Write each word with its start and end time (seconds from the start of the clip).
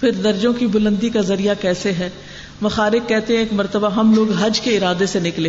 پھر 0.00 0.12
درجوں 0.12 0.52
کی 0.52 0.66
بلندی 0.66 1.08
کا 1.08 1.20
ذریعہ 1.20 1.54
کیسے 1.60 1.92
ہے؟ 1.92 2.10
مخارق 2.60 3.08
کہتے 3.08 3.32
ہیں 3.32 3.40
ایک 3.40 3.52
مرتبہ 3.52 3.90
ہم 3.90 4.14
لوگ 4.14 4.32
حج 4.32 4.60
کے 4.60 4.76
ارادے 4.76 5.06
سے 5.06 5.20
نکلے۔ 5.20 5.48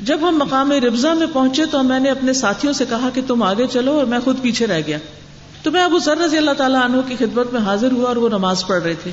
جب 0.00 0.18
ہم 0.28 0.38
مقام 0.38 0.72
ربزا 0.72 1.14
میں 1.14 1.26
پہنچے 1.32 1.66
تو 1.66 1.82
میں 1.82 2.00
نے 2.00 2.10
اپنے 2.10 2.32
ساتھیوں 2.32 2.72
سے 2.72 2.84
کہا 2.88 3.10
کہ 3.14 3.20
تم 3.26 3.42
آگے 3.42 3.66
چلو 3.66 3.92
اور 3.92 4.04
میں 4.04 4.18
خود 4.24 4.40
پیچھے 4.42 4.66
رہ 4.66 4.80
گیا۔ 4.86 4.98
تو 5.62 5.70
میں 5.70 5.82
ابو 5.82 5.98
ذر 5.98 6.16
رضی 6.16 6.36
اللہ 6.36 6.50
تعالیٰ 6.50 6.84
عنہ 6.84 6.96
کی 7.08 7.16
خدمت 7.18 7.52
میں 7.52 7.60
حاضر 7.60 7.92
ہوا 7.92 8.08
اور 8.08 8.16
وہ 8.16 8.28
نماز 8.28 8.66
پڑھ 8.66 8.82
رہے 8.82 8.94
تھے۔ 8.94 9.10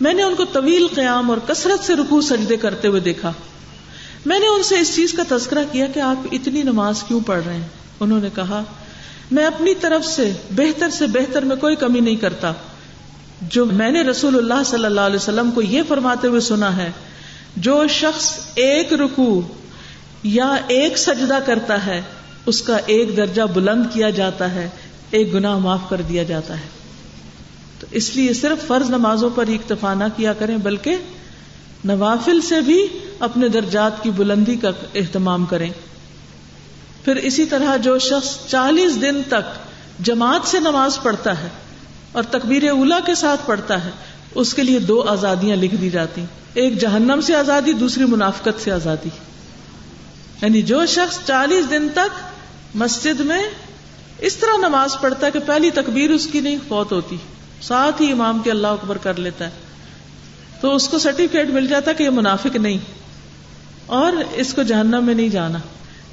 میں 0.00 0.14
نے 0.14 0.22
ان 0.22 0.34
کو 0.34 0.44
طویل 0.44 0.86
قیام 0.94 1.30
اور 1.30 1.38
کثرت 1.46 1.84
سے 1.84 1.94
رکو 1.94 2.20
سجدے 2.20 2.56
کرتے 2.56 2.88
ہوئے 2.88 3.00
دیکھا۔ 3.00 3.32
میں 4.26 4.38
نے 4.38 4.46
ان 4.46 4.62
سے 4.62 4.78
اس 4.78 4.96
چیز 4.96 5.12
کا 5.12 5.36
تذکرہ 5.36 5.64
کیا 5.72 5.86
کہ 5.86 6.00
آپ 6.00 6.26
اتنی 6.32 6.62
نماز 6.62 7.02
کیوں 7.02 7.20
پڑھ 7.20 7.40
رہے 7.46 7.54
ہیں؟ 7.54 7.68
انہوں 8.00 8.20
نے 8.20 8.28
کہا، 8.34 8.62
میں 9.30 9.44
اپنی 9.44 9.74
طرف 9.74 10.04
سے 10.06 10.32
بہتر 10.50 10.88
سے 10.88 11.06
بہتر 11.06 11.42
میں 11.42 11.56
کوئی 11.56 11.76
کمی 11.76 12.00
نہیں 12.00 12.16
کرتا۔ 12.16 12.52
جو 13.40 13.64
میں 13.64 13.90
نے 13.90 14.02
رسول 14.02 14.36
اللہ 14.36 14.62
صلی 14.66 14.84
اللہ 14.84 15.00
علیہ 15.00 15.16
وسلم 15.16 15.50
کو 15.50 15.62
یہ 15.62 15.82
فرماتے 15.88 16.28
ہوئے 16.28 16.40
سنا 16.40 16.76
ہے، 16.76 16.92
جو 17.56 17.86
شخص 17.86 18.38
ایک 18.54 18.92
رکو 18.92 19.40
یا 20.22 20.54
ایک 20.68 20.98
سجدہ 20.98 21.38
کرتا 21.46 21.86
ہے، 21.86 22.02
اس 22.46 22.62
کا 22.62 22.76
ایک 22.86 23.16
درجہ 23.16 23.42
بلند 23.42 23.84
کیا 23.92 24.10
جاتا 24.10 24.54
ہے، 24.54 24.68
ایک 25.10 25.34
گناہ 25.34 25.58
معاف 25.58 25.80
کر 25.88 26.00
دیا 26.00 26.22
جاتا 26.22 26.54
ہے۔ 26.54 26.68
تو 27.80 27.86
اس 27.90 28.16
لیے 28.16 28.34
صرف 28.34 28.66
فرض 28.66 28.90
نمازوں 28.90 29.30
پر 29.34 29.48
ہی 29.48 29.54
اکتفا 29.54 29.94
نہ 29.94 30.04
کیا 30.16 30.32
کریں، 30.32 30.56
بلکہ 30.56 30.96
نوافل 31.84 32.40
سے 32.40 32.60
بھی 32.60 32.86
اپنے 33.20 33.48
درجات 33.48 34.02
کی 34.02 34.10
بلندی 34.10 34.56
کا 34.56 34.70
اہتمام 34.94 35.44
کریں۔ 35.44 35.70
پھر 37.04 37.16
اسی 37.16 37.44
طرح 37.44 37.76
جو 37.76 37.98
شخص 37.98 38.46
چالیس 38.46 39.00
دن 39.00 39.22
تک 39.28 39.68
جماعت 39.98 40.48
سے 40.48 40.60
نماز 40.60 40.98
پڑھتا 41.02 41.42
ہے 41.42 41.48
اور 42.12 42.22
تکبیر 42.22 42.70
اولا 42.70 43.00
کے 43.06 43.14
ساتھ 43.14 43.40
پڑھتا 43.46 43.84
ہے، 43.84 43.90
اس 44.34 44.54
کے 44.54 44.62
لیے 44.62 44.78
دو 44.78 45.02
آزادیاں 45.02 45.56
لکھ 45.56 45.74
دی 45.74 45.90
جاتی۔ 45.90 46.24
ایک 46.54 46.80
جہنم 46.80 47.20
سے 47.20 47.36
آزادی، 47.36 47.72
دوسری 47.72 48.04
منافقت 48.04 48.64
سے 48.64 48.72
آزادی۔ 48.72 49.08
یعنی 50.42 50.62
جو 50.62 50.86
شخص 50.86 51.18
چالیس 51.26 51.70
دن 51.70 51.88
تک 51.88 52.36
مسجد 52.74 53.20
میں 53.20 53.42
اس 54.18 54.36
طرح 54.36 54.58
نماز 54.58 54.96
پڑھتا 55.00 55.26
ہے 55.26 55.32
کہ 55.32 55.38
پہلی 55.46 55.70
تکبیر 55.70 56.10
اس 56.10 56.26
کی 56.26 56.40
نہیں، 56.40 56.56
فوت 56.68 56.92
ہوتی۔ 56.92 57.16
ساتھ 57.62 58.02
ہی 58.02 58.12
امام 58.12 58.38
کے 58.38 58.50
اللہ 58.50 58.66
اکبر 58.66 58.98
کر 58.98 59.18
لیتا 59.18 59.44
ہے۔ 59.44 59.50
تو 60.60 60.74
اس 60.74 60.88
کو 60.88 60.98
سرٹیفکیٹ 60.98 61.48
مل 61.50 61.66
جاتا 61.66 61.92
کہ 61.92 62.02
یہ 62.02 62.10
منافق 62.10 62.56
نہیں۔ 62.56 62.78
اور 63.86 64.12
اس 64.34 64.54
کو 64.54 64.62
جہنم 64.62 65.04
میں 65.04 65.14
نہیں 65.14 65.28
جانا۔ 65.28 65.58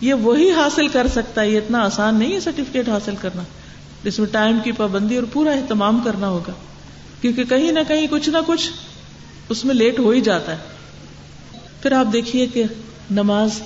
یہ 0.02 0.14
وہی 0.14 0.52
حاصل 0.52 0.88
کر 0.88 1.08
سکتا 1.08 1.42
ہے، 1.42 1.50
یہ 1.50 1.58
اتنا 1.58 1.80
آسان 1.80 2.16
نہیں 2.16 2.34
ہے 2.34 2.40
سرٹیفکیٹ 2.40 2.90
حاصل 2.90 3.16
کرنا۔ 3.22 3.44
جس 4.06 4.20
میں 4.20 4.28
ٹائم 4.28 4.60
کی 4.64 4.72
پابندی 4.72 5.16
اور 5.16 5.24
پورا 5.34 5.52
اہتمام 5.52 6.00
کرنا 6.04 6.30
ہوگا۔ 6.30 6.52
کیونکہ 7.22 7.44
کہیں 7.44 7.72
نہ 7.72 7.80
کہیں 7.88 8.08
کچھ 8.10 8.30
نہ 8.30 8.38
کچھ 8.48 8.72
اس 9.50 9.66
میں 9.66 9.76
لیٹ 9.76 10.00
ہو 10.00 10.10
ہی 10.10 10.22
جاتا 10.22 10.52
ہے۔ 10.52 10.58
پھر 11.82 11.92
آپ 11.92 12.14
دیکھیے 12.14 12.48
کہ 12.48 12.64
نماز 13.12 13.62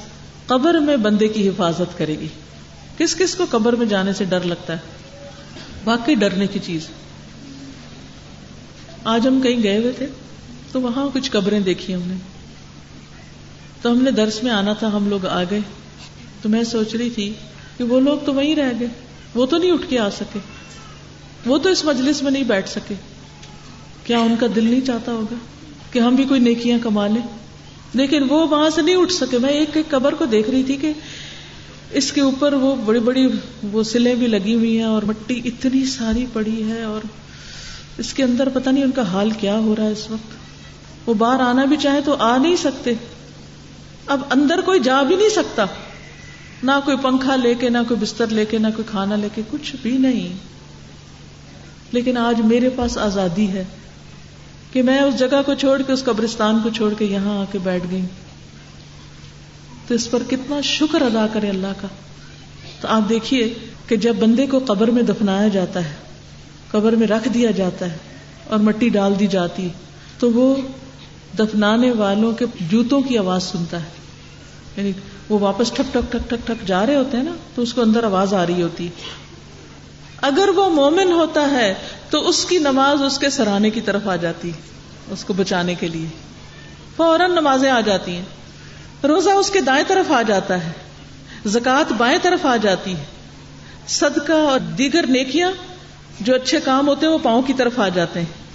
قبر 0.45 0.73
میں 0.73 0.97
بندے 0.97 1.27
کی 1.27 1.49
حفاظت 1.49 1.97
کرے 1.97 2.19
گی۔ 2.19 2.27
کس 2.97 3.15
کس 3.15 3.35
کو 3.35 3.45
قبر 3.49 3.75
میں 3.75 3.85
جانے 3.85 4.13
سے 4.13 4.25
ڈر 4.25 4.41
لگتا 4.41 4.73
ہے؟ 4.73 4.77
واقعی 5.85 6.15
ڈرنے 6.15 6.47
کی 6.47 6.59
چیز۔ 6.63 6.81
آج 9.03 9.27
ہم 9.27 9.41
کہیں 9.41 9.63
گئے 9.63 9.77
ہوئے 9.77 9.91
تھے 9.91 10.07
تو 10.71 10.81
وہاں 10.81 11.09
کچھ 11.13 11.31
قبریں 11.31 11.59
دیکھی 11.59 11.95
ہم 11.95 12.01
نے۔ 12.05 12.15
تو 13.81 13.91
ہم 13.91 14.03
نے 14.03 14.11
درس 14.11 14.43
میں 14.43 14.51
آنا 14.51 14.73
تھا، 14.73 14.87
ہم 14.87 15.09
لوگ 15.09 15.25
آ 15.25 15.43
گئے۔ 15.51 15.59
تو 16.41 16.49
میں 16.49 16.63
سوچ 16.63 16.95
رہی 16.95 17.09
تھی 17.09 17.33
کہ 17.77 17.83
وہ 17.83 17.99
لوگ 17.99 18.17
تو 18.25 18.33
وہیں 18.33 18.55
رہ 18.55 18.71
گئے۔ 18.79 18.87
وہ 19.35 19.45
تو 19.45 19.57
نہیں 19.57 19.71
اٹھ 19.71 19.89
کے 19.89 19.99
آ 19.99 20.09
سکے۔ 20.09 20.39
وہ 21.45 21.57
تو 21.57 21.69
اس 21.69 21.85
مجلس 21.85 22.23
میں 22.23 22.31
نہیں 22.31 22.43
بیٹھ 22.43 22.69
سکے۔ 22.69 22.93
کیا 24.03 24.19
ان 24.19 24.35
کا 24.39 24.47
دل 24.55 24.63
نہیں 24.63 24.81
چاہتا 24.81 25.11
ہوگا 25.11 25.35
کہ 25.91 25.99
ہم 25.99 26.15
بھی 26.15 26.23
کوئی 26.23 26.39
نیکیاں 26.39 26.79
کما 26.83 27.07
لیں؟ 27.07 27.27
لیکن 27.93 28.23
وہ 28.29 28.47
وہاں 28.47 28.69
سے 28.69 28.81
نہیں 28.81 28.95
اٹھ 28.95 29.13
سکے۔ 29.13 29.37
میں 29.37 29.49
ایک 29.49 29.69
ایک 29.77 29.89
قبر 29.89 30.13
کو 30.13 30.25
دیکھ 30.25 30.49
رہی 30.49 30.63
تھی 30.63 30.75
کہ 30.75 30.93
اس 31.91 32.11
کے 32.11 32.21
اوپر 32.21 32.53
وہ 32.53 32.75
بڑی 32.75 32.99
بڑی 32.99 33.27
وہ 33.63 33.83
سلیں 33.83 34.15
بھی 34.15 34.27
لگی 34.27 34.53
ہوئی 34.53 34.77
ہیں 34.77 34.85
اور 34.85 35.03
مٹی 35.03 35.41
اتنی 35.45 35.85
ساری 35.85 36.25
پڑی 36.33 36.71
ہے 36.71 36.83
اور 36.83 37.01
اس 37.97 38.13
کے 38.13 38.23
اندر 38.23 38.49
پتہ 38.49 38.69
نہیں 38.69 38.83
ان 38.83 38.91
کا 38.91 39.01
حال 39.01 39.31
کیا 39.31 39.57
ہو 39.57 39.75
رہا 39.75 39.83
ہے 39.83 39.91
اس 39.91 40.11
وقت۔ 40.11 40.39
وہ 41.09 41.13
باہر 41.13 41.39
آنا 41.39 41.65
بھی 41.65 41.77
چاہے 41.77 42.01
تو 42.01 42.15
آ 42.19 42.37
نہیں 42.37 42.55
سکتے۔ 42.55 42.93
اب 44.07 44.21
اندر 44.29 44.61
کوئی 44.61 44.79
جا 44.79 45.01
بھی 45.03 45.15
نہیں 45.15 45.29
سکتا۔ 45.29 45.65
نہ 46.63 46.71
کوئی 46.85 46.97
پنکھا 46.97 47.35
لے 47.35 47.55
کے، 47.55 47.69
نہ 47.69 47.77
کوئی 47.87 47.99
بستر 47.99 48.27
لے 48.27 48.45
کے، 48.45 48.57
نہ 48.57 48.67
کوئی 48.75 48.83
کھانا 48.91 49.15
لے 49.15 49.27
کے، 49.35 49.41
کچھ 49.51 49.75
بھی 49.81 49.97
نہیں۔ 49.97 50.37
لیکن 51.91 52.17
آج 52.17 52.41
میرے 52.41 52.69
پاس 52.69 52.97
آزادی 52.97 53.47
ہے 53.47 53.63
کہ 54.73 54.83
میں 54.83 54.99
اس 54.99 55.19
جگہ 55.19 55.41
کو 55.45 55.53
چھوڑ 55.53 55.81
کے، 55.81 55.93
اس 55.93 56.03
قبرستان 56.03 56.59
کو 56.63 56.69
چھوڑ 56.69 56.93
کے 56.93 57.05
یہاں 57.05 57.39
آ 57.39 57.43
کے 57.51 57.59
بیٹھ 57.63 57.83
گئی۔ 57.91 58.05
تو 59.87 59.95
اس 59.95 60.11
پر 60.11 60.23
کتنا 60.29 60.61
شکر 60.61 61.01
ادا 61.01 61.27
کرے 61.33 61.49
اللہ 61.49 61.73
کا۔ 61.81 61.87
تو 62.81 62.87
آپ 62.87 63.09
دیکھیے 63.09 63.53
کہ 63.87 63.95
جب 63.95 64.15
بندے 64.15 64.47
کو 64.47 64.59
قبر 64.59 64.87
میں 64.87 65.03
دفنایا 65.03 65.47
جاتا 65.47 65.85
ہے، 65.85 65.93
قبر 66.71 66.91
میں 66.91 67.07
رکھ 67.07 67.29
دیا 67.29 67.51
جاتا 67.51 67.91
ہے 67.91 67.97
اور 68.47 68.59
مٹی 68.59 68.89
ڈال 68.89 69.13
دی 69.19 69.27
جاتی 69.27 69.69
تو 70.19 70.31
وہ 70.31 70.55
دفنانے 71.39 71.91
والوں 71.91 72.31
کے 72.31 72.45
جوتوں 72.59 73.01
کی 73.01 73.17
آواز 73.17 73.43
سنتا 73.43 73.83
ہے۔ 73.83 73.89
یعنی 74.77 74.91
وہ 75.29 75.39
واپس 75.39 75.71
ٹھک 75.71 75.93
ٹھک 75.93 76.11
ٹھک 76.11 76.29
ٹھک 76.29 76.47
ٹھک 76.47 76.67
جا 76.67 76.85
رہے 76.85 76.95
ہوتے 76.95 77.17
ہیں 77.17 77.23
نا، 77.23 77.31
تو 77.55 77.61
اس 77.61 77.73
کو 77.73 77.81
اندر 77.81 78.03
آواز 78.03 78.33
آ 78.33 78.45
رہی 78.45 78.61
ہوتی۔ 78.61 78.89
اگر 80.21 80.49
وہ 80.55 80.69
مومن 80.69 81.11
ہوتا 81.11 81.51
ہے، 81.51 81.73
تو 82.09 82.27
اس 82.29 82.45
کی 82.45 82.57
نماز 82.57 83.01
اس 83.01 83.19
کے 83.19 83.29
سرانے 83.29 83.69
کی 83.69 83.81
طرف 83.81 84.07
آ 84.07 84.15
جاتی، 84.15 84.51
اس 85.11 85.23
کو 85.23 85.33
بچانے 85.33 85.75
کے 85.75 85.87
لیے۔ 85.87 86.07
فوراً 86.95 87.31
نمازیں 87.31 87.71
آ 87.71 87.81
جاتی 87.81 88.15
ہیں۔ 88.15 88.25
روزہ 89.03 89.29
اس 89.29 89.51
کے 89.51 89.61
دائیں 89.61 89.83
طرف 89.87 90.11
آ 90.11 90.21
جاتا 90.21 90.65
ہے۔ 90.65 90.71
زکات 91.45 91.91
بائیں 91.91 92.17
طرف 92.21 92.45
آ 92.45 92.55
جاتی 92.55 92.97
ہے۔ 92.97 93.03
صدقہ 93.87 94.33
اور 94.33 94.59
دیگر 94.59 95.07
نیکیاں 95.07 95.51
جو 96.19 96.35
اچھے 96.35 96.59
کام 96.59 96.87
ہوتے 96.87 97.05
ہیں، 97.05 97.13
وہ 97.13 97.17
پاؤں 97.23 97.41
کی 97.41 97.53
طرف 97.53 97.79
آ 97.79 97.89
جاتے 97.89 98.19
ہیں۔ 98.19 98.49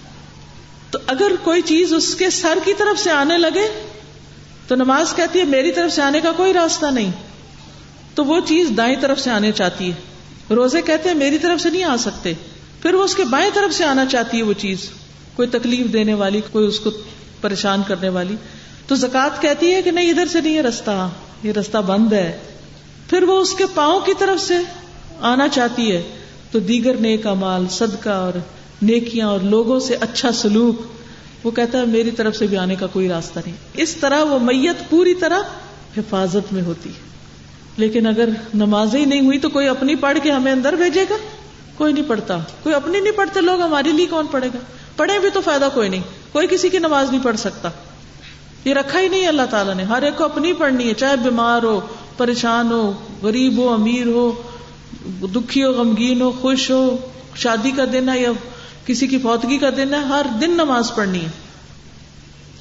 تو 0.90 0.98
اگر 1.06 1.32
کوئی 1.42 1.62
چیز 1.62 1.92
اس 1.92 2.14
کے 2.14 2.30
سر 2.30 2.58
کی 2.64 2.74
طرف 2.74 3.00
سے 3.00 3.10
آنے 3.10 3.38
لگے 3.38 3.90
تو 4.68 4.74
نماز 4.74 5.14
کہتی 5.14 5.38
ہے، 5.38 5.44
میری 5.44 5.72
طرف 5.72 5.92
سے 5.92 6.02
آنے 6.02 6.20
کا 6.20 6.32
کوئی 6.32 6.52
راستہ 6.52 6.86
نہیں۔ 6.86 7.10
تو 8.14 8.24
وہ 8.24 8.40
چیز 8.46 8.68
دائیں 8.76 8.96
طرف 9.00 9.20
سے 9.20 9.30
آنے 9.30 9.52
چاہتی 9.52 9.90
ہے۔ 9.90 10.14
روزے 10.54 10.82
کہتے 10.82 11.08
ہیں، 11.08 11.16
میری 11.16 11.38
طرف 11.38 11.60
سے 11.60 11.70
نہیں 11.70 11.84
آ 11.84 11.96
سکتے۔ 11.96 12.32
پھر 12.82 12.94
وہ 12.94 13.02
اس 13.02 13.14
کے 13.14 13.24
بائیں 13.24 13.50
طرف 13.54 13.74
سے 13.74 13.84
آنا 13.84 14.06
چاہتی 14.06 14.38
ہے 14.38 14.42
وہ 14.42 14.52
چیز۔ 14.52 14.90
کوئی 15.36 15.48
تکلیف 15.48 15.92
دینے 15.92 16.14
والی، 16.14 16.40
کوئی 16.52 16.66
اس 16.66 16.80
کو 16.80 16.90
پریشان 17.40 17.82
کرنے 17.86 18.08
والی۔ 18.08 18.36
تو 18.86 18.94
زکات 18.94 19.42
کہتی 19.42 19.74
ہے 19.74 19.82
کہ 19.82 19.90
نہیں، 19.90 20.10
ادھر 20.10 20.26
سے 20.26 20.40
نہیں، 20.40 20.54
یہ 20.54 20.60
رستہ 20.60 21.08
یہ 21.42 21.52
رستہ 21.52 21.78
بند 21.78 22.12
ہے۔ 22.12 22.38
پھر 23.10 23.22
وہ 23.22 23.40
اس 23.40 23.54
کے 23.54 23.64
پاؤں 23.74 24.00
کی 24.00 24.12
طرف 24.18 24.40
سے 24.40 24.56
آنا 25.20 25.48
چاہتی 25.48 25.92
ہے۔ 25.92 26.02
تو 26.50 26.58
دیگر 26.58 26.94
نیک 26.94 27.26
مال، 27.26 27.66
صدقہ 27.70 28.10
اور 28.10 28.32
نیکیاں 28.82 29.26
اور 29.26 29.40
لوگوں 29.40 29.80
سے 29.80 29.96
اچھا 30.00 30.32
سلوک 30.32 30.82
وہ 31.44 31.50
کہتا 31.50 31.78
ہے 31.78 31.86
میری 31.86 32.10
طرف 32.10 32.36
سے 32.36 32.46
بھی 32.46 32.56
آنے 32.56 32.74
کا 32.74 32.86
کوئی 32.86 33.08
راستہ 33.08 33.38
نہیں۔ 33.46 33.56
اس 33.74 33.96
طرح 33.96 34.24
وہ 34.24 34.38
میت 34.38 34.90
پوری 34.90 35.14
طرح 35.14 35.38
حفاظت 35.96 36.52
میں 36.52 36.62
ہوتی 36.62 36.90
لیکن 37.76 38.06
اگر 38.06 38.28
نماز 38.54 38.94
ہی 38.94 39.04
نہیں 39.04 39.20
ہوئی 39.20 39.38
تو 39.38 39.48
کوئی 39.48 39.68
اپنی 39.68 39.94
پڑھ 39.94 40.18
کے 40.22 40.30
ہمیں 40.30 40.52
اندر 40.52 40.72
بھیجے 40.72 41.04
گا؟ 41.10 41.16
کوئی 41.76 41.92
نہیں 41.92 42.04
پڑھتا۔ 42.08 42.38
کوئی 42.62 42.74
اپنی 42.74 43.00
نہیں 43.00 43.12
پڑھتے 43.12 43.40
لوگ، 43.40 43.60
ہمارے 43.60 43.92
لیے 43.92 44.06
کون 44.06 44.26
پڑھے 44.30 44.48
گا؟ 44.54 44.58
پڑھے 44.96 45.18
بھی 45.18 45.28
تو 45.30 45.40
فائدہ 45.40 45.68
کوئی 45.74 45.88
نہیں۔ 45.88 46.02
کوئی 46.32 46.46
کسی 46.50 46.68
کی 46.68 46.78
نماز 46.78 47.10
نہیں 47.10 47.24
پڑھ 47.24 47.36
سکتا۔ 47.36 47.68
یہ 48.64 48.74
رکھا 48.74 49.00
ہی 49.00 49.08
نہیں 49.08 49.26
اللہ 49.26 49.42
تعالیٰ 49.50 49.74
نے۔ 49.74 49.82
ہر 49.82 50.02
ایک 50.02 50.16
کو 50.16 50.24
اپنی 50.24 50.52
پڑھنی 50.52 50.88
ہے، 50.88 50.94
چاہے 50.94 51.16
بیمار 51.16 51.62
ہو، 51.62 51.80
پریشان 52.16 52.72
ہو، 52.72 52.92
غریب 53.22 53.58
ہو، 53.58 53.72
امیر 53.72 54.06
ہو، 54.06 54.42
دکھی 55.34 55.64
ہو، 55.64 55.72
غمگین 55.72 56.22
ہو، 56.22 56.30
خوش 56.30 56.70
ہو، 56.70 56.96
شادی 57.34 57.70
کا 57.70 57.84
دن 57.92 58.08
ہے 58.08 58.20
یا 58.20 58.30
کسی 58.86 59.06
کی 59.06 59.18
فوتگی 59.18 59.58
کا 59.58 59.70
دن 59.76 59.94
ہے، 59.94 59.98
ہر 59.98 60.26
دن 60.40 60.50
نماز 60.50 60.94
پڑھنی 60.94 61.20
ہے۔ 61.20 61.43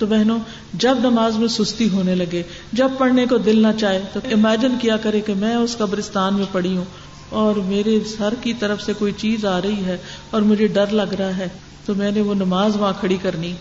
تو 0.04 0.08
بہنوں، 0.08 0.40
جب 0.74 0.98
نماز 1.00 1.38
میں 1.38 1.48
سستی 1.48 1.90
ہونے 1.90 2.16
لگے، 2.16 2.44
جب 2.74 2.90
پڑھنے 2.98 3.26
کو 3.26 3.38
دل 3.38 3.62
نہ 3.62 3.68
چاہے، 3.80 4.02
تو 4.14 4.20
امیجن 4.24 4.76
کیا 4.82 4.98
کرے 4.98 5.22
کہ 5.22 5.34
میں 5.34 5.56
اس 5.56 5.78
قبرستان 5.78 6.34
میں 6.34 6.46
پڑی 6.52 6.78
ہوں 6.78 6.86
اور 7.30 7.56
میرے 7.56 8.00
سر 8.18 8.34
کی 8.42 8.54
طرف 8.54 8.82
سے 8.82 8.94
کوئی 8.94 9.14
چیز 9.18 9.46
آ 9.46 9.62
رہی 9.62 9.86
ہے 9.86 9.98
اور 10.30 10.42
مجھے 10.42 10.68
ڈر 10.68 10.88
لگ 10.88 11.14
رہا 11.20 11.38
ہے، 11.38 11.48
تو 11.86 11.96
میں 11.96 12.12
نے 12.12 12.22
وہ 12.22 12.34
نماز 12.34 12.76
وہاں 12.76 12.94
کھڑی 13.00 13.18
کرنی۔ 13.22 13.54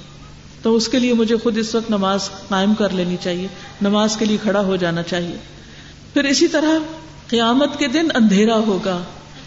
تو 0.62 0.76
اس 0.76 0.88
کے 0.88 0.98
لیے 0.98 1.14
مجھے 1.14 1.36
خود 1.36 1.58
اس 1.58 1.74
وقت 1.74 1.90
نماز 1.90 2.30
قائم 2.48 2.74
کر 2.74 2.88
لینی 2.90 3.16
چاہیے، 3.20 3.46
نماز 3.82 4.16
کے 4.16 4.24
لیے 4.24 4.36
کھڑا 4.42 4.60
ہو 4.60 4.76
جانا 4.76 5.02
چاہیے۔ 5.02 5.36
پھر 6.14 6.24
اسی 6.24 6.48
طرح 6.48 6.78
قیامت 7.26 7.78
کے 7.78 7.86
دن 7.86 8.08
اندھیرا 8.14 8.56
ہوگا 8.56 8.98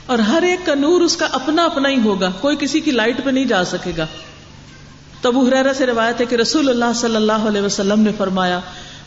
اور 0.05 0.19
ہر 0.19 0.41
ایک 0.41 0.65
کا 0.65 0.75
نور 0.75 1.01
اس 1.01 1.17
کا 1.17 1.27
اپنا 1.31 1.65
اپنا 1.65 1.89
ہی 1.89 1.99
ہوگا، 2.03 2.31
کوئی 2.41 2.57
کسی 2.59 2.79
کی 2.79 2.91
لائٹ 2.91 3.23
پہ 3.23 3.29
نہیں 3.29 3.45
جا 3.45 3.65
سکے 3.65 3.91
گا۔ 3.97 4.05
تبو 5.25 5.47
حرا 5.47 5.73
سے 5.77 5.85
روایت 5.85 6.21
ہے 6.21 6.25
کہ 6.25 6.35
رسول 6.35 6.69
اللہ 6.69 6.93
صلی 6.95 7.15
اللہ 7.15 7.47
علیہ 7.47 7.61
وسلم 7.61 7.99
نے 7.99 8.11
فرمایا، 8.17 8.59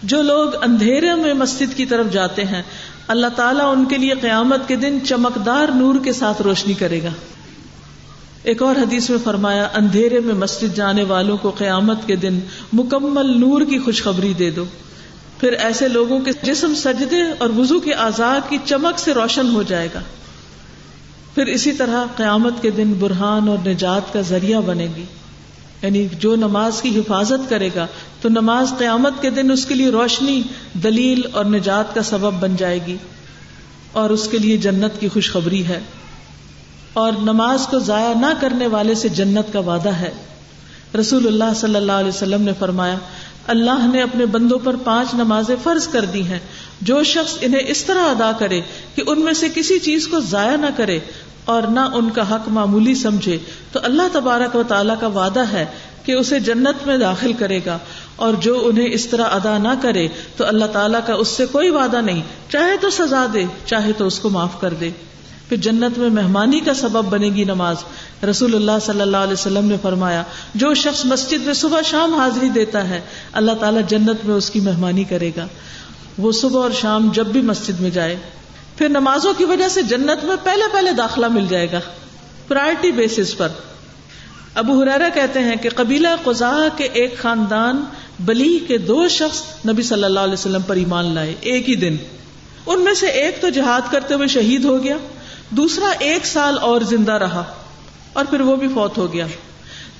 جو 0.02 0.22
لوگ 0.22 0.62
اندھیرے 0.62 1.14
میں 1.14 1.34
مسجد 1.34 1.76
کی 1.76 1.86
طرف 1.86 2.06
جاتے 2.12 2.44
ہیں، 2.44 2.62
اللہ 3.08 3.26
تعالیٰ 3.36 3.72
ان 3.72 3.84
کے 3.84 3.96
لیے 3.96 4.14
قیامت 4.14 4.68
کے 4.68 4.76
دن 4.76 4.98
چمکدار 5.04 5.68
نور 5.74 5.94
کے 6.04 6.12
ساتھ 6.12 6.42
روشنی 6.42 6.74
کرے 6.74 7.02
گا۔ 7.02 7.08
ایک 8.42 8.62
اور 8.62 8.76
حدیث 8.76 9.10
میں 9.10 9.18
فرمایا، 9.24 9.68
اندھیرے 9.74 10.20
میں 10.20 10.34
مسجد 10.34 10.76
جانے 10.76 11.02
والوں 11.02 11.36
کو 11.36 11.50
قیامت 11.50 12.06
کے 12.06 12.16
دن 12.16 12.40
مکمل 12.72 13.40
نور 13.40 13.60
کی 13.60 13.78
خوشخبری 13.78 14.32
دے 14.38 14.50
دو۔ 14.50 14.64
پھر 15.40 15.52
ایسے 15.52 15.88
لوگوں 15.88 16.20
کے 16.20 16.30
جسم 16.42 16.74
سجدے 16.74 17.22
اور 17.38 17.48
وضو 17.58 17.80
کے 17.80 17.94
آزاد 17.94 18.50
کی 18.50 18.58
چمک 18.64 18.98
سے 18.98 19.14
روشن 19.14 19.48
ہو 19.54 19.62
جائے 19.62 19.88
گا۔ 19.94 20.00
پھر 21.34 21.46
اسی 21.46 21.72
طرح 21.72 22.04
قیامت 22.16 22.62
کے 22.62 22.70
دن 22.70 22.92
برہان 22.92 23.48
اور 23.48 23.68
نجات 23.68 24.12
کا 24.12 24.20
ذریعہ 24.20 24.60
بنے 24.60 24.86
گی۔ 24.96 25.04
یعنی 25.82 26.08
جو 26.18 26.36
نماز 26.36 26.82
کی 26.82 26.98
حفاظت 26.98 27.50
کرے 27.50 27.70
گا، 27.74 27.86
تو 28.20 28.28
نماز 28.28 28.72
قیامت 28.78 29.12
کے 29.20 29.30
دن 29.30 29.50
اس 29.50 29.66
کے 29.66 29.74
لیے 29.74 29.88
روشنی، 29.88 30.42
دلیل 30.74 31.20
اور 31.32 31.44
نجات 31.44 31.94
کا 31.94 32.02
سبب 32.02 32.32
بن 32.32 32.56
جائے 32.56 32.78
گی۔ 32.86 32.96
اور 33.92 34.10
اس 34.10 34.28
کے 34.28 34.38
لیے 34.38 34.56
جنت 34.56 35.00
کی 35.00 35.08
خوشخبری 35.08 35.66
ہے۔ 35.66 35.80
اور 36.92 37.12
نماز 37.12 37.66
کو 37.70 37.78
ضائع 37.78 38.14
نہ 38.20 38.26
کرنے 38.40 38.66
والے 38.66 38.94
سے 38.94 39.08
جنت 39.08 39.52
کا 39.52 39.60
وعدہ 39.60 39.88
ہے۔ 39.88 40.10
رسول 41.00 41.26
اللہ 41.26 41.54
صلی 41.56 41.76
اللہ 41.76 41.92
علیہ 41.92 42.08
وسلم 42.08 42.42
نے 42.42 42.52
فرمایا، 42.58 42.98
اللہ 43.46 43.86
نے 43.92 44.02
اپنے 44.02 44.26
بندوں 44.26 44.58
پر 44.58 44.76
پانچ 44.76 45.14
نمازیں 45.14 45.56
فرض 45.62 45.88
کر 45.88 46.04
دی 46.04 46.22
ہیں۔ 46.22 46.38
جو 46.80 47.02
شخص 47.02 47.38
انہیں 47.40 47.60
اس 47.66 47.84
طرح 47.84 48.00
ادا 48.00 48.32
کرے 48.38 48.60
کہ 48.94 49.02
ان 49.06 49.20
میں 49.20 49.32
سے 49.32 49.46
کسی 49.54 49.78
چیز 49.78 50.08
کو 50.08 50.20
ضائع 50.20 50.56
نہ 50.56 50.66
کرے 50.76 50.98
اور 51.48 51.62
نہ 51.62 51.80
ان 51.80 52.10
کا 52.10 52.34
حق 52.34 52.48
معمولی 52.48 52.94
سمجھے 52.94 53.38
تو 53.72 53.80
اللہ 53.82 54.02
تبارک 54.12 54.56
و 54.56 54.62
تعالیٰ 54.68 54.94
کا 55.00 55.06
وعدہ 55.06 55.42
ہے 55.52 55.66
کہ 56.04 56.12
اسے 56.12 56.40
جنت 56.40 56.86
میں 56.86 56.98
داخل 56.98 57.32
کرے 57.32 57.60
گا۔ 57.66 57.78
اور 58.16 58.34
جو 58.34 58.62
انہیں 58.64 58.88
اس 58.92 59.06
طرح 59.06 59.22
ادا 59.22 59.58
نہ 59.58 59.68
کرے 59.82 60.08
تو 60.36 60.46
اللہ 60.46 60.64
تعالیٰ 60.64 61.00
کا 61.06 61.12
اس 61.12 61.28
سے 61.28 61.46
کوئی 61.46 61.70
وعدہ 61.70 61.96
نہیں۔ 61.96 62.22
چاہے 62.48 62.76
تو 62.80 62.90
سزا 62.90 63.26
دے، 63.34 63.44
چاہے 63.66 63.92
تو 63.92 64.06
اس 64.06 64.18
کو 64.18 64.30
معاف 64.30 64.60
کر 64.60 64.74
دے۔ 64.74 64.90
پھر 65.48 65.56
جنت 65.56 65.98
میں 65.98 66.08
مہمانی 66.08 66.60
کا 66.60 66.74
سبب 66.74 67.04
بنے 67.04 67.28
گی 67.28 67.44
نماز۔ 67.44 67.76
رسول 68.30 68.54
اللہ 68.54 68.78
صلی 68.82 69.00
اللہ 69.00 69.16
علیہ 69.16 69.32
وسلم 69.32 69.64
نے 69.64 69.76
فرمایا، 69.82 70.22
جو 70.54 70.74
شخص 70.74 71.04
مسجد 71.04 71.46
میں 71.46 71.54
صبح 71.54 71.82
شام 71.82 72.14
حاضری 72.14 72.48
دیتا 72.48 72.88
ہے، 72.88 73.00
اللہ 73.32 73.52
تعالیٰ 73.52 73.82
جنت 73.88 74.24
میں 74.24 74.34
اس 74.34 74.50
کی 74.50 74.60
مہمانی 74.60 75.04
کرے 75.04 75.30
گا۔ 75.36 75.46
وہ 76.18 76.32
صبح 76.32 76.62
اور 76.62 76.70
شام 76.70 77.10
جب 77.14 77.26
بھی 77.26 77.40
مسجد 77.40 77.80
میں 77.80 77.90
جائے 77.90 78.16
پھر 78.78 78.88
نمازوں 78.88 79.34
کی 79.38 79.44
وجہ 79.44 79.68
سے 79.68 79.82
جنت 79.82 80.24
میں 80.24 80.36
پہلے 80.44 80.62
پہلے 80.72 80.92
داخلہ 80.92 81.28
مل 81.28 81.46
جائے 81.48 81.72
گا۔ 81.72 81.80
پرائرٹی 82.48 82.90
بیسس 82.90 83.36
پر۔ 83.36 83.48
ابو 84.54 84.82
حرارا 84.82 85.08
کہتے 85.14 85.38
ہیں 85.38 85.56
کہ 85.56 85.68
قبیلہ 85.76 86.08
قزا 86.24 86.68
کے 86.76 86.84
ایک 86.84 87.18
خاندان 87.18 87.84
بلی 88.20 88.58
کے 88.68 88.78
دو 88.78 89.08
شخص 89.08 89.42
نبی 89.68 89.82
صلی 89.82 90.04
اللہ 90.04 90.20
علیہ 90.20 90.32
وسلم 90.32 90.62
پر 90.62 90.76
ایمان 90.76 91.14
لائے 91.14 91.34
ایک 91.40 91.68
ہی 91.68 91.74
دن۔ 91.74 91.96
ان 92.66 92.80
میں 92.80 92.94
سے 92.94 93.06
ایک 93.06 93.42
تو 93.42 93.48
جہاد 93.48 93.80
کرتے 93.90 94.14
ہوئے 94.14 94.26
شہید 94.26 94.64
ہو 94.64 94.84
گیا، 94.84 94.96
دوسرا 95.50 95.88
ایک 95.98 96.26
سال 96.26 96.58
اور 96.58 96.80
زندہ 96.80 97.12
رہا 97.12 97.44
اور 98.12 98.24
پھر 98.24 98.40
وہ 98.40 98.56
بھی 98.56 98.68
فوت 98.68 98.98
ہو 98.98 99.12
گیا۔ 99.12 99.26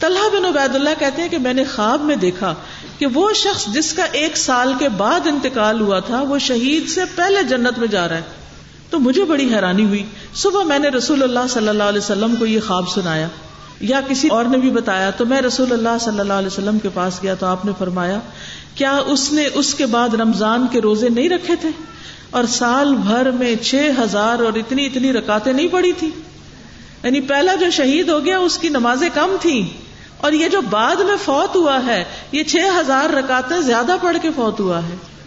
طلحہ 0.01 0.37
بن 0.37 0.45
عبید 0.45 0.75
اللہ 0.75 0.91
کہتے 0.99 1.23
ہیں 1.23 1.29
کہ 1.29 1.39
میں 1.39 1.55
نے 1.55 1.65
خواب 1.65 2.01
میں 2.01 2.17
دیکھا 2.17 2.55
کہ 2.99 3.07
وہ 3.07 3.33
شخص 3.33 3.67
جس 3.67 3.93
کا 3.93 4.05
ایک 4.13 4.37
سال 4.37 4.73
کے 4.79 4.89
بعد 4.89 5.21
انتقال 5.27 5.81
ہوا 5.81 6.01
تھا، 6.01 6.23
وہ 6.23 6.39
شہید 6.39 6.89
سے 6.89 7.01
پہلے 7.15 7.43
جنت 7.43 7.79
میں 7.79 7.89
جا 7.89 8.09
رہا 8.09 8.17
ہے۔ 8.17 8.48
تو 8.91 8.99
مجھے 8.99 9.25
بڑی 9.25 9.55
حیرانی 9.55 9.85
ہوئی۔ 9.85 10.03
صبح 10.35 10.63
میں 10.63 10.79
نے 10.79 10.89
رسول 10.89 11.23
اللہ 11.23 11.47
صلی 11.51 11.69
اللہ 11.69 11.83
علیہ 11.83 11.99
وسلم 11.99 12.37
کو 12.37 12.47
یہ 12.47 12.61
خواب 12.67 12.89
سنایا۔ 12.89 13.29
یا 13.81 14.01
کسی 14.09 14.29
اور 14.29 14.45
نے 14.45 14.59
بھی 14.59 14.71
بتایا، 14.71 15.11
تو 15.11 15.27
میں 15.27 15.41
رسول 15.41 15.73
اللہ 15.73 15.99
صلی 16.01 16.21
اللہ 16.21 16.33
علیہ 16.33 16.47
وسلم 16.47 16.79
کے 16.79 16.89
پاس 16.95 17.23
گیا 17.23 17.35
تو 17.35 17.47
آپ 17.47 17.65
نے 17.65 17.73
فرمایا، 17.79 18.21
کیا 18.75 18.97
اس 18.97 19.33
نے 19.33 19.49
اس 19.55 19.75
کے 19.75 19.87
بعد 19.87 20.15
رمضان 20.15 20.67
کے 20.73 20.81
روزے 20.81 21.09
نہیں 21.09 21.29
رکھے 21.29 21.57
تھے؟ 21.57 21.69
اور 22.31 22.45
سال 22.45 22.95
بھر 22.95 23.31
میں 23.31 23.55
چھ 23.57 23.91
ہزار 24.01 24.43
اور 24.43 24.53
اتنی 24.55 24.87
اتنی 24.87 25.13
رکاتے 25.13 25.53
نہیں 25.53 25.69
پڑی 25.69 25.93
تھی۔ 25.93 26.11
یعنی 27.03 27.21
پہلا 27.21 27.55
جو 27.55 27.71
شہید 27.71 28.09
ہو 28.09 28.25
گیا، 28.25 28.39
اس 28.39 28.59
کی 28.59 28.69
نمازیں 28.69 29.09
کم 29.15 29.37
تھی 29.41 29.69
اور 30.17 30.33
یہ 30.33 30.49
جو 30.49 30.61
بعد 30.61 30.97
میں 30.97 31.17
فوت 31.25 31.57
ہوا 31.57 31.87
ہے، 31.87 32.05
یہ 32.33 32.43
چھ 32.43 32.57
ہزار 32.81 33.11
رکاتے 33.11 33.63
زیادہ 33.63 33.97
پڑھ 34.03 34.17
کے 34.23 34.29
فوت 34.37 34.61
ہوا 34.61 34.83
ہے۔ 34.83 35.18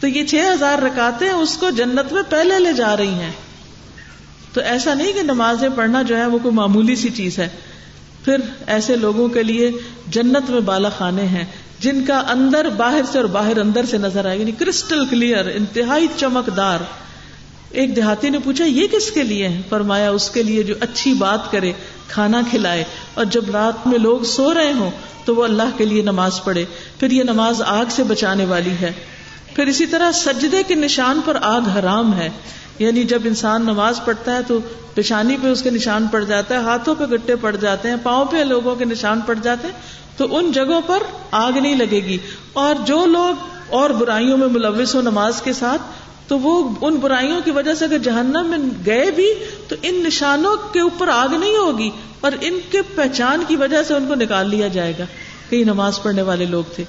تو 0.00 0.06
یہ 0.06 0.26
چھ 0.26 0.34
ہزار 0.54 0.78
رکاتے 0.78 1.28
اس 1.28 1.56
کو 1.56 1.70
جنت 1.70 2.12
میں 2.12 2.22
پہلے 2.28 2.58
لے 2.58 2.72
جا 2.72 2.96
رہی 2.96 3.14
ہیں۔ 3.14 3.32
تو 4.52 4.60
ایسا 4.60 4.94
نہیں 4.94 5.12
کہ 5.12 5.22
نمازیں 5.22 5.68
پڑھنا 5.76 6.02
جو 6.02 6.16
ہے 6.16 6.26
وہ 6.26 6.38
کوئی 6.42 6.54
معمولی 6.54 6.96
سی 6.96 7.08
چیز 7.08 7.38
ہے۔ 7.38 7.48
پھر 8.24 8.36
ایسے 8.66 8.96
لوگوں 8.96 9.28
کے 9.28 9.42
لیے 9.42 9.70
جنت 10.06 10.50
میں 10.50 10.60
بالا 10.60 10.88
خانے 10.88 11.22
ہیں 11.22 11.44
جن 11.80 12.04
کا 12.04 12.18
اندر 12.18 12.68
باہر 12.68 13.00
سے 13.12 13.18
اور 13.18 13.26
باہر 13.26 13.58
اندر 13.58 13.84
سے 13.84 13.98
نظر 13.98 14.26
آئے 14.26 14.38
یعنی 14.38 14.52
کرسٹل 14.52 15.06
کلیئر 15.06 15.44
انتہائی 15.54 16.06
چمکدار۔ 16.16 16.78
ایک 17.70 17.96
دیہاتی 17.96 18.28
نے 18.28 18.38
پوچھا، 18.38 18.64
یہ 18.64 18.86
کس 18.86 19.10
کے 19.10 19.22
لیے 19.22 19.48
ہے 19.48 19.60
فرمایا، 19.68 20.10
اس 20.10 20.30
کے 20.30 20.42
لیے 20.42 20.62
جو 20.62 20.74
اچھی 20.80 21.14
بات 21.14 21.52
کرے، 21.52 21.72
کھانا 22.08 22.42
کھلائے۔ 22.50 22.84
اور 23.14 23.24
جب 23.24 23.50
رات 23.50 23.86
میں 23.86 23.98
لوگ 23.98 24.20
سو 24.20 24.54
رہے 24.54 24.72
ہوں 24.72 24.90
تو 25.24 25.36
وہ 25.36 25.44
اللہ 25.44 25.76
کے 25.76 25.84
لیے 25.84 26.02
نماز 26.02 26.44
پڑھے۔ 26.44 26.64
پھر 27.00 27.10
یہ 27.10 27.22
نماز 27.22 27.62
آگ 27.66 27.84
سے 27.90 28.02
بچانے 28.04 28.44
والی 28.44 28.74
ہے۔ 28.80 28.92
پھر 29.56 29.66
اسی 29.66 29.86
طرح 29.86 30.12
سجدے 30.12 30.62
کے 30.62 30.74
نشان 30.74 31.20
پر 31.24 31.36
آگ 31.42 31.60
حرام 31.60 32.14
ہے۔ 32.14 32.30
یعنی 32.78 33.04
جب 33.04 33.22
انسان 33.24 33.62
نماز 33.62 34.00
پڑھتا 34.04 34.34
ہے 34.34 34.38
تو 34.46 34.58
پیشانی 34.94 35.36
پہ 35.42 35.48
اس 35.48 35.62
کے 35.62 35.70
نشان 35.70 36.06
پڑ 36.06 36.24
جاتا 36.24 36.54
ہے، 36.54 36.60
ہاتھوں 36.60 36.94
پہ 36.94 37.04
گٹے 37.04 37.36
پڑ 37.36 37.56
جاتے 37.56 37.88
ہیں، 37.88 37.96
پاؤں 38.02 38.24
پہ 38.24 38.36
لوگوں 38.36 38.76
کے 38.76 38.84
نشان 38.84 39.20
پڑ 39.20 39.34
جاتے 39.42 39.68
ہیں، 39.68 39.74
تو 40.16 40.36
ان 40.36 40.52
جگہوں 40.52 40.80
پر 40.86 41.02
آگ 41.30 41.52
نہیں 41.52 41.76
لگے 41.76 42.00
گی۔ 42.04 42.18
اور 42.52 42.74
جو 42.84 43.06
لوگ 43.06 43.34
اور 43.70 43.90
برائیوں 43.90 44.36
میں 44.36 44.48
ملوث 44.48 44.94
ہو 44.94 45.00
نماز 45.00 45.42
کے 45.42 45.52
ساتھ، 45.52 45.82
تو 46.28 46.38
وہ 46.38 46.74
ان 46.80 46.96
برائیوں 46.96 47.40
کی 47.44 47.50
وجہ 47.50 47.74
سے 47.74 47.84
اگر 47.84 47.98
جہنم 47.98 48.46
میں 48.46 48.58
گئے 48.86 49.10
بھی، 49.10 49.34
تو 49.68 49.76
ان 49.82 49.94
نشانوں 49.94 50.56
کے 50.56 50.80
اوپر 50.80 51.08
آگ 51.08 51.28
نہیں 51.28 51.56
ہوگی۔ 51.56 51.90
اور 52.20 52.32
ان 52.40 52.58
کے 52.70 52.82
پہچان 52.82 53.44
کی 53.48 53.56
وجہ 53.56 53.82
سے 53.82 53.94
ان 53.94 54.08
کو 54.08 54.14
نکال 54.14 54.50
لیا 54.50 54.68
جائے 54.68 54.92
گا 54.98 55.04
کئی 55.50 55.64
نماز 55.64 56.02
پڑھنے 56.02 56.22
والے 56.22 56.44
لوگ 56.44 56.64
تھے۔ 56.74 56.84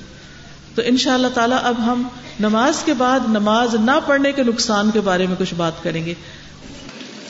تو 0.77 0.83
ان 0.85 0.97
شاء 0.97 1.13
اللہ 1.13 1.27
تعالیٰ 1.27 1.57
اب 1.63 1.91
ہم 1.91 2.03
نماز 2.39 2.83
کے 2.83 2.93
بعد 2.93 3.19
نماز 3.29 3.75
نہ 3.75 3.91
پڑھنے 4.05 4.31
کے 4.31 4.43
نقصان 4.43 4.91
کے 4.91 5.01
بارے 5.01 5.25
میں 5.25 5.35
کچھ 5.39 5.53
بات 5.53 5.83
کریں 5.83 6.05
گے۔ 6.05 6.13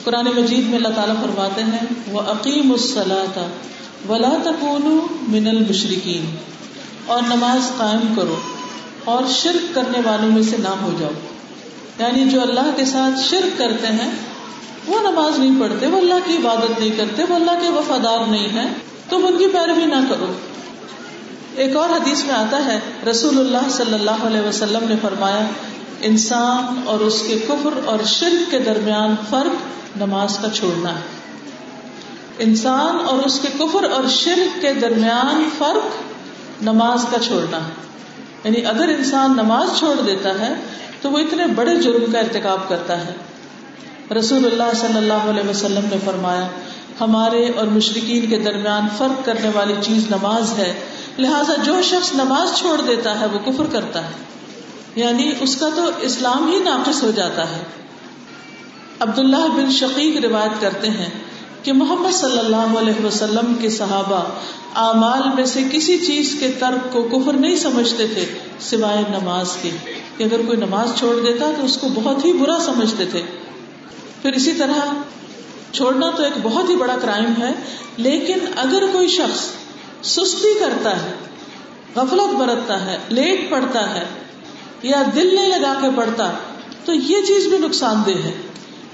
قرآن 0.04 0.24
مجید 0.24 0.64
میں 0.66 0.76
اللہ 0.76 0.88
تعالیٰ 0.88 1.14
فرماتے 1.22 1.62
ہیں 1.62 1.78
وہ 2.08 2.20
عقیم 2.20 2.72
الصلاح 2.72 3.40
ولا 4.08 4.36
تکون 4.44 4.98
من 5.28 5.48
المشرقین 5.48 6.36
اور 7.06 7.22
نماز 7.22 7.78
قائم 7.78 8.14
کرو 8.16 8.36
اور 9.04 9.22
شرک 9.30 9.74
کرنے 9.74 9.98
والوں 10.04 10.30
میں 10.30 10.42
سے 10.42 10.56
نہ 10.58 10.68
ہو 10.68 10.92
جاؤ۔ 10.98 11.10
یعنی 11.98 12.30
جو 12.30 12.42
اللہ 12.42 12.70
کے 12.76 12.84
ساتھ 12.84 13.20
شرک 13.20 13.58
کرتے 13.58 13.86
ہیں، 13.86 14.10
وہ 14.86 15.00
نماز 15.00 15.38
نہیں 15.38 15.60
پڑھتے، 15.60 15.86
وہ 15.86 15.98
اللہ 15.98 16.14
کی 16.26 16.36
عبادت 16.36 16.80
نہیں 16.80 16.96
کرتے، 16.96 17.22
وہ 17.28 17.34
اللہ 17.34 17.50
کے 17.50 17.68
وفادار 17.68 18.30
نہیں 18.30 18.48
ہیں، 18.48 18.74
تم 19.08 19.26
ان 19.28 19.38
کی 19.38 19.46
پیروی 19.46 19.86
نہ 19.86 20.08
کرو۔ 20.08 20.32
ایک 21.58 21.76
اور 21.76 21.88
حدیث 21.88 22.24
میں 22.24 22.34
آتا 22.34 22.64
ہے، 22.64 22.78
رسول 23.10 23.38
اللہ 23.38 23.70
صلی 23.70 23.94
اللہ 23.94 24.10
علیہ 24.10 24.40
وسلم 24.40 24.88
نے 24.88 24.94
فرمایا، 25.02 25.46
انسان 26.00 26.80
اور 26.86 27.00
اس 27.00 27.22
کے 27.26 27.38
کفر 27.48 27.80
اور 27.84 27.98
شرک 28.06 28.50
کے 28.50 28.58
درمیان 28.58 29.14
فرق 29.30 29.54
نماز 29.96 30.38
کا 30.42 30.50
چھوڑنا 30.50 30.90
ہے۔ 30.90 31.00
انسان 32.38 32.96
اور 33.06 33.18
اس 33.18 33.40
کے 33.40 33.48
کفر 33.58 33.84
اور 33.84 34.04
شرک 34.08 34.62
کے 34.62 34.72
درمیان 34.72 35.48
فرق 35.58 35.88
نماز 36.62 37.06
کا 37.10 37.18
چھوڑنا 37.18 37.56
ہے۔ 37.56 37.70
یعنی 38.44 38.66
اگر 38.66 38.88
انسان 38.88 39.32
نماز 39.32 39.78
چھوڑ 39.78 40.00
دیتا 40.06 40.38
ہے، 40.38 40.54
تو 41.02 41.10
وہ 41.10 41.18
اتنے 41.18 41.46
بڑے 41.46 41.76
جرم 41.76 42.12
کا 42.12 42.18
ارتکاب 42.18 42.68
کرتا 42.68 43.06
ہے۔ 43.06 43.12
رسول 44.14 44.44
اللہ 44.46 44.76
صلی 44.76 44.96
اللہ 44.96 45.12
علیہ 45.12 45.50
وسلم 45.50 45.88
نے 45.90 45.96
فرمایا، 46.04 46.48
ہمارے 47.00 47.48
اور 47.56 47.66
مشرقین 47.66 48.26
کے 48.26 48.38
درمیان 48.38 48.88
فرق 48.98 49.26
کرنے 49.26 49.50
والی 49.54 49.74
چیز 49.80 50.10
نماز 50.10 50.58
ہے۔ 50.58 50.80
لہذا 51.18 51.62
جو 51.64 51.82
شخص 51.82 52.14
نماز 52.14 52.58
چھوڑ 52.58 52.80
دیتا 52.80 53.20
ہے 53.20 53.26
وہ 53.26 53.38
کفر 53.38 53.64
کرتا 53.72 54.06
ہے۔ 54.06 54.12
یعنی 54.94 55.32
اس 55.40 55.56
کا 55.56 55.68
تو 55.76 55.90
اسلام 56.00 56.50
ہی 56.52 56.58
ناقص 56.58 57.02
ہو 57.02 57.10
جاتا 57.10 57.56
ہے۔ 57.56 57.62
عبداللہ 59.00 59.48
بن 59.56 59.70
شقیق 59.70 60.24
روایت 60.24 60.60
کرتے 60.60 60.90
ہیں 60.90 61.10
کہ 61.62 61.72
محمد 61.72 62.14
صلی 62.14 62.38
اللہ 62.38 62.78
علیہ 62.78 63.04
وسلم 63.04 63.54
کے 63.54 63.70
صحابہ 63.70 64.24
اعمال 64.74 65.22
میں 65.34 65.44
سے 65.44 65.62
کسی 65.72 65.98
چیز 65.98 66.36
کے 66.40 66.48
ترک 66.58 66.92
کو 66.92 67.02
کفر 67.02 67.32
نہیں 67.32 67.56
سمجھتے 67.56 68.06
تھے، 68.06 68.24
سوائے 68.60 69.02
نماز 69.20 69.56
کے۔ 69.62 69.70
کہ 70.16 70.24
اگر 70.24 70.40
کوئی 70.46 70.58
نماز 70.58 70.98
چھوڑ 70.98 71.14
دیتا 71.26 71.50
تو 71.56 71.64
اس 71.64 71.76
کو 71.76 71.88
بہت 71.94 72.24
ہی 72.24 72.32
برا 72.32 72.58
سمجھتے 72.60 73.06
تھے۔ 73.06 73.22
پھر 74.22 74.32
اسی 74.32 74.52
طرح 74.52 74.94
چھوڑنا 75.72 76.10
تو 76.10 76.22
ایک 76.22 76.32
بہت 76.42 76.68
ہی 76.68 76.76
بڑا 76.76 76.96
کرائم 77.02 77.42
ہے، 77.42 77.50
لیکن 77.96 78.38
اگر 78.56 78.84
کوئی 78.92 79.08
شخص 79.08 79.46
سستی 80.02 80.58
کرتا 80.60 81.02
ہے، 81.02 81.14
غفلت 81.94 82.36
برتتا 82.36 82.86
ہے، 82.86 82.98
لیٹ 83.08 83.50
پڑتا 83.50 83.94
ہے 83.94 84.04
یا 84.82 85.02
دل 85.14 85.34
نہیں 85.34 85.48
لگا 85.48 85.74
کے 85.80 85.86
پڑتا 85.96 86.32
تو 86.84 86.94
یہ 86.94 87.16
چیز 87.26 87.46
بھی 87.46 87.58
نقصان 87.58 88.02
دہ 88.06 88.10
ہے۔ 88.10 88.32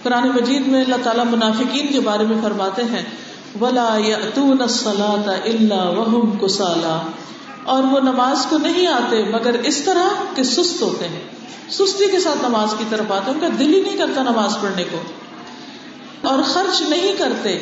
قرآن 0.03 0.29
مجید 0.29 0.67
میں 0.67 0.85
اللہ 0.85 0.95
تعالیٰ 1.03 1.25
منافقین 1.25 1.87
کے 1.87 2.01
بارے 2.01 2.25
میں 2.25 2.37
فرماتے 2.43 2.83
ہیں، 2.83 3.03
ولا 3.61 3.97
یا 3.99 4.17
اللہ 4.17 5.99
وہم 5.99 6.39
کسالا 6.39 7.11
اور 7.65 7.83
وہ 7.85 8.01
نماز 8.01 8.47
کو 8.51 8.59
نہیں 8.59 8.87
آتے، 8.87 9.25
مگر 9.25 9.55
اس 9.65 9.79
طرح 9.79 10.09
کہ 10.35 10.43
سست 10.43 10.83
ہوتے 10.83 11.09
ہیں۔ 11.09 11.21
سستی 11.71 12.11
کے 12.11 12.21
ساتھ 12.21 12.49
نماز 12.49 12.75
کی 12.79 12.85
طرف 12.91 13.13
آتے 13.13 13.31
ان 13.31 13.41
کا 13.41 13.49
دل 13.59 13.75
ہی 13.75 13.81
نہیں 13.81 13.97
کرتا 13.97 14.23
نماز 14.23 14.57
پڑھنے 14.61 14.85
کو۔ 14.85 15.03
اور 16.29 16.43
خرچ 16.43 16.81
نہیں 16.81 17.17
کرتے، 17.19 17.59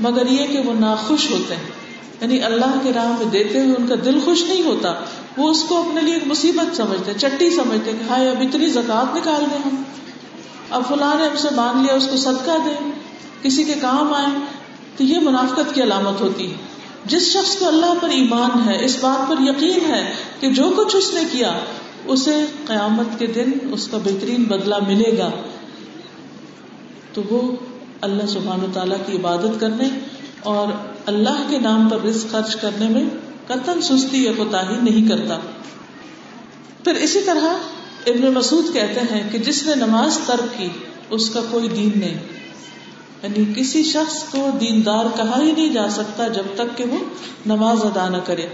مگر 0.00 0.26
یہ 0.26 0.46
کہ 0.46 0.58
وہ 0.58 0.72
ناخوش 0.80 1.30
ہوتے 1.30 1.56
ہیں۔ 1.56 1.83
یعنی 2.20 2.42
اللہ 2.42 2.78
کے 2.82 2.92
راہ 2.92 3.08
میں 3.08 3.26
دیتے 3.26 3.60
ہوئے 3.60 3.74
ان 3.78 3.86
کا 3.86 3.94
دل 4.04 4.20
خوش 4.24 4.42
نہیں 4.42 4.62
ہوتا، 4.62 4.94
وہ 5.36 5.50
اس 5.50 5.64
کو 5.68 5.78
اپنے 5.78 6.00
لیے 6.00 6.14
ایک 6.14 6.22
مصیبت 6.26 6.76
سمجھتے 6.76 7.12
چٹی 7.18 7.50
سمجھتے 7.50 7.92
کہ 7.92 8.10
ہائے، 8.10 8.30
اب 8.30 8.36
اتنی 8.40 8.68
زکات 8.68 9.16
نکال 9.16 9.44
دیں 9.50 9.58
ہم۔ 9.64 9.82
اب 10.70 10.82
فلاں 10.88 11.14
نے 11.14 11.24
ہم 11.24 11.36
سے 11.36 11.48
مان 11.56 11.82
لیا، 11.82 11.94
اس 11.94 12.08
کو 12.10 12.16
صدقہ 12.16 12.50
دیں، 12.64 12.92
کسی 13.42 13.64
کے 13.64 13.74
کام 13.80 14.14
آئے۔ 14.14 14.38
تو 14.96 15.04
یہ 15.04 15.18
منافقت 15.18 15.74
کی 15.74 15.82
علامت 15.82 16.20
ہوتی 16.20 16.50
ہے۔ 16.50 16.56
جس 17.04 17.22
شخص 17.22 17.56
کو 17.56 17.68
اللہ 17.68 17.94
پر 18.00 18.08
ایمان 18.08 18.68
ہے، 18.68 18.84
اس 18.84 18.96
بات 19.00 19.28
پر 19.28 19.34
یقین 19.40 19.90
ہے 19.90 20.12
کہ 20.40 20.48
جو 20.48 20.72
کچھ 20.76 20.96
اس 20.96 21.14
نے 21.14 21.20
کیا، 21.32 21.58
اسے 22.06 22.44
قیامت 22.66 23.18
کے 23.18 23.26
دن 23.26 23.52
اس 23.72 23.88
کا 23.88 23.98
بہترین 23.98 24.44
بدلہ 24.44 24.74
ملے 24.88 25.18
گا۔ 25.18 25.30
تو 27.12 27.22
وہ 27.30 27.56
اللہ 28.00 28.26
سبحان 28.26 28.60
و 28.60 28.66
تعالیٰ 28.72 28.96
کی 29.06 29.16
عبادت 29.16 29.60
کرنے 29.60 29.88
اور 30.42 30.68
اللہ 31.06 31.46
کے 31.50 31.58
نام 31.58 31.88
پر 31.88 32.00
رزق 32.04 32.32
خرچ 32.32 32.56
کرنے 32.56 32.88
میں 32.88 33.04
قطن 33.46 33.80
سستی 33.80 34.24
یا 34.24 34.32
کوتا 34.36 34.62
نہیں 34.82 35.08
کرتا۔ 35.08 35.38
پھر 36.84 36.94
اسی 36.94 37.20
طرح 37.20 37.56
ابن 38.06 38.34
مسعود 38.34 38.64
کہتے 38.72 39.00
ہیں 39.00 39.30
کہ 39.32 39.38
جس 39.38 39.66
نے 39.66 39.74
نماز 39.74 40.18
ترک 40.26 40.58
کی، 40.58 40.68
اس 41.10 41.30
کا 41.30 41.40
کوئی 41.50 41.68
دین 41.68 41.90
نہیں۔ 41.96 42.18
یعنی 43.22 43.44
کسی 43.56 43.84
شخص 43.84 44.22
کو 44.22 44.50
دیندار 44.60 45.04
کہا 45.16 45.40
ہی 45.40 45.52
نہیں 45.52 45.72
جا 45.72 45.88
سکتا 45.90 46.28
جب 46.28 46.42
تک 46.54 46.78
کہ 46.78 46.84
وہ 46.84 46.98
نماز 47.46 47.84
ادا 47.84 48.08
نہ 48.08 48.16
کرے۔ 48.16 48.46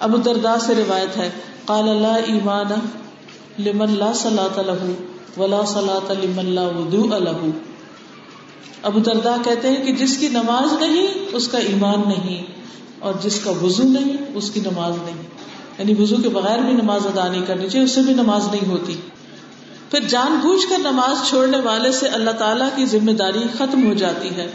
ابو 0.00 0.16
دردا 0.16 0.58
سے 0.58 0.74
روایت 0.74 1.16
ہے، 1.16 1.30
قال 1.64 1.88
اللہ 1.88 2.26
ایمان 2.26 2.68
لمن 3.62 3.92
لا 3.98 4.12
صلاۃ 4.12 4.58
له 4.58 4.92
ولا 5.36 5.64
صلاۃ 5.64 6.10
لمن 6.24 6.44
لا 6.44 6.62
وضوء 6.62 7.18
له۔ 7.18 7.48
ابو 8.82 8.98
دردا 8.98 9.36
کہتے 9.44 9.68
ہیں 9.68 9.84
کہ 9.84 9.92
جس 9.92 10.18
کی 10.18 10.28
نماز 10.28 10.80
نہیں، 10.80 11.06
اس 11.32 11.48
کا 11.48 11.58
ایمان 11.58 12.02
نہیں، 12.08 12.42
اور 12.98 13.14
جس 13.22 13.40
کا 13.40 13.50
وضو 13.50 13.82
نہیں، 13.82 14.16
اس 14.34 14.50
کی 14.50 14.60
نماز 14.60 14.94
نہیں۔ 15.04 15.22
یعنی 15.78 16.02
وضو 16.02 16.16
کے 16.22 16.28
بغیر 16.28 16.58
بھی 16.58 16.72
نماز 16.72 17.06
ادا 17.06 17.28
نہیں 17.28 17.46
کرنی 17.46 17.68
چاہیے، 17.68 17.84
اس 17.84 17.90
سے 17.90 18.00
بھی 18.00 18.14
نماز 18.14 18.48
نہیں 18.48 18.68
ہوتی۔ 18.68 18.96
پھر 19.90 20.00
جان 20.00 20.38
بوجھ 20.42 20.66
کر 20.68 20.78
نماز 20.78 21.28
چھوڑنے 21.28 21.60
والے 21.60 21.92
سے 21.92 22.08
اللہ 22.08 22.30
تعالیٰ 22.30 22.68
کی 22.76 22.86
ذمہ 22.86 23.10
داری 23.10 23.44
ختم 23.58 23.88
ہو 23.88 23.94
جاتی 23.94 24.28
ہے۔ 24.28 24.50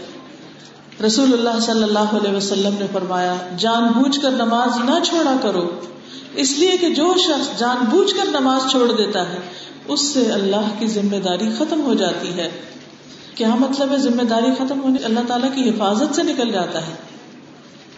رسول 1.06 1.34
اللہ 1.34 1.60
صلی 1.60 1.84
اللہ 1.84 2.00
علیہ 2.00 2.38
وسلم 2.38 2.75
نے 2.80 2.86
فرمایا، 2.94 3.36
جان 3.58 3.84
بوجھ 3.84 4.20
کر 4.20 4.32
نماز 4.32 4.78
نہ 4.78 5.04
چھوڑا 5.04 5.36
کرو۔ 5.42 5.70
اس 6.34 6.58
لیے 6.58 6.78
کہ 6.78 6.90
جو 6.90 7.13
شخص 7.18 7.60
جان 7.60 7.78
بوجھ 7.90 8.16
کر 8.16 8.40
نماز 8.40 8.72
چھوڑ 8.72 8.92
دیتا 8.92 9.30
ہے، 9.30 9.38
اس 9.88 10.01
سے 10.01 10.32
اللہ 10.32 10.80
کی 10.80 10.88
ذمہ 10.88 11.16
داری 11.16 11.50
ختم 11.58 11.82
ہو 11.82 11.94
جاتی 11.94 12.34
ہے۔ 12.34 12.50
کیا 13.35 13.55
مطلب 13.55 13.91
ہے 13.91 13.97
ذمہ 13.97 14.23
داری 14.23 14.51
ختم 14.57 14.81
ہونے 14.83 15.00
اللہ 15.03 15.19
تعالیٰ 15.27 15.50
کی 15.55 15.69
حفاظت 15.69 16.15
سے 16.15 16.23
نکل 16.23 16.51
جاتا 16.51 16.88
ہے؟ 16.88 16.93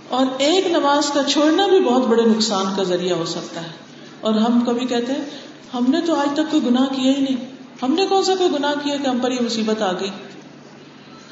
اور 0.10 0.26
ایک 0.38 0.68
نماز 0.68 1.10
کا 1.10 1.24
چھوڑنا 1.24 1.68
بھی 1.68 1.80
بہت 1.80 2.04
بڑے 2.04 2.24
نقصان 2.24 2.66
کا 2.78 2.84
ذریعہ 2.84 3.18
ہو 3.18 3.26
سکتا 3.26 3.62
ہے۔ 3.62 3.68
اور 4.22 4.34
ہم 4.34 4.60
کبھی 4.60 4.86
کہتے 4.86 5.14
ہیں، 5.14 5.26
ہم 5.74 5.86
نے 5.88 6.02
تو 6.02 6.16
آج 6.16 6.30
تک 6.34 6.52
کوئی 6.52 6.66
گناہ 6.66 6.86
کیا 6.86 7.12
ہی 7.12 7.22
نہیں۔ 7.22 7.54
ہم 7.84 7.94
نے 7.94 8.06
کون 8.06 8.24
سا 8.24 8.36
کوئی 8.36 8.50
گناہ 8.50 8.74
کیا 8.84 8.96
کہ 8.96 9.08
ہم 9.08 9.20
پر 9.20 9.32
یہ 9.32 9.38
مصیبت 9.42 9.82
آ 9.82 9.92
گئی؟ 9.92 10.10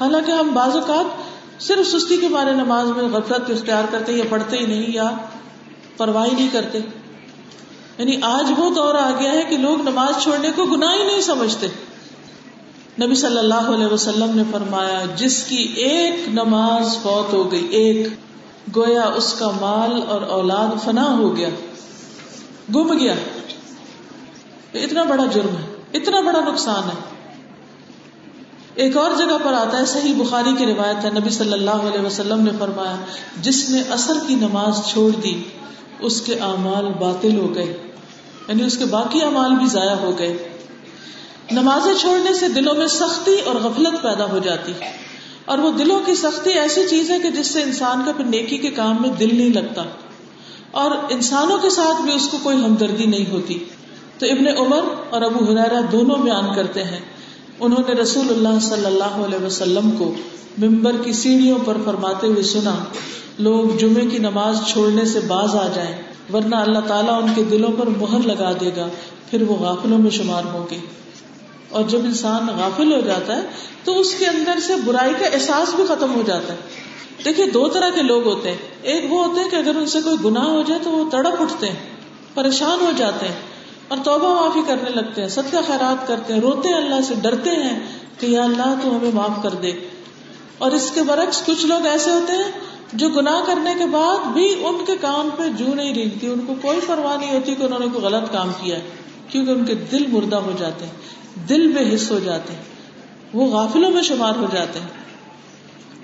حالانکہ 0.00 0.30
ہم 0.30 0.50
بعض 0.54 0.76
اوقات 0.76 1.32
صرف 1.62 1.86
سستی 1.86 2.16
کے 2.16 2.28
بارے 2.28 2.52
نماز 2.52 2.90
میں 2.90 3.04
غفلت، 3.04 3.50
اختیار 3.50 3.84
کرتے 3.90 4.12
یا 4.12 4.24
پڑھتے 4.28 4.56
ہی 4.58 4.66
نہیں 4.66 4.92
یا 4.92 5.10
پرواہ 5.96 6.26
نہیں 6.32 6.48
کرتے۔ 6.52 6.78
یعنی 7.98 8.16
آج 8.22 8.52
وہ 8.56 8.70
دور 8.70 8.94
آ 8.94 9.10
گیا 9.20 9.32
ہے 9.32 9.42
کہ 9.50 9.56
لوگ 9.56 9.82
نماز 9.82 10.22
چھوڑنے 10.22 10.50
کو 10.56 10.64
گناہ 10.64 10.94
ہی 10.94 11.06
نہیں 11.06 11.20
سمجھتے۔ 11.20 11.66
نبی 13.00 13.14
صلی 13.14 13.38
اللہ 13.38 13.54
علیہ 13.54 13.86
وسلم 13.86 14.30
نے 14.34 14.42
فرمایا، 14.50 15.00
جس 15.16 15.44
کی 15.44 15.56
ایک 15.56 16.28
نماز 16.28 16.98
فوت 17.02 17.32
ہو 17.32 17.52
گئی، 17.52 17.66
ایک، 17.66 18.08
گویا 18.76 19.02
اس 19.02 19.32
کا 19.32 19.50
مال 19.60 20.00
اور 20.08 20.22
اولاد 20.22 20.84
فنا 20.84 21.16
ہو 21.18 21.36
گیا، 21.36 21.48
گم 22.74 22.98
گیا۔ 22.98 23.14
اتنا 24.74 25.02
بڑا 25.02 25.26
جرم 25.26 25.48
ہے، 25.48 25.74
اتنا 25.94 26.20
بڑا 26.20 26.40
نقصان 26.40 26.82
ہے۔ 26.84 27.12
ایک 28.74 28.96
اور 28.96 29.10
جگہ 29.18 29.36
پر 29.44 29.52
آتا 29.52 29.78
ہے، 29.78 29.86
صحیح 29.86 30.14
بخاری 30.16 30.50
کی 30.58 30.66
روایت 30.66 31.04
ہے، 31.04 31.10
نبی 31.10 31.30
صلی 31.30 31.52
اللہ 31.52 31.70
علیہ 31.70 32.06
وسلم 32.06 32.40
نے 32.40 32.50
فرمایا، 32.58 32.96
جس 33.40 33.70
نے 33.70 33.82
اثر 33.90 34.14
کی 34.26 34.34
نماز 34.34 34.80
چھوڑ 34.86 35.10
دی، 35.10 35.42
اس 36.00 36.20
کے 36.20 36.34
اعمال 36.34 36.84
باطل 36.84 37.38
ہو 37.38 37.54
گئے 37.54 37.76
یعنی 38.48 38.64
اس 38.64 38.78
کے 38.78 38.84
باقی 38.84 39.22
اعمال 39.22 39.54
بھی 39.54 39.66
ضائع 39.66 39.94
ہو 39.94 40.18
گئے۔ 40.18 40.51
نمازیں 41.50 41.94
چھوڑنے 41.94 42.34
سے 42.34 42.48
دلوں 42.48 42.74
میں 42.74 42.86
سختی 42.86 43.36
اور 43.44 43.54
غفلت 43.54 44.02
پیدا 44.02 44.24
ہو 44.24 44.38
جاتی 44.38 44.72
ہے۔ 44.72 44.90
اور 45.44 45.58
وہ 45.58 45.72
دلوں 45.72 46.00
کی 46.06 46.14
سختی 46.14 46.50
ایسی 46.50 46.88
چیز 46.90 47.10
ہے 47.10 47.18
کہ 47.20 47.30
جس 47.30 47.46
سے 47.46 47.62
انسان 47.62 48.02
کا 48.06 48.12
پھر 48.12 48.24
نیکی 48.24 48.58
کے 48.58 48.70
کام 48.70 48.96
میں 49.00 49.10
دل 49.10 49.28
نہیں 49.32 49.50
لگتا۔ 49.50 49.82
اور 50.70 50.90
انسانوں 51.10 51.58
کے 51.58 51.70
ساتھ 51.70 52.02
بھی 52.02 52.12
اس 52.12 52.28
کو 52.30 52.38
کوئی 52.42 52.56
ہمدردی 52.56 53.06
نہیں 53.06 53.30
ہوتی۔ 53.30 53.64
تو 54.18 54.26
ابن 54.26 54.48
عمر 54.58 54.80
اور 55.10 55.22
ابو 55.22 55.44
حرارا 55.44 55.80
دونوں 55.92 56.16
بیان 56.16 56.54
کرتے 56.54 56.84
ہیں۔ 56.84 57.00
انہوں 57.60 57.82
نے 57.88 57.94
رسول 57.94 58.28
اللہ 58.28 58.60
صلی 58.60 58.86
اللہ 58.86 59.04
علیہ 59.04 59.46
وسلم 59.46 59.90
کو 59.90 60.14
ممبر 60.58 60.92
کی 61.04 61.12
سیڑھیوں 61.12 61.58
پر 61.64 61.76
فرماتے 61.84 62.26
ہوئے 62.26 62.42
سنا، 62.42 62.74
لوگ 63.38 63.76
جمعے 63.78 64.06
کی 64.06 64.18
نماز 64.18 64.58
چھوڑنے 64.66 65.04
سے 65.04 65.20
باز 65.20 65.54
آ 65.54 65.66
جائیں، 65.74 66.02
ورنہ 66.32 66.54
اللہ 66.54 66.78
تعالیٰ 66.86 67.22
ان 67.22 67.28
کے 67.34 67.44
دلوں 67.44 67.72
پر 67.78 67.86
مہر 67.86 68.26
لگا 68.26 68.52
دے 68.60 68.70
گا، 68.76 68.88
پھر 69.30 69.42
وہ 69.42 69.54
غافلوں 69.54 69.98
میں 69.98 70.10
شمار 70.10 70.42
ہوں 70.44 70.66
گے۔ 70.70 71.01
اور 71.72 71.82
جب 71.82 71.98
انسان 72.04 72.46
غافل 72.46 72.94
ہو 72.94 73.00
جاتا 73.00 73.36
ہے 73.36 73.42
تو 73.84 74.00
اس 74.00 74.14
کے 74.14 74.26
اندر 74.26 74.60
سے 74.60 74.74
برائی 74.84 75.12
کا 75.18 75.26
احساس 75.26 75.74
بھی 75.74 75.84
ختم 75.88 76.14
ہو 76.14 76.22
جاتا 76.26 76.52
ہے۔ 76.52 76.58
دیکھیے، 77.24 77.46
دو 77.46 77.68
طرح 77.68 77.90
کے 77.90 78.02
لوگ 78.02 78.24
ہوتے 78.26 78.50
ہیں۔ 78.50 78.58
ایک 78.82 79.12
وہ 79.12 79.26
ہوتے 79.26 79.40
ہیں 79.40 79.50
کہ 79.50 79.56
اگر 79.56 79.76
ان 79.76 79.86
سے 79.86 80.00
کوئی 80.00 80.16
گناہ 80.24 80.44
ہو 80.44 80.62
جائے 80.62 80.80
تو 80.84 80.90
وہ 80.90 81.10
تڑپ 81.10 81.42
اٹھتے 81.42 81.68
ہیں، 81.68 81.76
پریشان 82.34 82.80
ہو 82.80 82.90
جاتے 82.96 83.28
ہیں 83.28 83.34
اور 83.88 83.98
توبہ 84.04 84.34
معافی 84.34 84.60
کرنے 84.66 84.90
لگتے 84.90 85.20
ہیں 85.20 85.28
سب 85.28 85.42
کا 85.50 85.60
خیرات 85.66 86.06
کرتے 86.06 86.34
ہیں، 86.34 86.40
روتے 86.40 86.68
ہیں 86.68 86.76
اللہ 86.76 87.00
سے، 87.00 87.14
ڈرتے 87.22 87.50
ہیں 87.50 87.80
کہ 88.18 88.26
یا 88.26 88.44
اللہ 88.44 88.74
تو 88.82 88.98
ہمیں 88.98 89.10
معاف 89.14 89.42
کر 89.42 89.50
دے۔ 89.50 89.72
اور 90.58 90.70
اس 90.70 90.90
کے 90.94 91.02
برعکس 91.02 91.42
کچھ 91.46 91.66
لوگ 91.66 91.86
ایسے 91.86 92.10
ہوتے 92.10 92.32
ہیں 92.32 92.52
جو 92.92 93.08
گناہ 93.08 93.40
کرنے 93.46 93.74
کے 93.78 93.86
بعد 93.86 94.26
بھی 94.26 94.64
ان 94.64 94.84
کے 94.86 94.92
کام 95.00 95.28
پہ 95.36 95.42
جو 95.58 95.74
نہیں 95.74 95.94
رینگتی 95.94 96.26
ان 96.26 96.40
کو 96.46 96.54
کوئی 96.62 96.80
پرواہ 96.86 97.16
نہیں 97.16 97.34
ہوتی 97.34 97.54
کہ 97.54 97.62
انہوں 97.62 97.78
نے 97.78 97.86
کوئی 97.92 98.04
غلط 98.04 98.32
کام 98.32 98.52
کیا 98.60 98.76
ہے، 98.76 98.82
کیونکہ 99.28 99.50
ان 99.50 99.64
کے 99.64 99.74
دل 99.74 100.06
مردہ 100.06 100.36
ہو 100.36 100.52
جاتے 100.58 100.84
ہیں۔ 100.84 100.92
دل 101.48 101.72
بے 101.72 101.94
حص 101.94 102.10
ہو 102.10 102.18
جاتے 102.18 102.52
ہیں، 102.52 102.62
وہ 103.32 103.46
غافلوں 103.46 103.90
میں 103.90 104.02
شمار 104.02 104.32
ہو 104.36 104.46
جاتے 104.52 104.80
ہیں۔ 104.80 104.88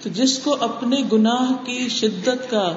تو 0.02 0.08
جس 0.08 0.38
کو 0.38 0.56
اپنے 0.60 0.96
گناہ 1.12 1.52
کی 1.64 1.88
شدت 1.88 2.50
کا 2.50 2.72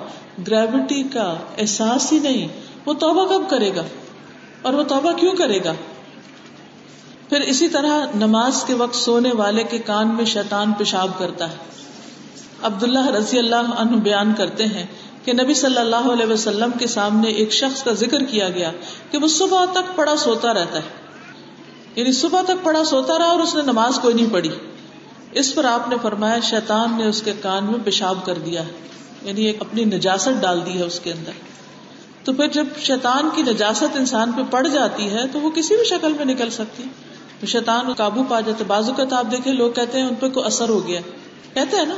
گریوٹی 0.48 1.04
کا 1.04 1.36
احساس 1.58 2.14
ہی 2.14 2.20
نہیں، 2.20 2.48
وہ 2.86 2.94
توبہ 2.94 3.26
کب 3.26 3.50
کرے 3.50 3.76
گا؟ 3.76 3.84
اور 4.62 4.74
وہ 4.74 4.84
توبہ 4.84 5.12
کیوں 5.12 5.36
کرے 5.36 5.64
گا؟ 5.64 5.74
پھر 7.30 7.42
اسی 7.42 7.68
طرح 7.68 8.06
نماز 8.16 8.64
کے 8.64 8.74
وقت 8.74 8.96
سونے 8.96 9.32
والے 9.34 9.64
کے 9.64 9.78
کان 9.78 10.16
میں 10.16 10.26
شیطان 10.26 10.74
پیشاب 10.74 11.10
کرتا 11.18 11.50
ہے۔ 11.50 11.56
عبداللہ 12.62 13.08
رضی 13.08 13.40
اللہ 13.40 13.56
عنہ 13.56 13.96
بیان 13.96 14.34
کرتے 14.38 14.66
ہیں 14.66 14.86
کہ 15.26 15.34
نبی 15.34 15.54
صلی 15.54 15.78
اللہ 15.78 15.96
علیہ 15.96 16.26
وسلم 16.26 16.72
کے 16.80 16.88
سامنے 16.88 17.30
ایک 17.30 17.54
شخص 17.54 17.84
کا 17.84 17.92
ذکر 17.92 18.24
کیا 18.24 18.50
گیا 18.50 18.72
کہ 19.12 19.18
وہ 19.18 19.28
صبح 19.28 19.66
تک 19.66 19.96
پڑا 19.96 20.16
سوتا 20.16 20.54
رہتا 20.54 20.78
ہے۔ 20.78 21.01
یعنی 21.96 22.12
صبح 22.12 22.42
تک 22.42 22.64
پڑا 22.64 22.84
سوتا 22.84 23.18
رہا 23.18 23.26
اور 23.26 23.40
اس 23.40 23.56
نے 23.56 23.62
نماز 23.62 24.00
کوئی 24.00 24.14
نہیں 24.14 24.28
پڑھی۔ 24.32 24.50
اس 25.32 25.56
پر 25.56 25.66
آپ 25.66 25.90
نے 25.90 25.96
فرمایا، 26.02 26.40
شیطان 26.40 26.98
نے 26.98 27.06
اس 27.06 27.22
کے 27.22 27.34
کان 27.42 27.66
میں 27.66 27.80
پیشاب 27.84 28.26
کر 28.26 28.34
دیا 28.34 28.64
یعنی 29.22 29.46
ایک 29.46 29.58
اپنی 29.60 29.86
نجاست 29.86 30.42
ڈال 30.42 30.66
دی 30.66 30.72
ہے 30.72 30.84
اس 30.84 31.00
کے 31.00 31.12
اندر۔ 31.12 31.32
تو 32.24 32.34
پھر 32.34 32.48
جب 32.48 32.66
شیطان 32.78 33.30
کی 33.36 33.42
نجاست 33.42 33.96
انسان 33.96 34.32
پہ 34.32 34.42
پڑ 34.50 34.68
جاتی 34.68 35.10
ہے، 35.10 35.28
تو 35.32 35.40
وہ 35.40 35.50
کسی 35.50 35.76
بھی 35.76 35.84
شکل 35.84 36.14
میں 36.14 36.26
نکل 36.26 36.50
سکتی۔ 36.50 36.84
تو 37.40 37.46
شیطان 37.46 37.94
قابو 37.94 38.24
پا 38.30 38.40
جاتے 38.40 38.64
بازو 38.64 38.94
کا 38.94 39.04
تو 39.06 39.16
آپ 39.16 39.26
دیکھیں، 39.32 39.54
لوگ 39.54 39.72
کہتے 39.72 40.00
ہیں 40.00 40.06
ان 40.06 40.16
پہ 40.16 40.30
کوئی 40.30 40.46
اثر 40.46 40.70
ہو 40.70 40.88
گیا 40.88 41.02
کہتے 41.54 41.78
ہیں 41.78 41.86
نا، 41.86 41.96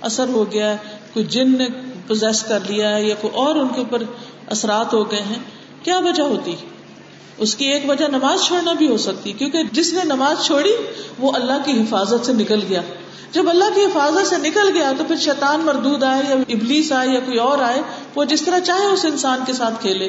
اثر 0.00 0.28
ہو 0.28 0.52
گیا 0.52 0.76
کوئی 1.12 1.26
جن 1.26 1.58
نے 1.58 1.66
پوزیس 2.06 2.42
کر 2.42 2.58
لیا 2.66 2.96
ہے 2.96 3.02
یا 3.02 3.14
کوئی 3.20 3.34
اور 3.34 3.56
ان 3.56 3.68
کے 3.68 3.80
اوپر 3.80 4.02
اثرات 4.46 4.94
ہو 4.94 5.10
گئے 5.10 5.20
ہیں۔ 5.20 5.38
کیا 5.82 5.98
وجہ 5.98 6.22
ہوتی؟ 6.22 6.56
اس 7.42 7.54
کی 7.54 7.64
ایک 7.64 7.90
وجہ 7.90 8.04
نماز 8.04 8.44
چھوڑنا 8.44 8.72
بھی 8.72 8.88
ہو 8.88 8.96
سکتی، 8.96 9.32
کیونکہ 9.32 9.58
جس 9.72 9.92
نے 9.92 10.00
نماز 10.04 10.44
چھوڑی، 10.44 10.72
وہ 11.18 11.32
اللہ 11.32 11.52
کی 11.64 11.72
حفاظت 11.72 12.26
سے 12.26 12.32
نکل 12.32 12.60
گیا۔ 12.68 12.82
جب 13.32 13.50
اللہ 13.50 13.64
کی 13.74 13.84
حفاظت 13.84 14.26
سے 14.26 14.36
نکل 14.36 14.70
گیا، 14.74 14.92
تو 14.98 15.04
پھر 15.04 15.16
شیطان 15.16 15.60
مردود 15.60 16.02
آئے 16.02 16.22
یا 16.28 16.34
ابلیس 16.48 16.92
آئے 16.92 17.08
یا 17.08 17.20
کوئی 17.20 17.38
اور 17.38 17.58
آئے، 17.58 17.82
وہ 18.14 18.24
جس 18.24 18.42
طرح 18.42 18.58
چاہے 18.58 18.86
اس 18.86 19.04
انسان 19.04 19.40
کے 19.46 19.52
ساتھ 19.52 19.74
کھیلے۔ 19.80 20.08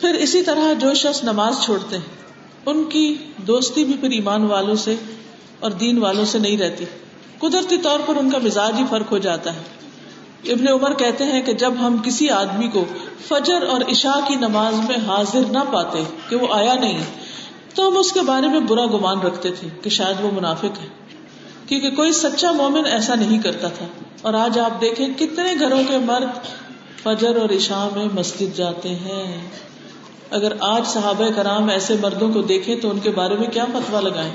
پھر 0.00 0.14
اسی 0.14 0.42
طرح 0.42 0.72
جو 0.72 0.94
شخص 0.94 1.24
نماز 1.24 1.60
چھوڑتے 1.60 1.96
ہیں، 1.96 2.04
ان 2.66 2.84
کی 2.84 3.16
دوستی 3.36 3.84
بھی 3.84 3.94
پھر 3.94 4.10
ایمان 4.10 4.46
والوں 4.46 4.74
سے 4.74 4.94
اور 5.60 5.70
دین 5.70 5.98
والوں 5.98 6.24
سے 6.24 6.38
نہیں 6.38 6.56
رہتی۔ 6.56 6.84
قدرتی 7.38 7.76
طور 7.78 8.00
پر 8.06 8.16
ان 8.16 8.30
کا 8.30 8.38
مزاج 8.38 8.72
ہی 8.78 8.84
فرق 8.90 9.12
ہو 9.12 9.18
جاتا 9.18 9.54
ہے۔ 9.54 9.83
ابن 10.46 10.68
عمر 10.68 10.94
کہتے 10.94 11.24
ہیں 11.24 11.42
کہ 11.42 11.52
جب 11.52 11.74
ہم 11.80 11.96
کسی 12.04 12.30
آدمی 12.30 12.68
کو 12.68 12.84
فجر 13.28 13.62
اور 13.62 13.80
عشاء 13.90 14.28
کی 14.28 14.34
نماز 14.34 14.74
میں 14.74 14.96
حاضر 15.06 15.40
نہ 15.50 15.58
پاتے 15.72 16.04
کہ 16.28 16.36
وہ 16.36 16.46
آیا 16.50 16.74
نہیں، 16.74 17.04
تو 17.74 17.88
ہم 17.88 17.96
اس 17.96 18.12
کے 18.12 18.20
بارے 18.20 18.48
میں 18.48 18.60
برا 18.60 18.86
گمان 18.86 19.20
رکھتے 19.20 19.50
تھے 19.50 19.68
کہ 19.82 19.90
شاید 19.90 20.24
وہ 20.24 20.30
منافق 20.32 20.64
ہے۔ 20.64 20.88
کیونکہ 21.68 21.90
کوئی 21.90 22.12
سچا 22.12 22.52
مومن 22.52 22.86
ایسا 22.86 23.14
نہیں 23.14 23.42
کرتا 23.42 23.68
تھا۔ 23.68 23.86
اور 24.22 24.34
آج 24.34 24.58
آپ 24.58 24.80
دیکھیں 24.80 25.08
کتنے 25.18 25.54
گھروں 25.60 25.82
کے 25.88 25.98
مرد 25.98 26.46
فجر 27.02 27.36
اور 27.36 27.50
عشاء 27.50 27.86
میں 27.96 28.06
مسجد 28.14 28.56
جاتے 28.56 28.88
ہیں۔ 28.88 29.48
اگر 30.30 30.52
آج 30.60 30.86
صحابہ 30.86 31.24
کرام 31.36 31.68
ایسے 31.68 31.94
مردوں 32.02 32.32
کو 32.32 32.42
دیکھیں 32.42 32.76
تو 32.76 32.90
ان 32.90 32.98
کے 32.98 33.10
بارے 33.10 33.34
میں 33.34 33.48
کیا 33.48 33.64
فتوا 33.64 34.00
لگائیں؟ 34.00 34.34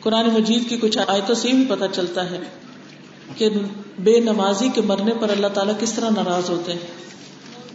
قرآن 0.00 0.26
مجید 0.26 0.68
کی 0.68 0.76
کچھ 0.76 0.98
آیتوں 1.06 1.34
سے 1.34 1.52
بھی 1.52 1.64
پتہ 1.68 1.84
چلتا 1.92 2.30
ہے 2.30 2.38
کہ 3.36 3.48
بے 3.98 4.20
نمازی 4.20 4.68
کے 4.74 4.80
مرنے 4.80 5.12
پر 5.20 5.30
اللہ 5.30 5.46
تعالیٰ 5.46 5.74
کس 5.80 5.92
طرح 5.92 6.10
ناراض 6.10 6.50
ہوتے 6.50 6.72
ہیں؟ 6.72 6.80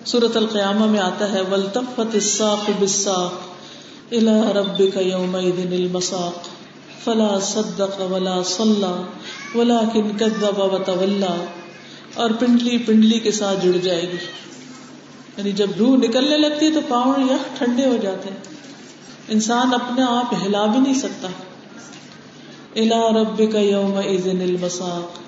سورت 0.06 0.38
القیامہ 0.38 0.86
میں 0.86 1.00
آتا 1.00 1.32
ہے 1.32 1.42
ولطفت 1.42 2.16
الساق 2.16 2.70
بالساق 2.80 3.34
الى 4.12 4.52
ربك 4.56 4.98
يومئذ 4.98 5.74
المساق 5.74 6.48
فلا 7.04 7.40
صدق 7.40 8.12
ولا 8.12 8.44
صلى 8.44 9.04
ولكن 9.56 10.18
كذب 10.18 10.60
وتولى 10.60 11.46
اور 12.14 12.30
پنڈلی 12.40 12.78
پنڈلی 12.78 13.20
کے 13.20 13.32
ساتھ 13.32 13.66
جڑ 13.66 13.78
جائے 13.78 14.02
گی۔ 14.02 14.18
یعنی 15.38 15.52
جب 15.52 15.68
روح 15.80 15.98
نکلنے 15.98 16.38
لگتی 16.38 16.66
ہے 16.66 16.72
تو 16.72 16.80
پاؤں 16.88 17.14
یا 17.30 17.38
ٹھنڈے 17.58 17.86
ہو 17.86 17.98
جاتے 18.02 18.30
ہیں۔ 18.30 18.38
انسان 19.28 19.74
اپنے 19.74 20.02
آپ 20.04 20.34
ہلا 20.46 20.66
بھی 20.66 20.80
نہیں 20.80 20.94
سکتا۔ 20.94 21.28
الا 22.76 23.22
رب 23.22 23.54
کا 23.54 23.60
یوم 23.60 23.98
المساق 24.26 25.27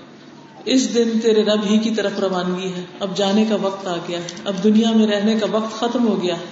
اس 0.66 0.94
دن 0.94 1.20
تیرے 1.20 1.44
رب 1.44 1.60
ہی 1.70 1.78
کی 1.78 1.92
طرف 1.92 2.12
روانگی 2.20 2.74
ہے۔ 2.74 2.86
اب 3.00 3.18
جانے 3.18 3.46
کا 3.46 3.56
وقت 3.62 3.88
آ 3.88 3.96
گیا 4.08 4.20
ہے۔ 4.20 4.28
اب 4.46 4.64
دنیا 4.64 4.92
میں 4.92 5.08
رہنے 5.08 5.36
کا 5.40 5.46
وقت 5.52 5.80
ختم 5.80 6.08
ہو 6.08 6.22
گیا 6.22 6.40
ہے۔ 6.40 6.46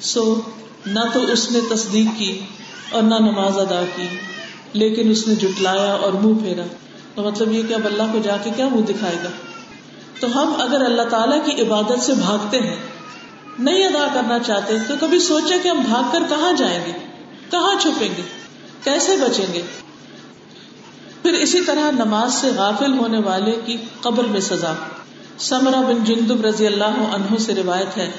سو، 0.00 0.40
نہ 0.86 1.00
تو 1.12 1.20
اس 1.32 1.50
نے 1.50 1.58
تصدیق 1.70 2.18
کی 2.18 2.40
اور 2.90 3.02
نہ 3.02 3.14
نماز 3.14 3.58
ادا 3.58 3.84
کی، 3.96 4.06
لیکن 4.72 5.10
اس 5.10 5.28
نے 5.28 5.34
جٹلایا 5.34 5.92
اور 5.92 6.12
منہ 6.12 6.38
پھیرا۔ 6.38 6.62
تو 7.14 7.22
مطلب 7.22 7.52
یہ 7.52 7.62
کہ 7.68 7.74
اب 7.74 7.86
اللہ 7.86 8.02
کو 8.12 8.18
جا 8.22 8.36
کے 8.44 8.50
کیا 8.56 8.68
منہ 8.68 8.80
دکھائے 8.80 9.16
گا؟ 9.24 9.28
تو 10.20 10.26
ہم 10.26 10.60
اگر 10.60 10.84
اللہ 10.84 11.02
تعالی 11.02 11.36
کی 11.44 11.62
عبادت 11.62 12.02
سے 12.02 12.12
بھاگتے 12.12 12.58
ہیں، 12.60 12.76
نہیں 13.58 13.84
ادا 13.84 14.06
کرنا 14.14 14.38
چاہتے، 14.38 14.74
تو 14.88 14.94
کبھی 15.00 15.18
سوچے 15.18 15.54
کہ 15.62 15.68
ہم 15.68 15.80
بھاگ 15.80 16.02
کر 16.12 16.22
کہاں 16.28 16.52
جائیں 16.52 16.80
گے؟ 16.86 16.92
کہاں 17.50 17.80
چھپیں 17.80 18.08
گے؟ 18.16 18.22
کیسے 18.84 19.16
بچیں 19.16 19.46
گے؟ 19.54 19.62
پھر 21.22 21.32
اسی 21.32 21.60
طرح 21.60 21.90
نماز 21.90 22.34
سے 22.34 22.50
غافل 22.56 22.98
ہونے 22.98 23.18
والے 23.18 23.56
کی 23.64 23.76
قبر 24.00 24.24
میں 24.24 24.40
سزا۔ 24.40 24.72
سمرا 25.38 25.80
بن 25.80 26.04
جندب 26.04 26.46
رضی 26.46 26.66
اللہ 26.66 27.14
عنہ 27.14 27.36
سے 27.38 27.54
روایت 27.54 27.96
ہے 27.96 28.10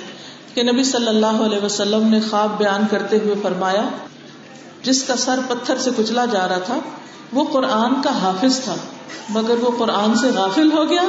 کہ 0.54 0.64
نبی 0.64 0.84
صلی 0.84 1.08
اللہ 1.08 1.26
علیہ 1.26 1.66
وسلم 1.66 2.08
نے 2.08 2.20
خواب 2.30 2.58
بیان 2.58 2.82
کرتے 2.92 3.18
ہوئے 3.18 3.36
فرمایا، 3.42 3.90
جس 4.84 5.04
کا 5.04 5.16
سر 5.16 5.40
پتھر 5.48 5.78
سے 5.78 5.90
کچلا 5.98 6.26
جا 6.26 6.48
رہا 6.48 6.58
تھا، 6.58 6.80
وہ 7.34 7.44
قرآن 7.52 8.02
کا 8.02 8.22
حافظ 8.22 8.60
تھا، 8.60 8.76
مگر 9.30 9.56
وہ 9.62 9.72
قرآن 9.78 10.16
سے 10.16 10.30
غافل 10.36 10.72
ہو 10.72 10.90
گیا 10.90 11.04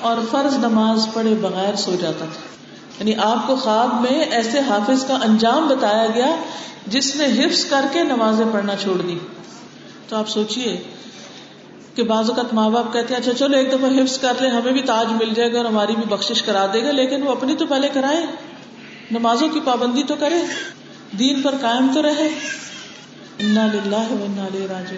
اور 0.00 0.16
فرض 0.30 0.54
نماز 0.54 1.06
پڑھے 1.12 1.34
بغیر 1.34 1.76
سو 1.76 1.94
جاتا 2.00 2.24
تھا۔ 2.32 2.40
یعنی 3.00 3.14
آپ 3.14 3.46
کو 3.46 3.56
خواب 3.56 4.00
میں 4.00 4.20
ایسے 4.24 4.58
حافظ 4.58 5.04
کا 5.04 5.14
انجام 5.14 5.66
بتایا 5.66 6.06
گیا 6.14 6.36
جس 6.86 7.16
نے 7.16 7.26
حفظ 7.26 7.64
کر 7.64 7.84
کے 7.92 8.02
نمازیں 8.04 8.44
پڑھنا 8.52 8.72
چھوڑ 8.82 9.02
دی۔ 9.02 9.18
تو 10.08 10.16
آپ 10.16 10.28
سوچیے 10.28 10.82
کہ 11.94 12.02
بعض 12.02 12.30
اوقات 12.30 12.54
ماں 12.54 12.70
باپ 12.70 12.92
کہتے 12.92 13.14
ہیں 13.14 13.20
اچھا 13.20 13.32
چلو 13.32 13.56
ایک 13.56 13.72
دفعہ 13.72 13.90
حفظ 13.90 14.18
کر 14.18 14.32
لیں، 14.40 14.50
ہمیں 14.50 14.72
بھی 14.72 14.82
تاج 14.82 15.12
مل 15.12 15.34
جائے 15.34 15.52
گا 15.52 15.56
اور 15.56 15.64
ہماری 15.64 15.94
بھی 15.94 16.04
بخش 16.08 16.42
کرا 16.42 16.66
دے 16.72 16.82
گا، 16.82 16.90
لیکن 16.90 17.22
وہ 17.22 17.30
اپنی 17.30 17.56
تو 17.56 17.66
پہلے 17.66 17.88
کرائے۔ 17.92 18.26
نمازوں 19.10 19.48
کی 19.48 19.60
پابندی 19.64 20.02
تو 20.02 20.14
کرے۔ 20.20 20.42
دین 21.18 21.42
پر 21.42 21.54
قائم 21.60 21.88
تو 21.94 22.02
رہے۔ 22.02 22.28
راج 24.68 24.94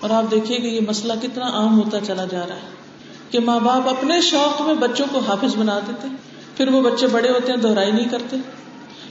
اور 0.00 0.10
آپ 0.10 0.30
دیکھیے 0.30 0.58
کہ 0.58 0.66
یہ 0.66 0.80
مسئلہ 0.88 1.12
کتنا 1.22 1.46
عام 1.46 1.80
ہوتا 1.80 1.98
چلا 2.06 2.24
جا 2.24 2.46
رہا 2.48 2.56
ہے 2.56 2.70
کہ 3.30 3.40
ماں 3.40 3.60
باپ 3.60 3.88
اپنے 3.88 4.20
شوق 4.20 4.62
میں 4.62 4.74
بچوں 4.74 5.06
کو 5.12 5.18
حافظ 5.18 5.56
بنا 5.56 5.78
دیتے۔ 5.78 6.08
پھر 6.56 6.68
وہ 6.68 6.82
بچے 6.82 7.06
بڑے 7.06 7.28
ہوتے 7.28 7.52
ہیں، 7.52 7.58
دہرائی 7.58 7.92
نہیں 7.92 8.08
کرتے۔ 8.08 8.36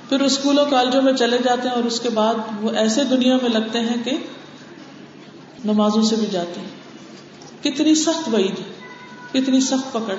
پھر 0.10 0.20
اسکولوں، 0.22 0.66
کالجوں 0.66 1.02
میں 1.02 1.14
چلے 1.14 1.38
جاتے 1.38 1.68
ہیں 1.68 1.76
اور 1.76 1.84
اس 1.84 2.00
کے 2.00 2.10
بعد 2.10 2.34
وہ 2.62 2.70
ایسے 2.70 3.04
دنیا 3.04 3.38
میں 3.42 3.50
لگتے 3.50 3.80
ہیں 3.80 4.04
کہ 4.04 4.12
نمازوں 5.66 6.04
سے 6.04 6.16
بھی 6.16 6.28
جاتے 6.32 6.62
ہیں۔ 6.62 6.68
کتنی 7.64 7.96
سخت 7.96 8.30
وعید، 8.34 8.56
کتنی 9.34 9.60
سخت 9.60 9.94
پکڑ۔ 9.94 10.16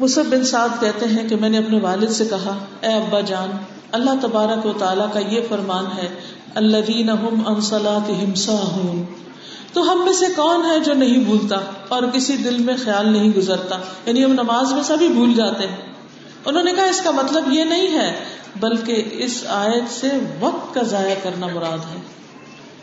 وہ 0.00 0.08
سب 0.08 0.24
بن 0.26 0.44
سعد 0.44 0.68
کہتے 0.80 1.06
ہیں 1.06 1.28
کہ 1.28 1.36
میں 1.36 1.48
نے 1.48 1.58
اپنے 1.58 1.80
والد 1.80 2.10
سے 2.10 2.24
کہا، 2.24 2.58
اے 2.80 2.92
ابا 2.92 3.20
جان، 3.20 3.50
اللہ 3.92 4.10
تبارک 4.22 4.66
و 4.66 4.72
تعالیٰ 4.72 5.12
کا 5.12 5.20
یہ 5.20 5.40
فرمان 5.48 5.84
ہے 5.86 6.08
اللہ 6.54 6.76
تو 9.72 9.92
ہم 9.92 10.04
میں 10.04 10.12
سے 10.12 10.26
کون 10.36 10.66
ہے 10.66 10.80
جو 10.80 10.94
نہیں 10.94 11.18
بھولتا 11.18 11.56
اور 11.88 12.02
کسی 12.02 12.36
دل 12.36 12.58
میں 12.58 12.74
خیال 12.84 13.12
نہیں 13.12 13.30
گزرتا؟ 13.36 13.78
یعنی 14.06 14.24
ہم 14.24 14.32
نماز 14.32 14.72
میں 14.72 14.82
سبھی 14.82 15.08
بھول 15.08 15.34
جاتے 15.34 15.66
ہیں۔ 15.66 15.76
انہوں 16.44 16.62
نے 16.62 16.72
کہا، 16.72 16.84
اس 16.84 17.00
کا 17.00 17.10
مطلب 17.10 17.52
یہ 17.52 17.64
نہیں 17.64 17.98
ہے، 17.98 18.24
بلکہ 18.60 19.08
اس 19.12 19.44
آیت 19.48 19.84
سے 19.90 20.08
وقت 20.40 20.74
کا 20.74 20.82
ضائع 20.82 21.14
کرنا 21.22 21.46
مراد 21.46 21.78
ہے۔ 21.78 22.19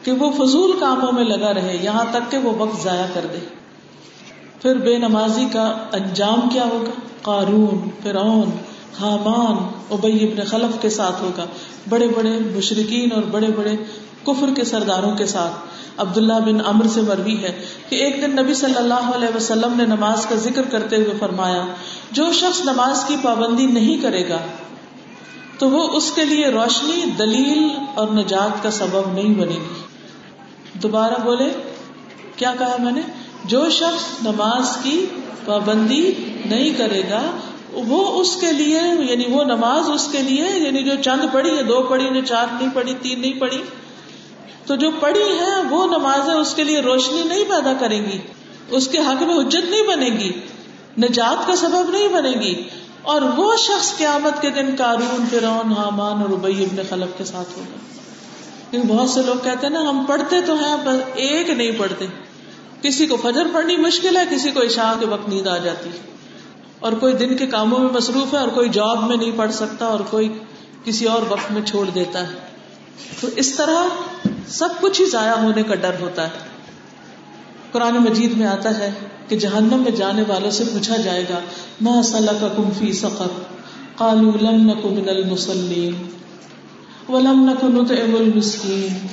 کہ 0.04 0.12
وہ 0.12 0.32
فضول 0.32 0.72
کاموں 0.80 1.12
میں 1.12 1.24
لگا 1.24 1.54
رہے، 1.54 1.78
یہاں 1.82 2.04
تک 2.12 2.32
کہ 2.32 2.38
وہ 2.38 2.52
وقت 2.58 2.84
ضائع 2.84 3.06
کر 3.14 3.26
دے۔ 3.34 3.40
پھر 4.62 4.76
بے 4.76 4.98
نمازی 4.98 5.46
کا 5.54 5.78
انجام 5.92 6.50
کیا 6.50 6.66
ہوگا؟ 6.66 6.92
قارون، 7.22 7.90
فرعون، 8.04 8.50
حامان 9.02 9.56
ابئی 9.92 10.32
ابن 10.32 10.46
خلف 10.46 10.82
کے 10.82 10.90
ساتھ 10.90 11.22
ہوگا۔ 11.22 11.46
بڑے 11.90 12.08
بڑے 12.08 12.30
مشرقین 12.56 13.12
اور 13.12 13.24
بڑے 13.24 13.48
بڑے 13.48 13.76
کفر 14.24 14.54
کے 14.56 14.64
سرداروں 14.64 15.16
کے 15.16 15.26
ساتھ۔ 15.26 15.54
عبداللہ 15.98 16.34
بن 16.34 16.58
امر 16.66 16.88
سے 16.88 17.02
مروی 17.02 17.44
ہے 17.44 17.62
کہ 17.90 17.96
ایک 17.96 18.22
دن 18.22 18.32
نبی 18.32 18.54
صلی 18.54 18.76
اللہ 18.76 19.12
علیہ 19.16 19.36
وسلم 19.36 19.74
نے 19.78 19.86
نماز 19.86 20.26
کا 20.26 20.36
ذکر 20.36 20.62
کرتے 20.72 20.96
ہوئے 20.96 21.14
فرمایا، 21.20 21.66
جو 22.12 22.24
شخص 22.34 22.62
نماز 22.62 23.04
کی 23.06 23.16
پابندی 23.22 23.66
نہیں 23.66 24.02
کرے 24.02 24.30
گا، 24.30 24.38
تو 25.60 25.70
وہ 25.70 25.90
اس 25.90 26.12
کے 26.16 26.26
لیے 26.26 26.48
روشنی، 26.48 27.02
دلیل 27.20 27.68
اور 27.96 28.08
نجات 28.08 28.64
کا 28.64 28.72
سبب 28.72 29.14
نہیں 29.14 29.36
بنے 29.36 29.56
گی۔ 29.56 29.77
دوبارہ 30.84 31.14
بولے، 31.24 31.50
کیا 32.36 32.54
کہا 32.60 32.76
میں 32.80 32.92
نے؟ 32.92 33.02
جو 33.46 33.70
شخص 33.70 34.24
نماز 34.24 34.78
کی 34.84 35.06
پابندی 35.46 36.14
نہیں 36.46 36.74
کرے 36.78 37.02
گا، 37.10 37.22
وہ 37.74 38.22
اس 38.22 38.36
کے 38.36 38.52
لیے 38.52 38.82
یعنی 39.10 39.26
وہ 39.30 39.44
نماز 39.44 39.90
اس 39.94 40.10
کے 40.12 40.22
لیے 40.22 40.46
یعنی 40.56 40.84
جو 40.84 40.92
چند 41.02 41.22
پڑھی 41.32 41.58
ہے، 41.58 41.64
دو 41.64 41.82
پڑھی 41.90 42.10
نے 42.10 42.22
چار 42.22 42.46
نہیں 42.60 42.70
پڑھی، 42.74 42.94
تین 43.02 43.22
نہیں 43.22 43.34
پڑھی، 43.34 43.62
تو 44.66 44.76
جو 44.76 44.92
پڑھی 45.00 45.40
ہے، 45.40 45.62
وہ 45.70 45.86
نماز 45.86 46.30
اس 46.30 46.54
کے 46.54 46.64
لیے 46.64 46.80
روشنی 46.80 47.24
نہیں 47.24 47.44
پیدا 47.50 47.74
کرے 47.80 47.98
گی، 47.98 48.18
اس 48.70 48.88
کے 48.88 48.98
حق 48.98 49.24
میں 49.24 49.36
حجت 49.36 49.70
نہیں 49.70 49.88
بنے 49.88 50.10
گی، 50.10 50.32
نجات 50.98 51.48
کا 51.48 51.56
سبب 51.56 51.90
نہیں 51.90 52.08
بنے 52.08 52.32
گی۔ 52.32 52.64
اور 53.02 53.22
وہ 53.22 53.56
شخص 53.56 53.98
قیامت 53.98 54.42
کے 54.42 54.50
دن 54.50 54.76
کارون 54.76 55.26
فرون 55.32 55.72
حامان 55.72 56.22
اور 56.22 56.30
ابئی 56.30 56.64
ابن 56.64 56.82
خلب 56.90 57.18
کے 57.18 57.24
ساتھ 57.24 57.58
ہوگا۔ 57.58 57.97
کیونکہ 58.72 58.94
بہت 58.94 59.10
سے 59.10 59.22
لوگ 59.24 59.36
کہتے 59.44 59.68
ہیں 59.68 59.74
نا، 59.74 59.82
ہم 59.82 60.06
پڑھتے 60.08 60.42
تو 60.42 60.54
ہیں، 60.54 60.78
پر 60.86 61.00
ایک 61.16 61.50
نہیں 61.50 61.72
پڑھتے۔ 61.78 62.06
کسی 62.82 63.06
کو 63.06 63.16
فجر 63.16 63.48
پڑھنی 63.54 63.78
مشکل 63.78 64.18
ہے، 64.18 64.22
کسی 64.32 64.52
کو 64.52 64.62
عشاء 64.62 65.00
کے 65.00 65.06
وقت 65.06 65.30
نیند 65.30 65.48
آ 65.48 65.58
جاتی 65.58 65.90
ہے۔ 65.90 65.98
اور 66.80 66.92
کوئی 66.94 67.14
دن 67.14 67.38
کے 67.38 67.48
کاموں 67.48 67.80
میں 67.80 67.90
مصروف 67.94 68.34
ہے 68.34 68.40
اور 68.40 68.48
کوئی 68.48 68.70
جاب 68.70 69.08
میں 69.08 69.18
نہیں 69.18 69.32
پڑھ 69.36 69.52
سکتا 69.54 69.86
اور 69.86 70.00
کوئی 70.00 70.30
کسی 70.84 71.06
اور 71.06 71.22
وقت 71.30 71.52
میں 71.52 71.62
چھوڑ 71.62 71.90
دیتا 71.90 72.28
ہے۔ 72.28 72.34
تو 73.22 73.28
اس 73.36 73.56
طرح 73.56 73.84
سب 74.48 74.70
کچھ 74.82 75.02
ہی 75.02 75.06
ضائع 75.06 75.34
ہونے 75.34 75.64
کا 75.64 75.76
ڈر 75.76 75.96
ہوتا 76.00 76.24
ہے۔ 76.24 76.40
قرآن 77.72 77.94
مجید 77.94 78.38
میں 78.38 78.48
آتا 78.48 78.78
ہے 78.78 78.92
کہ 79.28 79.38
جہنم 79.38 79.84
میں 79.84 79.92
جانے 79.92 80.24
والوں 80.28 80.52
سے 80.52 80.64
پوچھا 80.64 80.98
جائے 80.98 81.26
گا، 81.30 81.40
ما 81.82 82.02
کا 82.40 82.48
کمفی 82.56 82.94
سفر 82.94 83.28
کالو 83.96 84.32
لم 84.42 84.72
نکو 84.72 84.90
من 84.90 85.10
المسلیم 85.10 86.17
ولم 87.10 87.50
نکو 87.50 87.68
نطعم 87.68 88.16
المسکین 88.16 89.08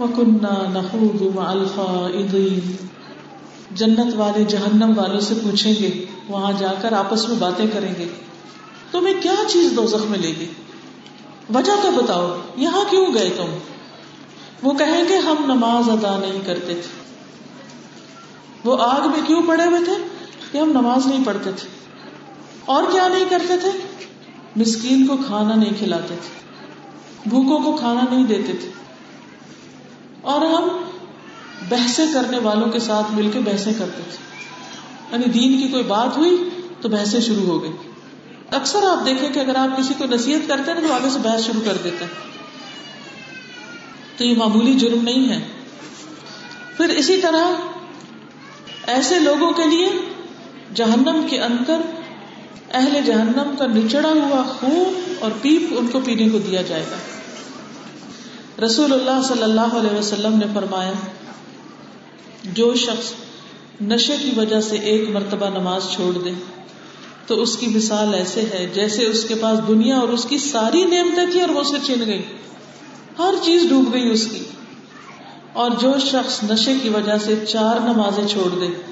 وکننا 0.00 0.80
نخوض 0.80 1.36
مع 1.36 1.50
الخائضین 1.50 2.76
جنت 3.70 4.14
والے 4.14 4.44
جہنم 4.44 4.92
والوں 4.96 5.20
سے 5.20 5.34
پوچھیں 5.34 5.74
گے، 5.80 6.04
وہاں 6.28 6.52
جا 6.58 6.74
کر 6.82 6.92
آپس 6.92 7.28
میں 7.28 7.36
باتیں 7.36 7.66
کریں 7.72 7.94
گے۔ 7.98 8.08
تمہیں 8.90 9.14
کیا 9.22 9.34
چیز 9.48 9.72
دو 9.76 9.86
زخم 9.86 10.14
لے 10.14 10.28
گی؟ 10.28 10.46
وجہ 11.54 11.72
تو 11.82 11.90
بتاؤ، 11.90 12.36
یہاں 12.56 12.84
کیوں 12.90 13.06
گئے 13.14 13.30
تم؟ 13.36 13.58
وہ 14.62 14.72
کہیں 14.72 15.04
گے، 15.08 15.16
ہم 15.16 15.36
نماز 15.44 15.88
ادا 15.88 16.18
نہیں 16.18 16.40
کرتے 16.46 16.74
تھے۔ 16.74 17.04
وہ 18.64 18.76
آگ 18.80 19.08
میں 19.08 19.26
کیوں 19.26 19.42
پڑے 19.42 19.64
ہوئے 19.64 19.84
تھے؟ 19.84 19.92
کہ 20.52 20.58
ہم 20.58 20.70
نماز 20.70 21.06
نہیں 21.06 21.24
پڑھتے 21.24 21.52
تھے۔ 21.52 21.68
اور 22.64 22.82
کیا 22.92 23.08
نہیں 23.08 23.24
کرتے 23.28 23.56
تھے؟ 23.56 23.70
مسکین 24.56 25.06
کو 25.06 25.16
کھانا 25.26 25.54
نہیں 25.54 25.72
کھلاتے 25.78 26.14
تھے۔ 26.22 26.38
بھوکوں 27.26 27.62
کو 27.62 27.76
کھانا 27.76 28.00
نہیں 28.10 28.26
دیتے 28.26 28.52
تھے۔ 28.52 28.68
اور 30.20 30.40
ہم 30.40 30.68
بحثیں 31.68 32.06
کرنے 32.14 32.38
والوں 32.38 32.68
کے 32.68 32.78
ساتھ 32.78 33.12
مل 33.12 33.30
کے 33.30 33.38
بحثیں 33.38 33.72
کرتے 33.78 34.02
تھے۔ 34.10 34.16
یعنی 35.12 35.24
دین 35.24 35.60
کی 35.60 35.68
کوئی 35.68 35.82
بات 35.82 36.16
ہوئی 36.16 36.48
تو 36.80 36.88
بحثیں 36.88 37.20
شروع 37.20 37.44
ہو 37.44 37.62
گئی۔ 37.62 37.72
اکثر 38.50 38.78
آپ 38.82 39.06
دیکھیں 39.06 39.28
کہ 39.28 39.38
اگر 39.38 39.54
آپ 39.54 39.78
کسی 39.78 39.94
کو 39.98 40.04
نصیحت 40.04 40.48
کرتے 40.48 40.72
ہیں 40.72 40.88
تو 40.88 40.94
آگے 40.94 41.10
سے 41.10 41.18
بحث 41.18 41.46
شروع 41.46 41.60
کر 41.64 41.76
دیتے 41.84 42.04
ہیں۔ 42.04 42.28
تو 44.18 44.24
یہ 44.24 44.36
معمولی 44.36 44.74
جرم 44.74 45.02
نہیں 45.02 45.28
ہے۔ 45.28 45.46
پھر 46.76 46.88
اسی 46.88 47.20
طرح 47.20 47.44
ایسے 48.86 49.18
لوگوں 49.18 49.50
کے 49.50 49.66
لیے 49.66 49.88
جہنم 50.74 51.26
کے 51.30 51.40
اندر 51.40 51.80
اہل 52.72 53.00
جہنم 53.06 53.54
کا 53.58 53.66
نچڑا 53.66 54.08
ہوا 54.08 54.42
خون 54.42 55.14
اور 55.20 55.30
پیپ 55.42 55.62
ان 55.70 55.86
کو 55.86 56.00
پینے 56.04 56.28
کو 56.28 56.38
دیا 56.38 56.62
جائے 56.62 56.84
گا۔ 56.90 56.96
رسول 58.66 58.92
اللہ 58.92 59.22
صلی 59.28 59.42
اللہ 59.42 59.60
علیہ 59.60 59.98
وسلم 59.98 60.38
نے 60.38 60.46
فرمایا، 60.54 60.92
جو 62.44 62.74
شخص 62.74 63.12
نشے 63.82 64.16
کی 64.22 64.30
وجہ 64.36 64.60
سے 64.60 64.76
ایک 64.76 65.08
مرتبہ 65.08 65.48
نماز 65.58 65.82
چھوڑ 65.90 66.18
دے، 66.18 66.30
تو 67.26 67.42
اس 67.42 67.56
کی 67.56 67.66
مثال 67.66 68.14
ایسے 68.14 68.40
ہے 68.40 68.70
جیسے 68.74 69.06
اس 69.06 69.24
کے 69.24 69.34
پاس 69.34 69.58
دنیا 69.68 69.98
اور 69.98 70.08
اس 70.08 70.24
کی 70.24 70.38
ساری 70.38 70.84
نعمتیں 70.84 71.26
تھی 71.32 71.40
اور 71.40 71.48
وہ 71.48 71.60
اسے 71.60 71.76
چھین 71.86 72.06
گئی۔ 72.06 72.22
ہر 73.18 73.34
چیز 73.42 73.68
ڈوب 73.68 73.92
گئی 73.92 74.10
اس 74.10 74.26
کی۔ 74.26 74.44
اور 75.52 75.70
جو 75.70 75.92
شخص 75.98 76.44
نشے 76.50 76.74
کی 76.82 76.88
وجہ 76.88 77.18
سے 77.18 77.34
چار 77.48 77.80
نمازیں 77.80 78.28
چھوڑ 78.28 78.60
دے 78.60 78.87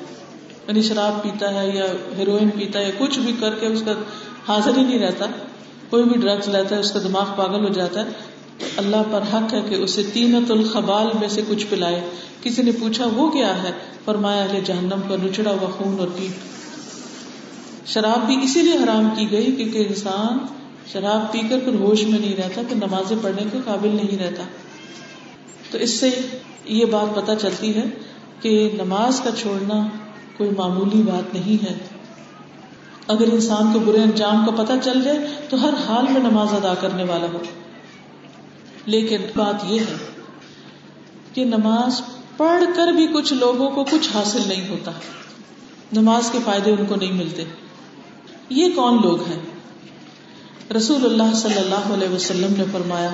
یعنی 0.68 0.82
شراب 0.82 1.22
پیتا 1.22 1.62
ہے 1.62 1.70
یا 1.74 1.84
ہیروئن 2.18 2.50
پیتا 2.50 2.78
ہے 2.78 2.84
یا 2.84 2.90
کچھ 2.98 3.18
بھی 3.18 3.32
کر 3.40 3.54
کے 3.54 3.66
اس 3.66 3.82
کا 3.86 3.92
حاضر 4.48 4.78
ہی 4.78 4.84
نہیں 4.84 4.98
رہتا، 4.98 5.26
کوئی 5.90 6.04
بھی 6.04 6.20
ڈرگس 6.20 6.48
لیتا 6.48 6.74
ہے، 6.74 6.80
اس 6.80 6.92
کا 6.92 6.98
دماغ 6.98 7.26
پاگل 7.36 7.64
ہو 7.64 7.68
جاتا 7.68 8.04
ہے۔ 8.04 8.10
تو 8.58 8.66
اللہ 8.76 8.96
پر 9.10 9.22
حق 9.22 9.54
ہے 9.54 9.60
کہ 9.68 9.74
اسے 9.74 10.02
تینت 10.12 10.50
الخبال 10.50 11.06
میں 11.20 11.28
سے 11.28 11.42
کچھ 11.48 11.66
پلائے۔ 11.70 12.00
کسی 12.42 12.62
نے 12.62 12.70
پوچھا، 12.72 13.04
وہ 13.16 13.30
کیا 13.30 13.62
ہے؟ 13.62 13.70
فرمایا 14.04 14.44
علیہ 14.44 14.60
جہنم 14.60 15.00
کا 15.08 15.16
نچڑا 15.22 15.50
ہوا 15.50 15.70
خون 15.70 15.96
اور 15.98 16.08
پیپ۔ 16.16 16.56
شراب 17.88 18.26
بھی 18.26 18.36
اسی 18.42 18.62
لیے 18.62 18.84
حرام 18.84 19.08
کی 19.16 19.30
گئی 19.30 19.52
کیونکہ 19.52 19.78
انسان 19.78 20.38
شراب 20.92 21.32
پی 21.32 21.38
کر 21.50 21.58
پھر 21.58 21.74
ہوش 21.74 22.04
میں 22.04 22.18
نہیں 22.18 22.36
رہتا 22.36 22.60
کہ 22.68 22.74
نمازیں 22.74 23.16
پڑھنے 23.22 23.42
کے 23.52 23.58
قابل 23.64 23.88
نہیں 23.88 24.18
رہتا۔ 24.18 24.42
تو 25.70 25.78
اس 25.78 26.00
سے 26.00 26.10
یہ 26.64 26.84
بات 26.84 27.16
پتہ 27.16 27.32
چلتی 27.40 27.76
ہے 27.76 27.84
کہ 28.40 28.70
نماز 28.74 29.20
کا 29.20 29.30
چھوڑنا 29.38 29.88
کوئی 30.38 30.50
معمولی 30.50 31.02
بات 31.02 31.34
نہیں 31.34 31.64
ہے۔ 31.64 31.78
اگر 33.06 33.32
انسان 33.32 33.72
کو 33.72 33.78
برے 33.78 33.98
انجام 33.98 34.46
کا 34.46 34.62
پتہ 34.62 34.72
چل 34.84 35.04
جائے 35.04 35.18
تو 35.48 35.62
ہر 35.62 35.74
حال 35.88 36.12
میں 36.12 36.20
نماز 36.20 36.48
ادا 36.52 36.74
کرنے 36.74 37.04
والا 37.04 37.26
ہو۔ 37.32 37.38
لیکن 38.86 39.16
بات 39.36 39.54
یہ 39.68 39.80
ہے 39.80 39.94
کہ 41.32 41.44
نماز 41.44 42.00
پڑھ 42.36 42.64
کر 42.76 42.92
بھی 42.92 43.06
کچھ 43.06 43.32
لوگوں 43.32 43.70
کو 43.70 43.84
کچھ 43.84 44.08
حاصل 44.16 44.42
نہیں 44.46 44.68
ہوتا۔ 44.68 44.90
نماز 45.92 46.30
کے 46.30 46.38
فائدے 46.44 46.70
ان 46.70 46.86
کو 46.86 46.94
نہیں 46.94 47.12
ملتے۔ 47.12 47.44
یہ 48.50 48.68
کون 48.74 49.02
لوگ 49.02 49.18
ہیں؟ 49.22 49.38
رسول 50.76 51.04
اللہ 51.04 51.34
صلی 51.34 51.58
اللہ 51.58 51.94
علیہ 51.94 52.08
وسلم 52.08 52.54
نے 52.58 52.64
فرمایا، 52.72 53.10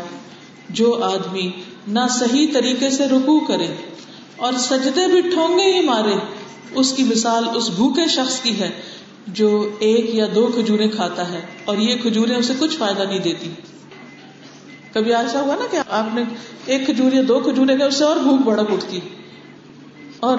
جو 0.71 1.05
آدمی 1.05 1.51
نہ 1.89 2.01
صحیح 2.11 2.47
طریقے 2.53 2.91
سے 2.91 3.07
رکو 3.07 3.41
کرے 3.41 3.67
اور 4.37 4.53
سجدے 4.53 5.07
بھی 5.07 5.21
ٹھونگے 5.21 5.73
ہی 5.73 5.85
مارے 5.85 6.15
اس 6.75 6.93
کی 6.93 7.05
مثال 7.05 7.45
اس 7.55 7.69
بھوکے 7.69 8.09
شخص 8.09 8.41
کی 8.41 8.61
ہے 8.61 8.71
جو 9.27 9.71
ایک 9.79 10.15
یا 10.15 10.27
دو 10.35 10.51
کھجورے 10.55 10.89
کھاتا 10.89 11.33
ہے 11.33 11.41
اور 11.65 11.77
یہ 11.77 11.97
کھجورے 12.03 12.35
اسے 12.35 12.53
کچھ 12.59 12.77
فائدہ 12.77 13.03
نہیں 13.03 13.19
دیتی۔ 13.19 13.51
کبھی 14.93 15.15
ایسا 15.15 15.41
ہوا 15.41 15.55
نا 15.55 15.67
کہ 15.71 15.79
آپ 15.91 16.15
نے 16.15 16.23
ایک 16.67 16.87
کھجور 16.87 17.13
یا 17.13 17.23
دو 17.29 17.41
کھجورے 17.41 17.79
گئے 17.79 17.87
اس 17.87 17.95
سے 17.95 18.05
اور 18.05 18.17
بھوک 18.17 18.41
بڑک 18.41 18.73
اٹھتی۔ 18.73 19.01
اور 20.21 20.39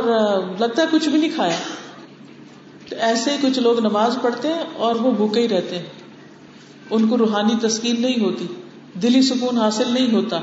لگتا 0.60 0.82
ہے 0.82 0.88
کچھ 0.92 1.10
بھی 1.10 1.20
نہیں 1.20 1.36
کھایا۔ 1.36 1.58
تو 2.90 2.96
ایسے 3.00 3.32
ہی 3.32 3.38
کچھ 3.42 3.60
لوگ 3.60 3.80
نماز 3.80 4.18
پڑھتے 4.22 4.48
ہیں 4.48 4.64
اور 4.78 4.96
وہ 4.96 5.12
بھوکے 5.12 5.40
ہی 5.40 5.50
رہتے 5.50 5.76
ہیں۔ 5.76 5.86
ان 6.90 7.08
کو 7.08 7.18
روحانی 7.18 7.68
تسکین 7.68 8.02
نہیں 8.02 8.20
ہوتی، 8.20 8.46
دلی 9.02 9.22
سکون 9.22 9.58
حاصل 9.58 9.92
نہیں 9.92 10.16
ہوتا۔ 10.16 10.40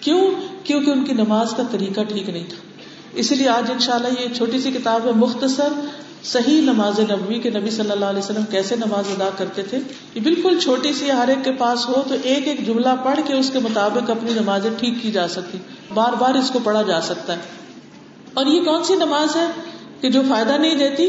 کیوں؟ 0.00 0.30
کیونکہ 0.64 0.90
ان 0.90 1.04
کی 1.04 1.12
نماز 1.12 1.54
کا 1.56 1.62
طریقہ 1.70 2.00
ٹھیک 2.00 2.28
نہیں 2.28 2.44
تھا۔ 2.48 2.73
اسی 3.14 3.34
لیے 3.34 3.48
آج 3.48 3.70
انشاءاللہ 3.70 4.08
یہ 4.20 4.34
چھوٹی 4.34 4.60
سی 4.60 4.70
کتاب 4.70 5.06
ہے، 5.06 5.12
مختصر 5.12 5.68
صحیح 6.24 6.60
نماز 6.60 7.00
نبوی 7.00 7.38
کے 7.38 7.50
نبی 7.50 7.70
صلی 7.70 7.90
اللہ 7.90 8.04
علیہ 8.04 8.18
وسلم 8.18 8.44
کیسے 8.50 8.76
نماز 8.76 9.04
ادا 9.10 9.28
کرتے 9.38 9.62
تھے۔ 9.62 9.78
یہ 10.14 10.20
بالکل 10.20 10.58
چھوٹی 10.60 10.92
سی 10.92 11.10
ہر 11.10 11.28
ایک 11.28 11.44
کے 11.44 11.52
پاس 11.52 11.88
ہو 11.88 12.02
تو 12.08 12.14
ایک 12.22 12.48
ایک 12.48 12.66
جملہ 12.66 12.88
پڑھ 13.04 13.20
کے 13.26 13.34
اس 13.34 13.50
کے 13.50 13.58
مطابق 13.58 14.10
اپنی 14.10 14.32
نمازیں 14.34 14.70
ٹھیک 14.78 14.94
کی 15.02 15.12
جا 15.12 15.28
سکتی۔ 15.28 15.58
بار 15.94 16.12
بار 16.12 16.34
اس 16.34 16.50
کو 16.50 16.58
پڑھا 16.64 16.82
جا 16.82 17.00
سکتا 17.00 17.32
ہے۔ 17.32 17.38
اور 18.34 18.46
یہ 18.46 18.60
کون 18.60 18.84
سی 18.84 18.94
نماز 18.94 19.36
ہے 19.36 19.46
کہ 20.00 20.10
جو 20.10 20.22
فائدہ 20.28 20.52
نہیں 20.52 20.74
دیتی؟ 20.74 21.08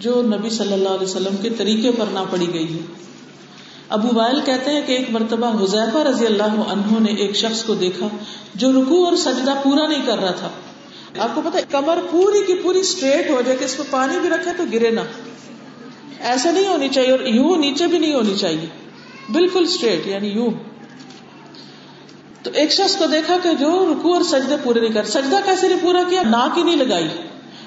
جو 0.00 0.22
نبی 0.22 0.50
صلی 0.50 0.72
اللہ 0.72 0.88
علیہ 0.88 1.08
وسلم 1.08 1.36
کے 1.42 1.50
طریقے 1.50 1.90
پر 1.90 2.04
نہ 2.12 2.18
پڑی 2.30 2.52
گئی 2.54 2.74
ہے 2.74 2.78
ابو 3.88 4.08
وائل 4.14 4.40
کہتے 4.44 4.70
ہیں 4.70 4.82
کہ 4.86 4.92
ایک 4.92 5.10
مرتبہ 5.10 5.62
حذیفہ 5.62 5.98
رضی 5.98 6.26
اللہ 6.26 6.68
عنہ 6.68 6.98
نے 6.98 7.12
ایک 7.12 7.36
شخص 7.36 7.64
کو 7.64 7.74
دیکھا 7.74 8.08
جو 8.54 8.72
رکو 8.72 9.04
اور 9.04 9.16
سجدہ 9.16 9.54
پورا 9.62 9.86
نہیں 9.86 10.02
کر 10.06 10.18
رہا 10.18 10.30
تھا۔ 10.30 10.48
آپ 11.18 11.34
کو 11.34 11.40
پتا 11.44 11.58
کمر 11.70 11.98
پوری 12.10 12.44
کی 12.46 12.54
پوری 12.54 12.78
اسٹریٹ 12.78 13.30
ہو 13.30 13.42
جائے 13.46 13.56
کہ 13.56 13.64
اس 13.64 13.78
میں 13.78 13.86
پانی 13.90 14.20
بھی 14.20 14.28
رکھے 14.28 14.50
تو 14.56 14.64
گرے 14.72 14.90
نہ۔ 14.90 15.00
ایسا 16.20 16.50
نہیں 16.50 16.68
ہونی 16.68 16.88
چاہیے 16.88 17.10
اور 17.10 17.20
یوں 17.20 17.56
نیچے 17.56 17.86
بھی 17.86 17.98
نہیں 17.98 18.14
ہونی 18.14 18.34
چاہیے۔ 18.34 18.66
بالکل 19.32 19.62
اسٹریٹ 19.62 20.06
یعنی 20.06 20.28
یوں۔ 20.28 20.50
تو 22.42 22.50
ایک 22.54 22.72
شخص 22.72 22.96
کو 22.96 23.06
دیکھا 23.06 23.36
کہ 23.42 23.54
جو 23.54 23.94
رکو 23.94 24.14
اور 24.14 24.22
سجدے 24.22 24.56
پورے 24.62 24.80
نہیں 24.80 24.92
کر 24.92 25.04
سجدہ 25.04 25.36
کیسے 25.44 25.68
نہیں 25.68 25.78
پورا 25.82 26.02
کیا؟ 26.08 26.22
ناک 26.22 26.58
ہی 26.58 26.62
نہیں 26.62 26.76
لگائی، 26.76 27.08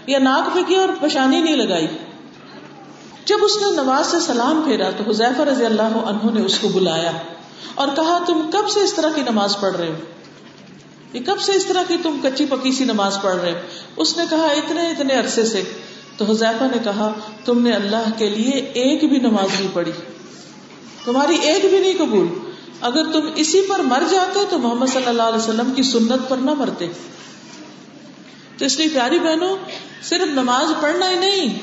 یا 0.07 0.19
ناک 0.19 0.55
پہ 0.55 0.59
کیا 0.67 0.79
اور 0.79 0.89
پشانی 1.01 1.41
نہیں 1.41 1.55
لگائی۔ 1.55 1.87
جب 3.25 3.37
اس 3.41 3.57
نے 3.57 3.81
نماز 3.81 4.07
سے 4.07 4.19
سلام 4.19 4.61
پھیرا 4.65 4.89
تو 4.97 5.03
حذیفہ 5.09 5.41
رضی 5.41 5.65
اللہ 5.65 5.81
عنہ 5.81 6.31
نے 6.39 6.45
اس 6.45 6.59
کو 6.59 6.67
بلایا 6.67 7.11
اور 7.75 7.87
کہا، 7.95 8.23
تم 8.27 8.49
کب 8.53 8.69
سے 8.69 8.79
اس 8.79 8.93
طرح 8.93 9.09
کی 9.15 9.21
نماز 9.21 9.57
پڑھ 9.59 9.75
رہے 9.75 9.87
ہو؟ 9.87 9.93
یہ 11.13 11.19
کب 11.25 11.41
سے 11.41 11.51
اس 11.51 11.65
طرح 11.65 11.83
کی 11.87 11.97
تم 12.03 12.19
کچی 12.23 12.45
پکی 12.45 12.71
سی 12.71 12.83
نماز 12.83 13.17
پڑھ 13.21 13.35
رہے 13.35 13.61
اس 13.97 14.17
نے 14.17 14.23
کہا، 14.29 14.45
اتنے 14.45 14.81
اتنے 14.81 15.13
عرصے 15.13 15.45
سے۔ 15.45 15.63
تو 16.17 16.25
حذیفہ 16.25 16.63
نے 16.63 16.77
کہا، 16.83 17.13
تم 17.45 17.61
نے 17.61 17.71
اللہ 17.71 18.03
کے 18.17 18.29
لیے 18.29 18.51
ایک 18.51 19.09
بھی 19.09 19.19
نماز 19.19 19.59
نہیں 19.59 19.69
پڑھی۔ 19.73 19.91
تمہاری 21.05 21.35
ایک 21.35 21.65
بھی 21.65 21.79
نہیں 21.79 21.93
قبول۔ 21.97 22.27
اگر 22.81 23.11
تم 23.11 23.19
اسی 23.35 23.61
پر 23.61 23.79
مر 23.79 24.03
جاتے 24.11 24.39
تو 24.49 24.57
محمد 24.57 24.87
صلی 24.87 25.05
اللہ 25.05 25.23
علیہ 25.23 25.37
وسلم 25.37 25.73
کی 25.75 25.83
سنت 25.83 26.29
پر 26.29 26.37
نہ 26.37 26.53
مرتے۔ 26.53 26.87
تو 28.57 28.65
اس 28.65 28.77
لیے 28.77 28.87
پیاری 28.93 29.19
بہنوں، 29.19 29.57
صرف 30.03 30.27
نماز 30.27 30.81
پڑھنا 30.81 31.09
ہی 31.09 31.15
نہیں، 31.15 31.59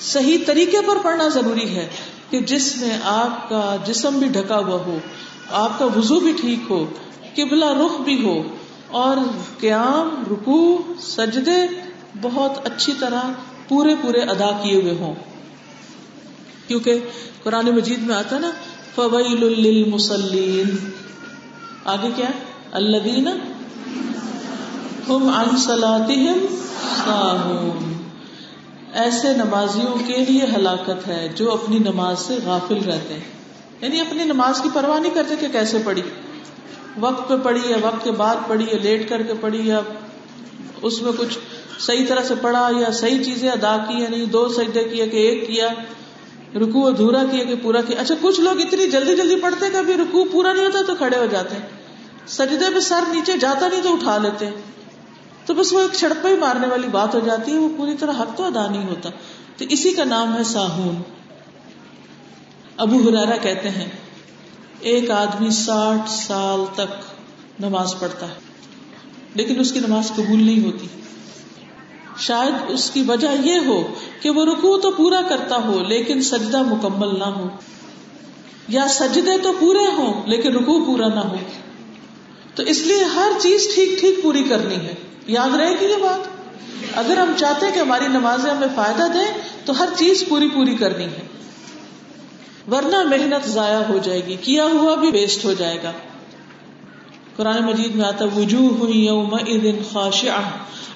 صحیح 0.00 0.38
طریقے 0.46 0.78
پر 0.86 0.98
پڑھنا 1.02 1.28
ضروری 1.28 1.76
ہے 1.76 1.88
کہ 2.30 2.40
جس 2.40 2.76
میں 2.76 2.98
آپ 3.02 3.48
کا 3.48 3.76
جسم 3.86 4.18
بھی 4.18 4.28
ڈھکا 4.28 4.58
ہوا 4.58 4.78
ہو، 4.86 4.98
آپ 5.50 5.78
کا 5.78 5.84
وضو 5.84 6.20
بھی 6.20 6.32
ٹھیک 6.40 6.70
ہو، 6.70 6.86
قبلہ 7.36 7.64
رخ 7.64 8.00
بھی 8.00 8.24
ہو 8.24 8.42
اور 8.90 9.16
قیام 9.60 10.24
رکو 10.30 10.82
سجدے 11.00 11.66
بہت 12.20 12.66
اچھی 12.66 12.92
طرح 13.00 13.20
پورے 13.68 13.94
پورے 14.02 14.20
ادا 14.20 14.50
کیے 14.62 14.80
ہوئے 14.80 14.94
ہوں۔ 14.94 15.14
کیونکہ 16.66 16.98
قرآن 17.42 17.66
مجید 17.66 18.02
میں 18.02 18.14
آتا 18.14 18.38
نا 18.38 18.50
فویل 18.94 19.44
للمصلین 19.44 20.90
آگے 21.84 22.10
کیا 22.16 22.26
الذین 22.72 23.28
ہم 25.08 25.28
عن 25.28 25.56
صلاتہم 25.56 26.46
ساہون 27.04 27.92
ایسے 28.92 29.34
نمازیوں 29.36 29.94
کے 30.06 30.16
لیے 30.18 30.44
ہلاکت 30.56 31.08
ہے 31.08 31.28
جو 31.36 31.52
اپنی 31.52 31.78
نماز 31.78 32.18
سے 32.18 32.38
غافل 32.44 32.76
رہتے 32.76 33.14
ہیں۔ 33.14 33.40
یعنی 33.80 34.00
اپنی 34.00 34.24
نماز 34.24 34.60
کی 34.60 34.68
پرواہ 34.74 34.98
نہیں 34.98 35.14
کرتے 35.14 35.36
کہ 35.36 35.48
کیسے 35.48 35.78
پڑھی۔ 35.84 36.02
وقت 36.98 37.28
پہ 37.28 37.34
پڑھی 37.42 37.60
یا 37.70 37.76
وقت 37.82 38.04
کے 38.04 38.10
بعد 38.10 38.36
پڑھی 38.48 38.64
یا 38.64 38.78
لیٹ 38.82 39.08
کر 39.08 39.22
کے 39.22 39.32
پڑھی 39.40 39.68
یا 39.68 39.80
اس 40.82 41.02
میں 41.02 41.12
کچھ 41.18 41.38
صحیح 41.78 42.06
طرح 42.08 42.22
سے 42.22 42.34
پڑھا 42.40 42.70
یا 42.80 42.90
صحیح 42.90 43.24
چیزیں 43.24 43.50
ادا 43.50 43.76
کی 43.76 44.02
یا 44.02 44.08
نہیں، 44.08 44.26
دو 44.26 44.48
سجدے 44.48 44.84
کیا 44.84 45.06
کہ 45.06 45.16
ایک 45.16 45.46
کیا 45.46 45.68
رکو 46.56 46.86
ادھورا 46.86 47.22
کیا 47.30 47.44
کہ 47.44 47.54
پورا 47.62 47.80
کیا۔ 47.80 48.00
اچھا 48.00 48.14
کچھ 48.20 48.40
لوگ 48.40 48.60
اتنی 48.60 48.90
جلدی 48.90 49.16
جلدی 49.16 49.40
پڑھتے 49.40 49.70
کہ 49.70 49.76
ابھی 49.76 49.94
رکو 49.94 50.24
پورا 50.24 50.52
نہیں 50.52 50.66
ہوتا 50.66 50.78
تو 50.86 50.94
کھڑے 50.94 51.16
ہو 51.16 51.26
جاتے 51.26 51.56
ہیں۔ 51.56 51.66
سجدے 52.26 52.74
پہ 52.74 52.80
سر 52.80 53.02
نیچے 53.08 53.38
جاتا 53.38 53.68
نہیں 53.68 53.82
تو 53.82 53.94
اٹھا 53.94 54.18
لیتے 54.18 54.46
ہیں۔ 54.46 54.54
تو 55.46 55.54
بس 55.54 55.72
وہ 55.72 55.80
ایک 55.80 55.90
چھڑپا 55.94 56.28
ہی 56.28 56.36
مارنے 56.36 56.66
والی 56.66 56.88
بات 56.88 57.14
ہو 57.14 57.20
جاتی 57.20 57.52
ہے، 57.52 57.56
وہ 57.56 57.68
پوری 57.76 57.96
طرح 58.00 58.12
حق 58.12 58.36
تو 58.36 58.44
ادا 58.44 58.68
نہیں 58.70 58.88
ہوتا۔ 58.88 59.10
تو 59.56 59.64
اسی 59.68 59.90
کا 59.90 60.04
نام 60.04 60.38
ہے 60.38 60.44
ساہون۔ 60.44 61.02
ابو 62.76 62.96
ہرارا 62.96 63.36
کہتے 63.36 63.70
ہیں 63.70 63.88
ایک 64.80 65.10
آدمی 65.10 65.50
ساٹھ 65.50 66.10
سال 66.10 66.64
تک 66.74 67.02
نماز 67.60 67.94
پڑھتا 68.00 68.26
ہے، 68.26 68.34
لیکن 69.34 69.60
اس 69.60 69.72
کی 69.72 69.78
نماز 69.78 70.08
قبول 70.08 70.44
نہیں 70.44 70.64
ہوتی۔ 70.64 70.86
شاید 72.18 72.54
اس 72.68 72.90
کی 72.90 73.02
وجہ 73.02 73.28
یہ 73.44 73.58
ہو 73.66 73.94
کہ 74.20 74.30
وہ 74.30 74.44
رکو 74.44 74.78
تو 74.78 74.90
پورا 74.90 75.20
کرتا 75.28 75.56
ہو، 75.56 75.82
لیکن 75.82 76.22
سجدہ 76.22 76.62
مکمل 76.62 77.18
نہ 77.18 77.24
ہو۔ 77.24 77.48
یا 78.68 78.88
سجدے 78.88 79.38
تو 79.38 79.52
پورے 79.60 79.92
ہوں، 79.96 80.22
لیکن 80.26 80.52
رکو 80.52 80.84
پورا 80.84 81.08
نہ 81.08 81.20
ہو۔ 81.20 81.36
تو 82.54 82.62
اس 82.62 82.80
لیے 82.80 83.04
ہر 83.04 83.32
چیز 83.40 83.74
ٹھیک 83.74 84.00
ٹھیک 84.00 84.22
پوری 84.22 84.42
کرنی 84.42 84.76
ہے۔ 84.76 84.94
یاد 85.26 85.54
رہے 85.54 85.74
گی 85.80 85.84
یہ 85.84 85.96
بات؟ 85.96 86.28
اگر 86.98 87.16
ہم 87.16 87.32
چاہتے 87.36 87.66
ہیں 87.66 87.72
کہ 87.72 87.78
ہماری 87.78 88.08
نمازیں 88.08 88.50
ہمیں 88.50 88.68
فائدہ 88.74 89.02
دیں، 89.14 89.38
تو 89.64 89.78
ہر 89.78 89.88
چیز 89.96 90.24
پوری 90.28 90.48
پوری 90.48 90.76
کرنی 90.76 91.04
ہے۔ 91.04 91.29
ورنہ 92.68 93.02
محنت 93.02 93.48
ضائع 93.48 93.82
ہو 93.88 93.98
جائے 93.98 94.20
گی، 94.26 94.36
کیا 94.36 94.64
ہوا 94.64 94.94
بھی 94.94 95.10
ویسٹ 95.10 95.44
ہو 95.44 95.52
جائے 95.52 95.78
گا۔ 95.82 95.92
قرآن 97.36 97.62
مجید 97.62 97.94
میں 97.94 98.04
آتا 98.04 98.24
وجوہ 98.36 98.90
یوم 98.90 99.36
خاشعہ، 99.92 100.42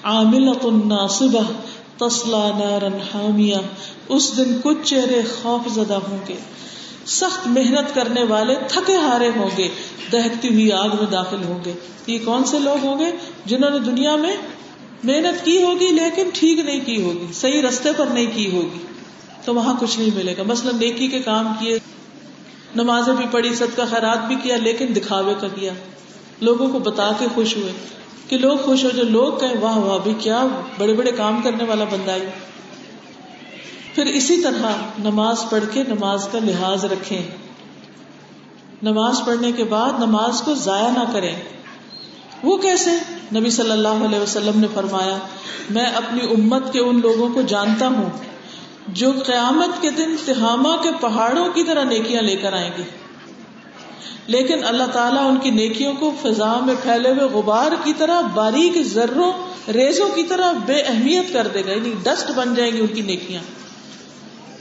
عاملۃ 0.05 0.65
ناصبہ 0.85 1.53
تسلا 1.97 2.51
نارن 2.59 2.99
حامیہ۔ 3.15 3.57
اس 4.09 4.37
دن 4.37 4.61
کچھ 4.65 4.79
چہرے 4.85 5.21
خوف 5.43 5.73
زدہ 5.75 5.99
ہوں 6.09 6.19
گے۔ 6.29 6.35
سخت 7.07 7.47
محنت 7.47 7.95
کرنے 7.95 8.23
والے 8.23 8.55
تھکے 8.69 8.97
ہارے 8.97 9.31
ہوں 9.37 9.51
گے 9.59 9.69
دہتی 10.13 10.49
ہوئی 10.49 10.73
آگ 10.73 10.89
میں 10.89 11.07
داخل 11.07 11.45
ہوں 11.45 11.65
گے۔ 11.65 11.73
یہ 12.07 12.19
کون 12.25 12.45
سے 12.45 12.59
لوگ 12.59 12.87
ہوں 12.87 12.99
گے 12.99 13.11
جنہوں 13.45 13.71
نے 13.71 13.79
دنیا 13.79 14.17
میں 14.17 14.37
محنت 15.05 15.45
کی 15.45 15.63
ہوگی 15.63 15.89
لیکن 15.89 16.29
ٹھیک 16.35 16.59
نہیں 16.59 16.81
کی 16.87 17.03
ہوگی، 17.03 17.33
صحیح 17.33 17.63
رستے 17.63 17.89
پر 17.97 18.07
نہیں 18.07 18.27
کی 18.35 18.51
ہوگی۔ 18.51 18.94
تو 19.45 19.55
وہاں 19.55 19.75
کچھ 19.81 19.99
نہیں 19.99 20.11
ملے 20.15 20.35
گا۔ 20.39 20.43
مثلاً 20.43 20.75
نیکی 20.79 21.09
کے 21.09 21.19
کام 21.19 21.53
کیے، 21.59 21.79
نمازیں 22.77 23.15
بھی 23.15 23.25
پڑھی، 23.31 23.55
صدقہ، 23.55 23.83
خیرات 23.91 24.27
بھی 24.27 24.37
کیا، 24.37 24.57
لیکن 24.57 24.87
دکھاوے 24.97 25.35
کا 25.41 25.49
کیا۔ 25.49 25.73
لوگوں 26.41 26.69
کو 26.69 26.79
بتا 26.79 27.11
کے 27.19 27.27
خوش 27.35 27.57
ہوئے 27.57 27.73
کہ 28.29 28.39
لوگ 28.39 28.57
خوش 28.57 28.85
ہو، 28.85 28.91
جو 28.91 29.03
لوگ 29.03 29.33
کہیں، 29.33 29.55
واہ 29.61 29.77
واہ 29.77 29.99
بھی 29.99 30.15
کیا 30.19 30.47
بڑے 30.79 30.93
بڑے 30.93 31.13
کام 31.13 31.41
کرنے 31.43 31.65
والا 31.65 31.85
بندہ 31.85 32.15
ہی 32.15 32.27
پھر 33.95 34.07
اسی 34.07 34.43
طرح 34.43 34.71
نماز 34.99 35.45
پڑھ 35.51 35.65
کے 35.73 35.83
نماز 35.89 36.29
کا 36.33 36.39
لحاظ 36.43 36.85
رکھیں۔ 36.85 37.23
نماز 38.83 39.21
پڑھنے 39.27 39.53
کے 39.53 39.65
بعد 39.65 39.93
نماز 39.99 40.43
کو 40.43 40.55
ضائع 40.55 40.91
نہ 40.91 41.13
کریں۔ 41.13 41.37
وہ 42.43 42.57
کیسے؟ 42.57 42.91
نبی 43.35 43.51
صلی 43.51 43.71
اللہ 43.71 43.89
علیہ 43.89 44.21
وسلم 44.21 44.61
نے 44.61 44.67
فرمایا، 44.75 45.19
میں 45.71 45.87
اپنی 45.87 46.21
امت 46.21 46.73
کے 46.73 46.81
ان 46.81 47.01
لوگوں 47.01 47.29
کو 47.29 47.43
جانتا 47.43 47.87
ہوں 47.87 48.11
جو 48.89 49.13
قیامت 49.27 49.83
کے 49.83 49.91
دن 49.91 50.17
تہامہ 50.25 50.83
کے 50.83 50.89
پہاڑوں 51.01 51.49
کی 51.49 51.65
طرح 51.65 51.85
نیکیاں 51.85 52.23
لے 52.23 52.37
کر 52.37 52.53
آئیں 52.53 52.71
گے۔ 52.79 52.83
لیکن 54.27 54.65
اللہ 54.65 54.85
تعالیٰ 54.93 55.31
ان 55.31 55.37
کی 55.37 55.51
نیکیوں 55.51 55.95
کو 55.95 56.15
فضا 56.23 56.61
میں 56.61 56.75
پھیلے 56.83 57.11
ہوئے 57.11 57.25
غبار 57.25 57.73
کی 57.85 57.93
طرح، 57.99 58.21
باریک 58.21 58.83
ذروں، 58.83 59.33
ریزوں 59.73 60.09
کی 60.09 60.23
طرح 60.23 60.53
بے 60.67 60.81
اہمیت 60.81 61.33
کر 61.33 61.47
دے 61.47 61.63
گا۔ 61.67 61.71
یعنی 61.71 61.95
ڈسٹ 62.03 62.31
بن 62.31 62.55
جائیں 62.55 62.73
گی 62.73 62.81
ان 62.81 62.87
کی 62.87 63.01
نیکیاں۔ 63.01 63.43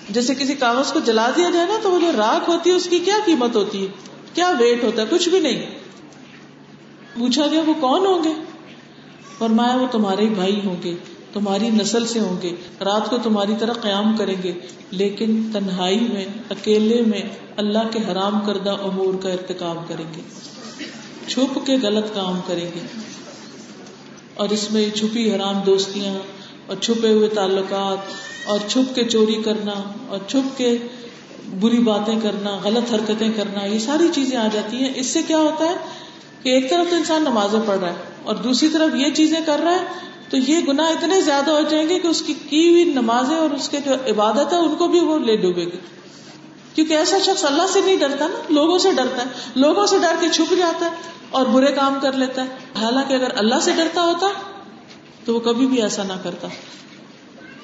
جیسے 0.10 0.36
کسی 0.36 0.54
کاغذ 0.54 0.94
کو 0.94 1.00
جلا 1.00 1.30
دیا 1.36 1.50
جائے 1.50 1.66
نا، 1.68 1.74
تو 1.84 1.92
وہ 1.92 2.00
جو 2.00 2.12
راکھ 2.18 2.50
ہوتی 2.50 2.70
ہے، 2.70 2.76
اس 2.76 2.90
کی 2.90 3.00
کیا 3.00 3.16
قیمت 3.26 3.56
ہوتی 3.56 3.82
ہے؟ 3.82 3.88
کیا 4.34 4.54
ویٹ 4.60 4.84
ہوتا 4.84 5.02
ہے؟ 5.02 5.08
کچھ 5.10 5.30
بھی 5.30 5.40
نہیں۔ 5.40 5.66
پوچھا 7.20 7.48
گیا، 7.48 7.62
وہ 7.66 7.74
کون 7.80 8.06
ہوں 8.06 8.24
گے؟ 8.24 8.34
فرمایا، 9.38 9.76
وہ 9.76 9.88
تمہارے 9.92 10.26
بھائی 10.26 10.62
ہوں 10.66 10.76
گے۔ 10.84 10.96
تمہاری 11.34 11.70
نسل 11.70 12.06
سے 12.06 12.20
ہوں 12.20 12.42
گے۔ 12.42 12.50
رات 12.80 13.10
کو 13.10 13.18
تمہاری 13.18 13.54
طرح 13.60 13.74
قیام 13.74 14.18
کریں 14.18 14.44
گے۔ 14.44 14.54
لیکن 14.92 15.50
تنہائی 15.54 16.00
میں، 16.00 16.26
اکیلے 16.50 17.02
میں 17.02 17.22
اللہ 17.58 17.88
کے 17.92 18.00
حرام 18.12 18.40
کردہ 18.46 18.70
امور 18.70 19.14
کا 19.24 19.30
ارتکاب 19.30 19.88
کریں 19.88 20.06
گے۔ 20.18 20.22
چھپ 21.28 21.60
کے 21.66 21.78
غلط 21.82 22.06
کام 22.14 22.40
کریں 22.48 22.66
گے۔ 22.76 22.80
اور 24.36 24.50
اس 24.50 24.72
میں 24.72 24.90
چھپی 24.96 25.36
حرام 25.36 25.62
دوستیاں 25.66 26.14
اور 26.66 26.76
چھپے 26.82 27.08
ہوئے 27.08 27.28
تعلقات 27.28 27.98
اور 28.46 28.60
چھپ 28.68 28.96
کے 28.96 29.04
چوری 29.04 29.42
کرنا 29.46 29.94
اور 30.08 30.18
چھپ 30.28 30.58
کے 30.58 30.78
بری 31.60 31.80
باتیں 31.80 32.20
کرنا، 32.24 32.60
غلط 32.64 32.94
حرکتیں 32.94 33.32
کرنا، 33.36 33.66
یہ 33.66 33.80
ساری 33.80 34.08
چیزیں 34.14 34.38
آ 34.38 34.48
جاتی 34.54 34.78
ہیں۔ 34.78 34.92
اس 34.96 35.06
سے 35.06 35.22
کیا 35.24 35.38
ہوتا 35.38 35.66
ہے 35.66 35.76
کہ 36.44 36.50
ایک 36.50 36.70
طرف 36.70 36.90
تو 36.90 36.96
انسان 36.96 37.22
نمازیں 37.22 37.60
پڑھ 37.66 37.80
رہا 37.80 37.90
ہے 37.90 37.96
اور 38.24 38.36
دوسری 38.36 38.70
طرف 38.70 38.96
یہ 38.96 39.12
چیزیں 39.12 39.40
کر 39.46 39.60
رہا 39.64 39.72
ہے 39.72 40.13
تو 40.34 40.38
یہ 40.38 40.60
گنا 40.68 40.84
اتنے 40.84 41.22
زیادہ 41.22 41.52
ہو 41.52 41.62
جائیں 41.70 41.90
گے 41.90 42.00
کہ 42.00 42.08
اس 42.08 42.22
کی 42.22 42.34
کی 42.50 42.70
ہوئی 42.70 42.84
نمازیں 42.84 43.38
اور 43.38 43.50
اس 43.50 43.70
کے 43.70 43.78
جو 43.86 43.94
عبادت 43.94 44.54
ہے، 44.54 44.58
ان 44.58 44.76
کو 44.76 44.88
بھی 44.88 45.00
وہ 45.00 45.20
لے 45.20 45.38
ڈوبے 45.38 45.66
گی 45.66 45.78
کیونکہ 46.76 46.94
ایسا 46.94 47.18
شخص 47.18 47.46
اللہ 47.46 47.64
سے 47.74 47.82
نہیں 47.82 47.98
ڈرتا 47.98 48.28
نا، 48.28 48.42
لوگوں 48.50 48.78
سے 48.78 48.92
ڈرتا 48.92 49.22
ہے۔ 49.22 49.30
لوگوں 49.56 49.86
سے 49.86 50.00
ڈر 50.00 50.16
کے 50.20 50.30
چھپ 50.30 50.54
جاتا 50.58 50.86
ہے 50.86 50.92
اور 51.30 51.46
برے 51.46 51.72
کام 51.72 52.00
کر 52.02 52.12
لیتا 52.12 52.44
ہے۔ 52.44 52.50
حالانکہ 52.76 53.14
اگر 53.14 53.28
اللہ 53.36 53.60
سے 53.62 53.72
ڈرتا 53.72 54.02
ہوتا، 54.02 54.28
تو 55.26 55.36
وہ 55.36 55.40
کبھی 55.40 55.68
بھی 55.68 55.82
ایسا 55.82 56.04
نہ 56.04 56.14
کرتا۔ 56.24 56.48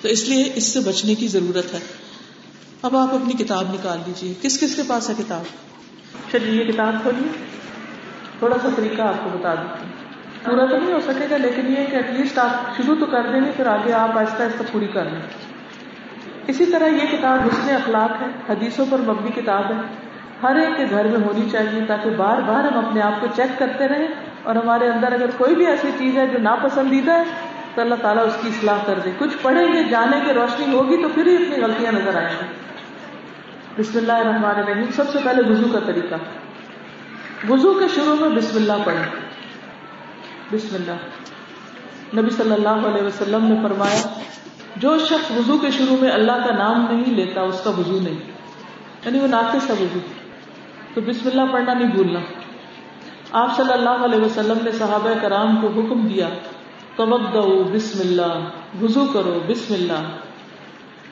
تو 0.01 0.08
اس 0.08 0.23
لیے 0.23 0.51
اس 0.55 0.63
سے 0.63 0.79
بچنے 0.79 1.15
کی 1.15 1.27
ضرورت 1.27 1.73
ہے۔ 1.73 1.79
اب 2.82 2.97
آپ 2.97 3.13
اپنی 3.13 3.34
کتاب 3.34 3.73
نکال 3.73 3.97
لیجیے 4.05 4.34
کس 4.41 4.60
کس 4.60 4.75
کے 4.75 4.82
پاس 4.88 5.10
ہے 5.10 5.13
کتاب؟ 5.17 5.43
چلیے، 6.32 6.63
یہ 6.63 6.71
کتاب 6.71 6.93
کھولیے۔ 7.01 7.45
تھوڑا 8.39 8.55
سا 8.62 8.69
طریقہ 8.75 9.01
آپ 9.01 9.23
کو 9.23 9.38
بتا 9.38 9.55
دیتی 9.55 9.84
ہوں۔ 9.84 9.88
پورا 10.43 10.65
تو 10.65 10.78
نہیں 10.78 10.93
ہو 10.93 10.99
سکے 10.99 11.25
گا، 11.32 11.38
لیکن 11.38 11.67
یہ 11.67 11.75
کہ 11.75 11.95
ایٹ 11.95 12.10
لیسٹ 12.10 12.39
آپ 12.39 12.78
شروع 12.78 12.95
تو 12.99 13.06
کر 13.06 13.21
دیں 13.34 13.41
گے، 13.41 13.52
پھر 13.56 13.67
آگے 13.67 13.93
آپ 13.93 14.17
آہستہ 14.17 14.43
آہستہ 14.43 14.63
پوری 14.71 14.88
کر 14.88 15.06
لیں۔ 15.06 15.21
اسی 16.47 16.65
طرح 16.65 16.88
یہ 16.88 17.17
کتاب 17.17 17.39
حسن 17.45 17.75
اخلاق 17.75 18.21
ہے، 18.21 18.28
حدیثوں 18.49 18.86
پر 18.89 18.97
مبنی 18.97 19.41
کتاب 19.41 19.65
ہے۔ 19.65 20.10
ہر 20.43 20.56
ایک 20.56 20.78
کے 20.78 20.86
گھر 20.89 21.08
میں 21.08 21.28
ہونی 21.28 21.49
چاہیے 21.49 21.86
تاکہ 21.88 22.10
بار 22.10 22.41
بار 22.41 22.63
ہم 22.63 22.86
اپنے 22.86 23.02
آپ 23.02 23.21
کو 23.21 23.28
چیک 23.36 23.60
کرتے 23.60 23.88
رہیں 23.88 24.08
اور 24.43 24.56
ہمارے 24.56 24.89
اندر 24.89 25.12
اگر 25.12 25.30
کوئی 25.38 25.56
بھی 25.56 25.65
ایسی 25.65 25.91
چیز 25.97 26.17
ہے 26.17 26.28
جو 26.28 26.39
ناپسندیدہ 26.39 27.12
ہے، 27.12 27.23
تو 27.75 27.82
اللہ 27.82 27.95
تعالیٰ 28.02 28.25
اس 28.25 28.38
کی 28.41 28.47
اصلاح 28.47 28.78
کر 28.86 28.99
دے۔ 29.06 29.12
کچھ 29.17 29.38
پڑھیں 29.41 29.73
گے 29.73 29.84
جانے 29.84 30.19
کی 30.25 30.34
روشنی 30.34 30.75
ہوگی 30.75 31.02
تو 31.02 31.10
پھر 31.10 31.28
ہی 31.28 31.36
اتنی 31.36 31.62
غلطیاں 31.63 31.91
نظر 31.91 32.15
آئیں 32.15 32.36
گی۔ 32.41 32.45
بسم 33.78 33.97
اللہ 33.97 34.13
الرحمن 34.13 34.45
الرحیم، 34.45 34.91
سب 34.95 35.10
سے 35.10 35.19
پہلے 35.23 35.52
وضو 35.52 35.67
کا 35.73 35.80
طریقہ۔ 35.86 36.15
وضو 37.49 37.73
کے 37.73 37.88
شروع 37.88 38.15
میں 38.15 38.30
بسم 38.30 38.58
اللہ 38.58 38.73
پڑھیں۔ 38.86 39.28
بسم 40.51 40.75
اللہ۔ 40.75 40.91
نبی 42.19 42.29
صلی 42.29 42.53
اللہ 42.53 42.69
علیہ 42.69 43.03
وسلم 43.03 43.45
نے 43.45 43.55
فرمایا، 43.63 44.01
جو 44.75 44.97
شخص 44.99 45.31
وضو 45.31 45.57
کے 45.57 45.71
شروع 45.71 45.97
میں 46.01 46.12
اللہ 46.12 46.31
کا 46.31 46.53
نام 46.53 46.85
نہیں 46.91 47.15
لیتا، 47.15 47.41
اس 47.41 47.62
کا 47.63 47.69
وضو 47.69 47.99
نہیں۔ 47.99 48.31
یعنی 49.05 49.19
وہ 49.19 49.27
ناقص 49.27 49.69
ہے 49.69 49.75
وضو۔ 49.79 49.99
تو 50.93 51.01
بسم 51.01 51.29
اللہ 51.29 51.53
پڑھنا 51.53 51.73
نہیں 51.73 51.91
بھولنا۔ 51.91 52.19
آپ 53.31 53.57
صلی 53.57 53.73
اللہ 53.73 53.89
علیہ 53.89 54.19
وسلم 54.19 54.57
نے 54.63 54.71
صحابہ 54.71 55.13
کرام 55.21 55.62
کو 55.62 55.67
حکم 55.67 56.07
دیا 56.07 56.29
بسم 57.73 57.99
اللہ، 57.99 58.39
وضو 58.81 59.05
کرو 59.05 59.39
بسم 59.47 59.73
اللہ۔ 59.73 60.03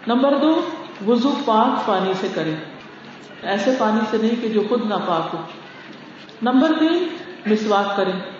نمبر 0.07 0.37
دو، 0.37 0.61
وضو 1.07 1.35
پاک 1.45 1.87
پانی 1.87 2.13
سے 2.19 2.27
کرے 2.35 2.55
ایسے 3.41 3.75
پانی 3.79 3.99
سے 4.09 4.17
نہیں 4.17 4.41
کہ 4.41 4.49
جو 4.49 4.61
خود 4.69 4.85
نہ 4.85 4.95
پاک 5.07 5.35
ہو۔ 5.35 5.41
نمبر 6.41 6.71
تین، 6.79 7.07
مسواک 7.45 7.97
کریں۔ 7.97 8.36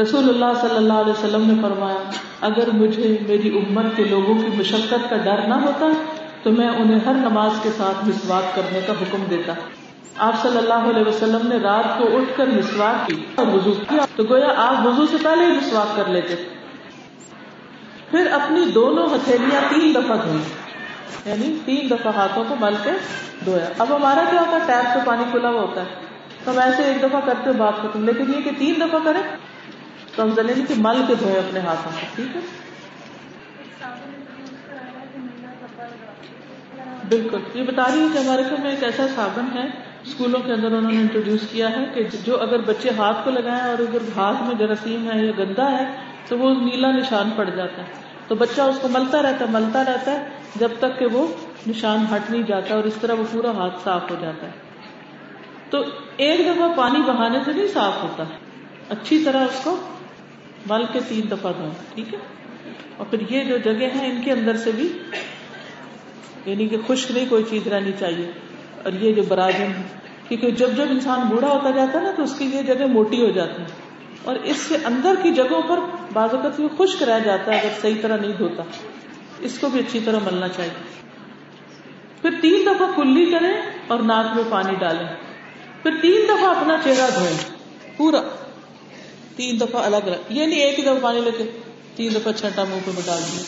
رسول 0.00 0.28
اللہ 0.28 0.60
صلی 0.60 0.76
اللہ 0.76 0.92
علیہ 0.92 1.12
وسلم 1.12 1.50
نے 1.50 1.62
فرمایا، 1.62 2.10
اگر 2.40 2.70
مجھے 2.72 3.16
میری 3.28 3.58
امت 3.58 3.84
کے 3.96 4.04
لوگوں 4.04 4.34
کی 4.34 4.48
مشقت 4.56 5.10
کا 5.10 5.16
ڈر 5.16 5.46
نہ 5.48 5.54
ہوتا، 5.54 5.86
تو 6.42 6.52
میں 6.52 6.68
انہیں 6.68 7.00
ہر 7.06 7.14
نماز 7.14 7.50
کے 7.62 7.68
ساتھ 7.76 8.08
مسواک 8.08 8.56
کرنے 8.56 8.80
کا 8.86 8.92
حکم 8.92 9.24
دیتا۔ 9.30 9.52
آپ 10.18 10.42
صلی 10.42 10.56
اللہ 10.56 10.74
علیہ 10.74 11.08
وسلم 11.08 11.48
نے 11.48 11.56
رات 11.56 11.98
کو 11.98 12.16
اٹھ 12.16 12.36
کر 12.36 12.46
مسواک 12.46 13.06
کی 13.06 13.24
اور 13.34 13.46
وضو 13.46 13.72
کیا، 13.88 14.06
تو 14.16 14.22
گویا 14.30 14.54
آپ 14.56 14.86
وضو 14.86 15.06
سے 15.06 15.16
پہلے 15.22 15.44
ہی 15.44 15.52
مسواک 15.52 15.96
کر 15.96 16.08
لیتے۔ 16.08 16.34
پھر 18.10 18.26
اپنی 18.32 18.64
دونوں 18.74 19.06
ہتھیلیاں 19.06 19.60
تین 19.68 19.94
دفعہ 19.94 20.16
دھوئی 20.16 20.42
یعنی 21.24 21.56
تین 21.64 21.90
دفعہ 21.90 22.12
ہاتھوں 22.16 22.44
کو 22.48 22.54
مل 22.60 22.74
کے 22.82 22.90
دھویا۔ 23.44 23.72
اب 23.78 23.96
ہمارا 23.96 24.24
کیا 24.30 24.40
ہوتا 24.40 24.52
ہے؟ 24.52 24.60
ٹیپ 24.66 24.92
سے 24.92 24.98
پانی 25.04 25.24
کھلا 25.30 25.48
ہوا 25.48 25.60
ہوتا 25.60 25.80
ہے۔ 25.80 25.86
تو 26.44 26.50
ہم 26.50 26.58
ایسے 26.58 26.84
ایک 26.84 27.02
دفعہ 27.02 27.20
کرتے 27.24 27.52
بات 27.52 27.82
کرتے 27.82 27.98
لیکن 27.98 28.24
یہ 28.36 28.42
کہ 28.42 28.50
تین 28.58 28.74
دفعہ 28.76 28.98
کریں 29.04 29.22
تو 30.14 30.22
ہم 30.22 30.30
زلیل 30.30 30.64
کی 30.68 30.74
مل 30.76 31.02
کے 31.08 31.14
دھوئے 31.14 31.38
اپنے 31.38 31.60
ہاتھوں 31.60 31.92
سے، 32.00 32.06
ٹھیک 32.14 32.36
ہے؟ 32.36 32.40
بالکل۔ 37.08 37.38
یہ 37.54 37.62
بتا 37.62 37.82
رہی 37.92 38.00
ہوں 38.00 38.08
کہ 38.12 38.18
ہمارے 38.18 38.42
گھر 38.42 38.54
میں 38.62 38.70
ایک 38.70 38.84
ایسا 38.84 39.06
صابن 39.14 39.58
ہے 39.58 39.66
اسکولوں 40.02 40.40
کے 40.40 40.52
اندر 40.52 40.66
انہوں 40.66 40.92
نے 40.92 41.00
انٹروڈیوس 41.00 41.40
کیا 41.50 41.70
ہے 41.70 41.84
کہ 41.94 42.04
جو 42.24 42.40
اگر 42.40 42.60
بچے 42.60 42.90
ہاتھ 42.98 43.16
کو 43.24 43.30
لگائیں 43.30 43.60
اور 43.60 43.78
اگر 43.78 43.98
ہاتھ 44.16 44.42
میں 44.42 44.54
جراثیم 44.54 45.10
ہے 45.10 45.26
یا 45.26 45.32
گندا 45.38 45.70
ہے، 45.70 45.84
تو 46.28 46.38
وہ 46.38 46.54
نیلا 46.54 46.90
نشان 46.90 47.30
پڑ 47.36 47.44
جاتا 47.44 47.82
ہے۔ 47.82 47.86
تو 48.28 48.34
بچہ 48.34 48.62
اس 48.62 48.78
کو 48.82 48.88
ملتا 48.88 49.22
رہتا 49.22 49.44
ہے، 49.44 49.50
ملتا 49.50 49.84
رہتا 49.84 50.12
ہے، 50.12 50.28
جب 50.56 50.68
تک 50.78 50.98
کہ 50.98 51.06
وہ 51.06 51.26
نشان 51.66 52.04
ہٹ 52.14 52.30
نہیں 52.30 52.42
جاتا 52.42 52.74
اور 52.74 52.84
اس 52.84 52.94
طرح 53.00 53.12
وہ 53.12 53.24
پورا 53.32 53.50
ہاتھ 53.50 53.76
صاف 53.84 54.10
ہو 54.10 54.16
جاتا 54.20 54.46
ہے۔ 54.46 54.52
تو 55.70 55.84
ایک 56.16 56.40
دفعہ 56.40 56.68
پانی 56.76 56.98
بہانے 56.98 57.38
سے 57.44 57.52
نہیں 57.52 57.68
صاف 57.68 58.02
ہوتا۔ 58.02 58.24
اچھی 58.90 59.24
طرح 59.24 59.44
اس 59.44 59.60
کو 59.64 59.76
مل 60.66 60.84
کے 60.92 61.00
تین 61.08 61.30
دفعہ 61.30 61.52
دھوئیں 61.52 61.70
ٹھیک 61.94 62.14
ہے؟ 62.14 62.18
اور 62.96 63.06
پھر 63.06 63.30
یہ 63.30 63.44
جو 63.44 63.56
جگہ 63.56 63.86
ہیں، 63.94 64.12
ان 64.12 64.22
کے 64.24 64.32
اندر 64.32 64.56
سے 64.56 64.70
بھی 64.72 64.98
یعنی 66.46 66.68
کہ 66.68 66.76
خشک 66.86 67.10
نہیں 67.10 67.26
کوئی 67.28 67.44
چیز 67.50 67.66
رہنی 67.66 67.90
چاہیے۔ 67.98 68.30
اور 68.84 68.92
یہ 68.92 69.12
جو 69.12 69.22
براجم 69.28 69.62
ہے 69.62 69.82
کیونکہ 70.28 70.50
جب 70.50 70.70
جب 70.76 70.84
انسان 70.90 71.20
بوڑھا 71.20 71.48
ہوتا 71.48 71.70
جاتا 71.70 71.98
ہے 71.98 72.04
نا، 72.04 72.10
تو 72.16 72.22
اس 72.22 72.38
کی 72.38 72.44
یہ 72.44 72.62
جگہ 72.62 72.86
موٹی 72.86 73.26
ہو 73.26 73.30
جاتی 73.30 73.62
ہے 73.62 73.66
اور 74.24 74.34
اس 74.34 74.56
سے 74.56 74.76
اندر 74.84 75.14
کی 75.22 75.30
جگہوں 75.30 75.62
پر 75.62 75.78
بعض 76.12 76.34
اوقات 76.34 76.60
یہ 76.60 76.68
خشک 76.78 77.02
رہ 77.02 77.18
جاتا 77.18 77.52
ہے، 77.52 77.58
اگر 77.58 77.68
صحیح 77.80 77.94
طرح 78.02 78.16
نہیں 78.16 78.32
دھوتا۔ 78.38 78.62
اس 79.40 79.58
کو 79.58 79.68
بھی 79.68 79.80
اچھی 79.80 80.00
طرح 80.04 80.18
ملنا 80.24 80.48
چاہیے۔ 80.48 81.02
پھر 82.22 82.30
تین 82.40 82.66
دفعہ 82.66 82.86
کلی 82.96 83.26
کریں 83.26 83.52
اور 83.86 83.98
ناک 83.98 84.36
میں 84.36 84.44
پانی 84.50 84.74
ڈالیں۔ 84.74 85.08
پھر 85.82 85.90
تین 86.02 86.20
دفعہ 86.28 86.56
اپنا 86.56 86.76
چہرہ 86.84 87.10
دھوئیں۔ 87.14 87.36
پورا۔ 87.96 88.22
تین 89.36 89.60
دفعہ 89.60 89.84
الگ 89.84 89.96
الگ 89.96 90.32
یہ 90.32 90.46
نہیں 90.46 90.60
ایک 90.60 90.78
ہی 90.78 90.84
دفعہ 90.84 90.94
پانی 91.02 91.20
لے 91.20 91.30
کے 91.38 91.44
تین 91.96 92.14
دفعہ 92.14 92.32
چھٹا 92.32 92.64
منہ 92.64 92.78
پہ 92.84 93.00
ڈال 93.04 93.20
دیا۔ 93.32 93.42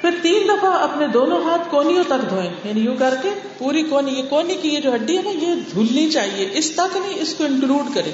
پھر 0.00 0.10
تین 0.22 0.48
دفعہ 0.48 0.70
اپنے 0.70 1.06
دونوں 1.06 1.44
ہاتھ 1.44 1.70
کونیوں 1.70 2.04
تک 2.04 2.30
دھوئیں 2.30 2.50
یعنی 2.64 2.80
یوں 2.80 2.96
کر 2.98 3.14
کے 3.22 3.30
پوری 3.58 3.82
کونی 3.82 4.10
یہ 4.10 4.22
کونی 4.22 4.54
کی 4.54 4.68
یہ 4.68 4.80
جو 4.80 4.94
ہڈی 4.94 5.18
ہے 5.18 5.22
نا، 5.22 5.30
یہ 5.30 5.54
دھلنی 5.74 6.10
چاہیے۔ 6.10 6.48
اس 6.52 6.70
تک 6.70 6.96
نہیں، 6.96 7.18
اس 7.20 7.34
کو 7.34 7.44
انکلوڈ 7.44 7.94
کرے۔ 7.94 8.12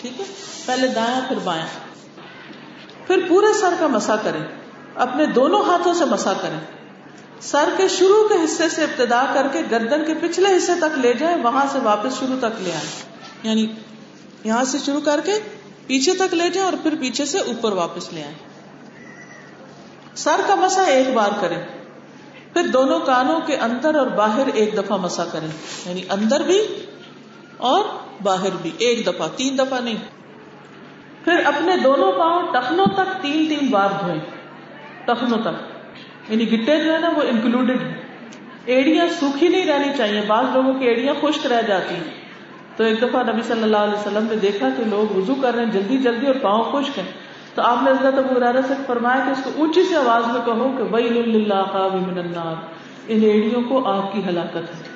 ٹھیک 0.00 0.20
ہے؟ 0.20 0.24
پہلے 0.66 0.88
دایا 0.88 1.20
پھر 1.28 1.36
بایاں 1.44 1.66
پھر 3.06 3.20
پورے 3.28 3.52
سر 3.52 3.74
کا 3.78 3.86
مسا 3.86 4.16
کریں 4.16 4.40
اپنے 4.94 5.26
دونوں 5.26 5.64
ہاتھوں 5.64 5.94
سے 5.94 6.04
مسا 6.04 6.32
کریں 6.32 6.58
سر 7.40 7.68
کے 7.76 7.88
شروع 7.88 8.28
کے 8.28 8.44
حصے 8.44 8.68
سے 8.68 8.82
ابتدا 8.82 9.26
کر 9.34 9.46
کے 9.52 9.58
گردن 9.70 10.04
کے 10.04 10.14
پچھلے 10.14 10.56
حصے 10.56 10.72
تک 10.78 10.98
لے 10.98 11.12
جائیں 11.12 11.36
وہاں 11.42 11.64
سے 11.72 11.78
واپس 11.82 12.20
شروع 12.20 12.38
تک 12.38 12.62
لے 12.62 12.72
آئیں 12.72 12.90
یعنی 13.42 13.66
یہاں 14.48 14.64
سے 14.64 14.78
شروع 14.78 15.00
کر 15.00 15.20
کے 15.24 15.32
پیچھے 15.86 16.14
تک 16.14 16.34
لے 16.34 16.48
جائیں 16.48 16.70
اور 16.70 16.78
پھر 16.82 16.94
پیچھے 17.00 17.24
سے 17.24 17.38
اوپر 17.38 17.72
واپس 17.72 18.12
لے 18.12 18.24
آئیں۔ 18.24 18.34
سر 20.14 20.40
کا 20.46 20.54
مسا 20.54 20.82
ایک 20.82 21.08
بار 21.14 21.30
کریں۔ 21.40 21.58
پھر 22.52 22.66
دونوں 22.66 23.00
کانوں 23.00 23.40
کے 23.40 23.56
اندر 23.56 23.94
اور 23.94 24.06
باہر 24.06 24.46
ایک 24.54 24.76
دفعہ 24.76 24.96
مسا 24.96 25.24
کریں۔ 25.24 25.48
یعنی 25.86 26.02
اندر 26.10 26.40
بھی 26.40 26.84
اور 27.56 27.84
باہر 28.22 28.48
بھی۔ 28.62 28.70
ایک 28.78 29.06
دفعہ، 29.06 29.28
تین 29.36 29.58
دفعہ 29.58 29.80
نہیں۔ 29.80 29.96
پھر 31.24 31.44
اپنے 31.44 31.76
دونوں 31.76 32.12
پاؤں 32.12 32.42
ٹخنوں 32.52 32.86
تک 32.86 33.22
تین 33.22 33.46
تین 33.48 33.68
بار 33.70 33.88
دھوئیں۔ 34.00 34.20
ٹخنوں 35.04 35.38
تک۔ 35.38 35.78
یعنی 36.28 36.52
گٹے 36.52 36.84
جو 36.84 36.94
ہے 36.94 36.98
نا، 36.98 37.08
وہ 37.16 37.22
انکلوڈیڈ 37.22 37.80
ہیں۔ 37.82 37.94
ایڑیاں 38.64 39.06
سوکھی 39.20 39.48
نہیں 39.48 39.66
رہنی 39.66 39.92
چاہیے۔ 39.96 40.20
بعض 40.26 40.44
لوگوں 40.54 40.74
کی 40.74 40.84
ایڑیاں 40.84 41.14
خشک 41.20 41.46
رہ 41.46 41.62
جاتی 41.62 41.94
ہیں۔ 41.94 42.17
تو 42.78 42.84
ایک 42.84 43.02
دفعہ 43.02 43.22
نبی 43.22 43.42
صلی 43.42 43.62
اللہ 43.62 43.76
علیہ 43.76 43.94
وسلم 43.94 44.26
نے 44.30 44.36
دیکھا 44.36 44.68
کہ 44.76 44.84
لوگ 44.84 45.16
وضو 45.16 45.34
کر 45.34 45.54
رہے 45.54 45.64
ہیں، 45.64 45.72
جلدی 45.72 45.98
جلدی 45.98 46.26
اور 46.26 46.34
پاؤں 46.42 46.64
خشک 46.64 46.98
ہیں۔ 46.98 47.06
تو 47.54 47.62
آپ 47.62 47.78
نے 47.82 47.90
حضرت 47.90 48.18
ابو 48.18 48.34
ارادہ 48.36 48.60
سے 48.68 48.74
فرمایا 48.86 49.24
کہ 49.24 49.30
اس 49.30 49.40
کو 49.44 49.50
اونچی 49.56 49.82
سی 49.82 49.94
آواز 49.94 50.26
میں 50.26 50.40
کہو 50.46 50.74
کہ 50.78 50.94
ویل 50.94 51.18
اللہ 51.18 51.88
من 51.94 52.18
النار۔ 52.18 52.54
ان 53.08 53.22
ایڑیوں 53.22 53.62
کو 53.62 53.88
آگ 53.88 54.02
کی 54.12 54.20
ہلاکت 54.28 54.56
ہے 54.56 54.88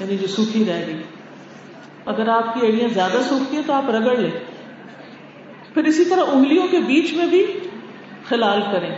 یعنی 0.00 0.16
جو 0.16 0.26
سوکھی 0.26 0.64
رہ 0.64 0.86
گئی۔ 0.86 1.02
اگر 2.06 2.28
آپ 2.28 2.54
کی 2.54 2.66
ایڑیاں 2.66 2.88
زیادہ 2.88 3.18
سوکھتی 3.28 3.56
ہیں 3.56 3.62
تو 3.66 3.72
آپ 3.72 3.90
رگڑ 3.90 4.16
لیں۔ 4.16 4.30
پھر 5.74 5.84
اسی 5.84 6.04
طرح 6.04 6.20
انگلیوں 6.32 6.68
کے 6.68 6.78
بیچ 6.78 7.14
میں 7.14 7.26
بھی 7.26 7.46
خلال 8.28 8.62
کریں۔ 8.72 8.96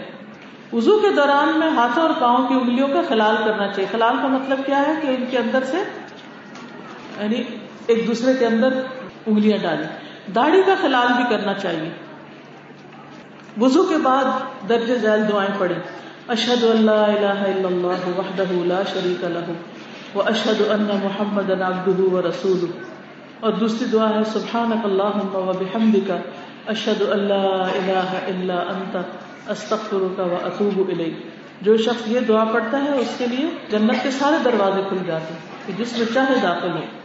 وضو 0.72 0.98
کے 0.98 1.08
دوران 1.10 1.58
میں 1.58 1.68
ہاتھوں 1.68 2.02
اور 2.02 2.10
پاؤں 2.20 2.48
کی 2.48 2.54
انگلیوں 2.54 2.88
کا 2.88 3.02
خلال 3.08 3.36
کرنا 3.44 3.68
چاہیے۔ 3.68 3.88
خلال 3.92 4.16
کا 4.22 4.28
مطلب 4.28 4.60
کیا 4.66 4.86
ہے 4.86 4.94
کہ 5.02 5.06
ان 5.06 5.24
کے 5.30 5.38
اندر 5.38 5.64
سے 5.64 5.76
یعنی 7.20 7.42
ایک 7.86 8.06
دوسرے 8.06 8.32
کے 8.38 8.46
اندر 8.46 8.68
انگلیاں 9.26 9.58
ڈالیں 9.58 9.88
داڑھی 10.34 10.62
کا 10.66 10.74
خلال 10.80 11.12
بھی 11.12 11.24
کرنا 11.30 11.54
چاہیے۔ 11.54 11.90
وضو 13.60 13.82
کے 13.84 13.96
بعد 13.96 14.24
درج 14.68 14.86
ذیل 14.86 15.28
دعائیں 15.28 15.54
پڑھیں۔ 15.58 15.78
اشہد 16.28 16.64
اللہ 16.64 16.90
الہ 16.90 17.26
الا 17.26 17.68
اللہ 17.68 18.18
وحدہ 18.18 18.44
لا 18.50 18.82
شریک 18.92 19.24
لہ 19.24 19.52
و 20.16 20.22
ان 20.70 20.90
محمد 21.04 21.50
عبدہ 21.50 22.00
و 22.00 22.20
اور 23.40 23.52
دوسری 23.52 23.84
دعا 23.92 24.10
ہے، 24.10 24.24
سبحانک 24.32 24.84
اللہم 24.84 25.34
و 25.34 25.52
بحمدک، 25.60 26.12
اشہد 26.66 27.02
اللہ 27.08 27.66
الہ 27.74 28.14
الا 28.28 28.54
انت، 28.54 28.96
استغفرک 29.50 30.20
و 30.20 30.36
اتوب 30.44 30.88
الیک۔ 30.88 31.26
جو 31.60 31.76
شخص 31.76 32.02
یہ 32.06 32.20
دعا 32.20 32.44
پڑھتا 32.44 32.84
ہے، 32.84 32.98
اس 32.98 33.08
کے 33.18 33.26
لیے 33.26 33.46
جنت 33.70 34.02
کے 34.02 34.10
سارے 34.10 34.36
دروازے 34.44 34.80
کھل 34.88 34.98
جاتے 35.06 35.34
ہیں 35.34 35.78
جس 35.78 35.98
میں 35.98 36.06
چاہے 36.14 36.34
داخل 36.42 36.70
ہو۔ 36.70 37.01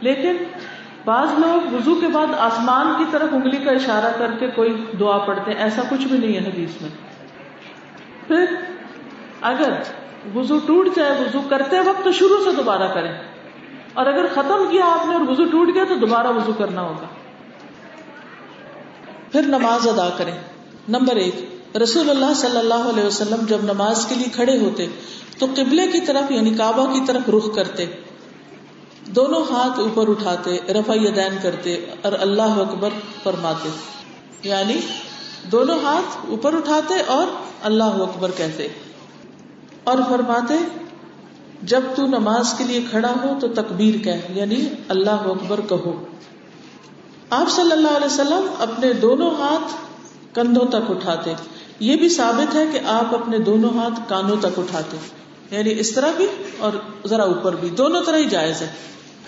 لیکن 0.00 0.36
بعض 1.04 1.28
لوگ 1.38 1.74
وضو 1.74 1.94
کے 1.94 2.06
بعد 2.06 2.26
آسمان 2.38 2.94
کی 2.98 3.04
طرف 3.10 3.28
انگلی 3.32 3.56
کا 3.56 3.70
اشارہ 3.70 4.18
کر 4.18 4.30
کے 4.40 4.46
کوئی 4.46 4.84
دعا 5.00 5.18
پڑھتے 5.18 5.50
ہیں، 5.50 5.58
ایسا 5.58 5.82
کچھ 5.88 6.06
بھی 6.06 6.18
نہیں 6.18 6.40
ہے 6.40 6.48
حدیث 6.48 6.82
میں۔ 6.82 6.90
پھر 8.26 8.44
اگر 9.40 9.72
وضو 10.34 10.58
ٹوٹ 10.58 10.88
جائے، 10.96 11.12
وضو 11.12 11.40
کرتے 11.50 11.80
وقت 11.80 12.04
تو 12.04 12.12
شروع 12.12 12.44
سے 12.44 12.56
دوبارہ 12.56 12.88
کریں۔ 12.94 13.12
اور 13.94 14.06
اگر 14.06 14.26
ختم 14.34 14.68
کیا 14.70 14.84
آپ 14.86 15.06
نے 15.06 15.12
اور 15.12 15.20
وضو 15.28 15.44
ٹوٹ 15.44 15.68
گیا 15.74 15.84
تو 15.88 15.94
دوبارہ 15.94 16.26
وضو 16.26 16.52
کرنا 16.58 16.82
ہوگا۔ 16.82 17.06
پھر 19.32 19.42
نماز 19.42 19.88
ادا 19.88 20.08
کریں۔ 20.16 20.38
نمبر 20.88 21.16
ایک، 21.16 21.36
رسول 21.76 22.10
اللہ 22.10 22.34
صلی 22.34 22.58
اللہ 22.58 22.74
علیہ 22.74 23.04
وسلم 23.04 23.46
جب 23.46 23.58
نماز 23.62 24.06
کے 24.06 24.14
لیے 24.14 24.26
کھڑے 24.26 24.58
ہوتے 24.58 24.86
تو 25.38 25.46
قبلے 25.46 25.86
کی 25.86 26.00
طرف 26.00 26.30
یعنی 26.30 26.54
کعبہ 26.54 26.92
کی 26.92 27.00
طرف 27.06 27.28
رخ 27.28 27.54
کرتے۔ 27.54 27.86
دونوں 29.08 29.44
ہاتھ 29.50 29.80
اوپر 29.80 30.10
اٹھاتے، 30.10 30.58
رفع 30.68 30.94
یدین 30.94 31.38
کرتے 31.42 31.86
اور 32.02 32.12
اللہ 32.20 32.42
اکبر 32.42 32.88
فرماتے۔ 33.22 33.68
یعنی 34.42 34.80
دونوں 35.52 35.78
ہاتھ 35.82 36.30
اوپر 36.30 36.54
اٹھاتے 36.54 36.94
اور 37.06 37.26
اللہ 37.62 37.84
اکبر 37.84 38.30
کہتے۔ 38.36 38.68
اور 39.84 39.98
فرماتے، 40.08 40.54
جب 41.62 41.80
تو 41.96 42.06
نماز 42.06 42.54
کے 42.58 42.64
لیے 42.64 42.84
کھڑا 42.90 43.12
ہو 43.24 43.34
تو 43.40 43.48
تکبیر 43.48 44.04
کہہ 44.04 44.30
یعنی 44.30 44.66
اللہ 44.88 45.10
اکبر 45.10 45.60
کہو۔ 45.68 46.04
آپ 47.30 47.50
صلی 47.50 47.72
اللہ 47.72 47.88
علیہ 47.88 48.06
وسلم 48.06 48.46
اپنے 48.58 48.92
دونوں 48.92 49.30
ہاتھ 49.30 49.74
کندھوں 50.34 50.66
تک 50.66 50.90
اٹھاتے۔ 50.90 51.34
یہ 51.80 51.96
بھی 51.96 52.08
ثابت 52.08 52.54
ہے 52.54 52.66
کہ 52.72 52.78
آپ 52.86 53.14
اپنے 53.14 53.38
دونوں 53.38 53.70
ہاتھ 53.70 54.00
کانوں 54.08 54.36
تک 54.40 54.58
اٹھاتے۔ 54.58 54.96
یعنی 55.50 55.80
اس 55.80 55.92
طرح 55.92 56.12
بھی 56.16 56.26
اور 56.58 56.72
ذرا 57.06 57.22
اوپر 57.22 57.56
بھی، 57.56 57.68
دونوں 57.68 58.02
طرح 58.02 58.16
ہی 58.16 58.24
جائز 58.24 58.62
ہے۔ 58.62 58.68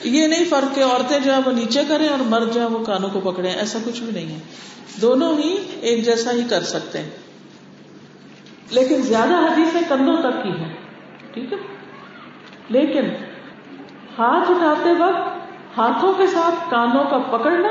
یہ 0.03 0.27
نہیں 0.27 0.45
فرق 0.45 0.75
کہ 0.75 0.85
عورتیں 0.85 1.19
جو 1.21 1.33
ہے 1.33 1.39
وہ 1.47 1.53
نیچے 1.53 1.81
کریں 1.89 2.09
اور 2.09 2.19
مرد 2.19 2.55
جو 2.55 2.61
ہے 2.61 2.67
وہ 2.67 2.85
کانوں 2.85 3.09
کو 3.09 3.31
پکڑے 3.31 3.49
ایسا 3.49 3.79
کچھ 3.85 4.03
بھی 4.03 4.13
نہیں 4.13 4.35
ہے۔ 4.35 4.41
دونوں 5.01 5.39
ہی 5.39 5.57
ایک 5.81 6.05
جیسا 6.05 6.33
ہی 6.33 6.41
کر 6.51 6.63
سکتے 6.63 6.99
ہیں۔ 6.99 7.11
لیکن 8.71 9.03
زیادہ 9.03 9.35
حدیثیں 9.35 9.81
کندھوں 9.89 10.17
تک 10.17 10.43
کی 10.43 10.49
ہیں، 10.49 10.73
ٹھیک 11.35 11.53
ہے؟ 11.53 11.59
لیکن 12.69 13.05
ہاتھ 14.19 14.51
اٹھاتے 14.51 14.91
وقت 14.91 15.51
ہاتھوں 15.79 16.15
کے 16.15 16.27
ساتھ 16.27 16.71
کانوں 16.71 17.05
کا 17.05 17.39
پکڑنا 17.39 17.69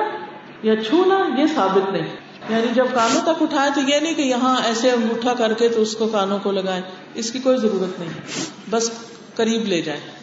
یا 0.64 0.84
چھونا، 0.84 1.42
یہ 1.42 1.46
ثابت 1.56 1.92
نہیں۔ 1.92 2.16
یعنی 2.50 2.68
جب 2.74 2.86
کانوں 2.94 3.22
تک 3.22 3.42
اٹھائے 3.42 3.70
تو 3.76 3.82
یہ 3.82 4.00
نہیں 4.00 4.14
کہ 4.14 4.22
یہاں 4.22 4.56
ایسے 4.66 4.92
انگوٹھا 4.92 5.34
کر 5.34 5.54
کے 5.54 5.70
تو 5.70 5.82
اس 5.82 5.96
کو 5.96 6.08
کانوں 6.08 6.40
کو 6.44 6.52
لگائیں، 6.52 6.82
اس 7.14 7.32
کی 7.32 7.40
کوئی 7.40 7.58
ضرورت 7.58 8.00
نہیں 8.00 8.10
بس 8.70 8.92
قریب 9.36 9.66
لے 9.66 9.82
جائیں۔ 9.82 10.19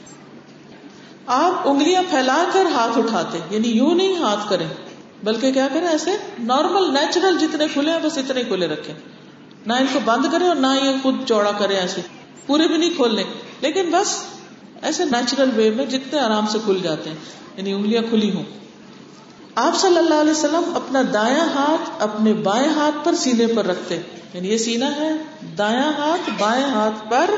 آپ 1.26 1.68
انگلیاں 1.68 2.02
پھیلا 2.10 2.44
کر 2.52 2.66
ہاتھ 2.66 2.98
اٹھاتے 2.98 3.38
یعنی 3.50 3.68
یوں 3.68 3.94
نہیں 3.94 4.16
ہاتھ 4.16 4.50
کریں، 4.50 4.68
بلکہ 5.24 5.52
کیا 5.52 5.68
کریں 5.74 5.88
ایسے 5.88 6.10
نارمل 6.38 6.94
نیچرل 6.94 7.38
جتنے 7.38 7.66
کھلے 7.72 7.92
ہیں، 7.92 7.98
بس 8.02 8.18
اتنے 8.18 8.42
کھلے 8.44 8.66
رکھے 8.66 8.92
نہ 9.66 9.72
ان 9.72 9.86
کو 9.92 9.98
بند 10.04 10.26
کریں 10.32 10.48
اور 10.48 10.56
نہ 10.56 10.66
یہ 10.82 10.90
خود 11.02 11.14
چوڑا 11.28 11.50
کریں 11.58 11.76
ایسے۔ 11.76 12.00
پورے 12.46 12.68
بھی 12.68 12.76
نہیں 12.76 12.90
کھولنے۔ 12.90 13.24
لیکن 13.60 13.90
بس 13.90 14.24
ایسے 14.82 15.04
نیچرل 15.04 15.50
وے 15.56 15.70
میں 15.70 15.84
جتنے 15.84 16.20
آرام 16.20 16.46
سے 16.46 16.58
کھل 16.64 16.78
جاتے 16.82 17.10
ہیں 17.10 17.16
یعنی 17.56 17.72
انگلیاں 17.72 18.02
کھلی 18.08 18.34
ہوں۔ 18.34 18.44
آپ 19.54 19.76
صلی 19.76 19.96
اللہ 19.96 20.14
علیہ 20.14 20.30
وسلم 20.30 20.72
اپنا 20.74 21.02
دایاں 21.14 21.48
ہاتھ 21.54 22.02
اپنے 22.02 22.32
بائیں 22.32 22.68
ہاتھ 22.68 23.04
پر 23.04 23.14
سینے 23.14 23.46
پر 23.46 23.66
رکھتے۔ 23.66 24.00
یعنی 24.34 24.52
یہ 24.52 24.58
سینا 24.58 24.96
ہے، 24.96 25.10
دایاں 25.58 25.92
ہاتھ، 25.98 26.30
بائیں 26.38 26.64
ہاتھ 26.64 27.10
پر 27.10 27.30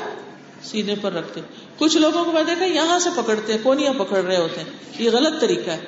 سینے 0.63 0.95
پر 1.01 1.13
رکھتے۔ 1.13 1.41
کچھ 1.79 1.97
لوگوں 1.97 2.25
کو 2.25 2.33
میں 2.33 2.43
دیکھا 2.43 2.65
یہاں 2.65 2.99
سے 2.99 3.11
پکڑتے 3.17 3.53
ہیں، 3.53 3.61
کونیاں 3.63 3.93
پکڑ 3.99 4.17
رہے 4.17 4.37
ہوتے 4.37 4.61
ہیں۔ 4.61 4.67
یہ 4.99 5.11
غلط 5.11 5.41
طریقہ 5.41 5.71
ہے۔ 5.71 5.81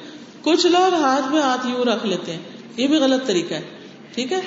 کچھ 0.42 0.66
لوگ 0.66 0.94
ہاتھ 0.94 1.32
میں 1.32 1.40
ہاتھ 1.40 1.66
یوں 1.66 1.84
رکھ 1.84 2.06
لیتے 2.06 2.32
ہیں۔ 2.32 2.38
یہ 2.76 2.86
بھی 2.86 2.96
غلط 2.96 3.26
طریقہ 3.26 3.54
ہے۔ 3.54 3.62
ٹھیک 4.14 4.32
ہے؟ 4.32 4.40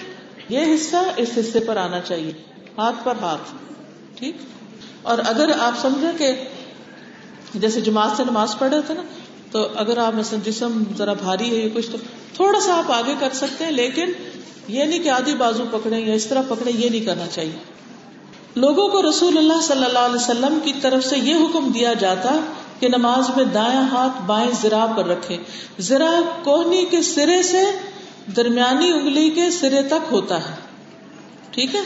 یہ 0.50 0.60
حصہ 0.60 0.96
اس 1.18 1.30
حصے 1.38 1.60
پر 1.60 1.78
آنا 1.78 2.00
چاہیے۔ 2.00 2.32
ہاتھ 2.78 2.96
پر 3.04 3.14
ہاتھ۔ 3.22 3.56
ٹھیک؟ 4.16 4.36
اور 5.02 5.18
اگر 5.26 5.52
آپ 5.60 5.74
سمجھے 5.82 6.08
کہ 6.18 6.32
جیسے 7.54 7.82
جماعت 7.82 8.18
سے 8.18 8.24
نماز 8.24 8.56
پڑھ 8.60 8.74
رہے 8.74 8.82
تھے 8.82 8.94
نا، 8.94 9.02
تو 9.52 9.68
اگر 9.76 9.98
آپ 9.98 10.16
مثلا 10.16 10.40
جسم 10.44 10.84
ذرا 10.98 11.14
بھاری 11.14 11.64
ہے 11.64 11.70
کچھ، 11.70 11.92
تو 11.92 11.98
تھوڑا 12.34 12.60
سا 12.60 12.76
آپ 12.76 12.92
آگے 12.92 13.14
کر 13.20 13.30
سکتے 13.34 13.64
ہیں، 13.64 13.72
لیکن 13.72 14.12
یہ 14.68 14.84
نہیں 14.84 15.04
کہ 15.04 15.10
آدھی 15.10 15.36
بازو 15.36 15.64
پکڑے 15.72 16.00
یا 16.00 16.14
اس 16.14 16.26
طرح 16.26 16.42
پکڑے 16.48 16.72
یہ 16.76 16.90
نہیں 16.90 17.06
کرنا 17.06 17.28
چاہیے۔ 17.28 17.73
لوگوں 18.56 18.88
کو 18.88 19.10
رسول 19.10 19.38
اللہ 19.38 19.62
صلی 19.62 19.86
اللہ 19.86 20.00
علیہ 20.00 20.16
وسلم 20.16 20.60
کی 20.64 20.74
طرف 20.82 21.06
سے 21.06 21.18
یہ 21.18 21.36
حکم 21.36 21.72
دیا 21.72 21.94
جاتا 21.94 22.36
کہ 22.80 22.88
نماز 22.88 23.38
میں 23.38 23.46
دائیں 23.46 23.82
ہاتھ 23.82 24.22
بائیں 24.26 24.52
زرا 24.62 24.86
پر 24.98 25.06
رکھے 25.06 25.38
زرا 25.80 26.22
کوہنی 26.44 26.86
کے 26.86 27.02
سرے 27.02 27.44
سے 27.44 27.64
درمیانی 28.36 28.92
انگلی 28.92 29.30
کے 29.30 29.52
سرے 29.52 29.82
تک 29.82 30.12
ہوتا 30.12 30.50
ہے۔ 30.50 30.56
ٹھیک 31.52 31.76
ہے؟ 31.76 31.82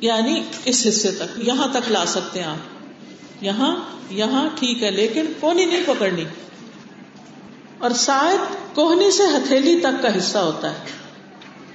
یعنی 0.00 0.42
اس 0.64 0.86
حصے 0.88 1.10
تک۔ 1.10 1.38
یہاں 1.38 1.68
تک 1.68 1.92
لا 1.92 2.06
سکتے 2.06 2.40
ہیں 2.40 2.48
آپ۔ 2.48 2.84
یہاں 3.44 3.76
یہاں 4.10 4.48
ٹھیک 4.54 4.82
ہے، 4.82 4.90
لیکن 4.90 5.24
کونی 5.40 5.64
نہیں 5.64 5.82
پکڑنی۔ 5.86 6.24
اور 7.78 7.90
شاید 7.96 8.40
کوہنی 8.74 9.10
سے 9.10 9.22
ہتھیلی 9.22 9.80
تک 9.80 10.02
کا 10.02 10.18
حصہ 10.18 10.38
ہوتا 10.38 10.70
ہے۔ 10.70 10.76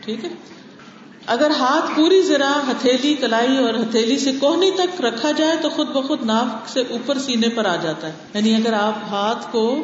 ٹھیک 0.02 0.26
ہے؟ 0.26 0.30
اگر 1.26 1.52
ہاتھ 1.60 1.86
پوری 1.96 2.22
ذرا 2.22 2.62
ہتھیلی 2.72 3.14
کلائی 3.14 3.58
اور 3.58 3.74
ہتھیلی 3.74 4.18
سے 4.18 4.32
کوہنی 4.40 4.72
تک 4.72 5.02
رکھا 5.02 5.32
جائے 5.32 5.58
تو 5.62 5.70
خود 5.70 5.88
بخود 5.88 6.24
ناک 6.24 6.70
سے 6.70 6.84
اوپر 6.90 7.20
سینے 7.20 7.50
پر 7.50 7.66
آ 7.66 7.76
جاتا 7.76 8.08
ہے۔ 8.08 8.14
یعنی 8.34 8.56
اگر 8.56 8.74
آپ 8.74 8.94
ہاتھ 9.10 9.48
کو 9.52 9.84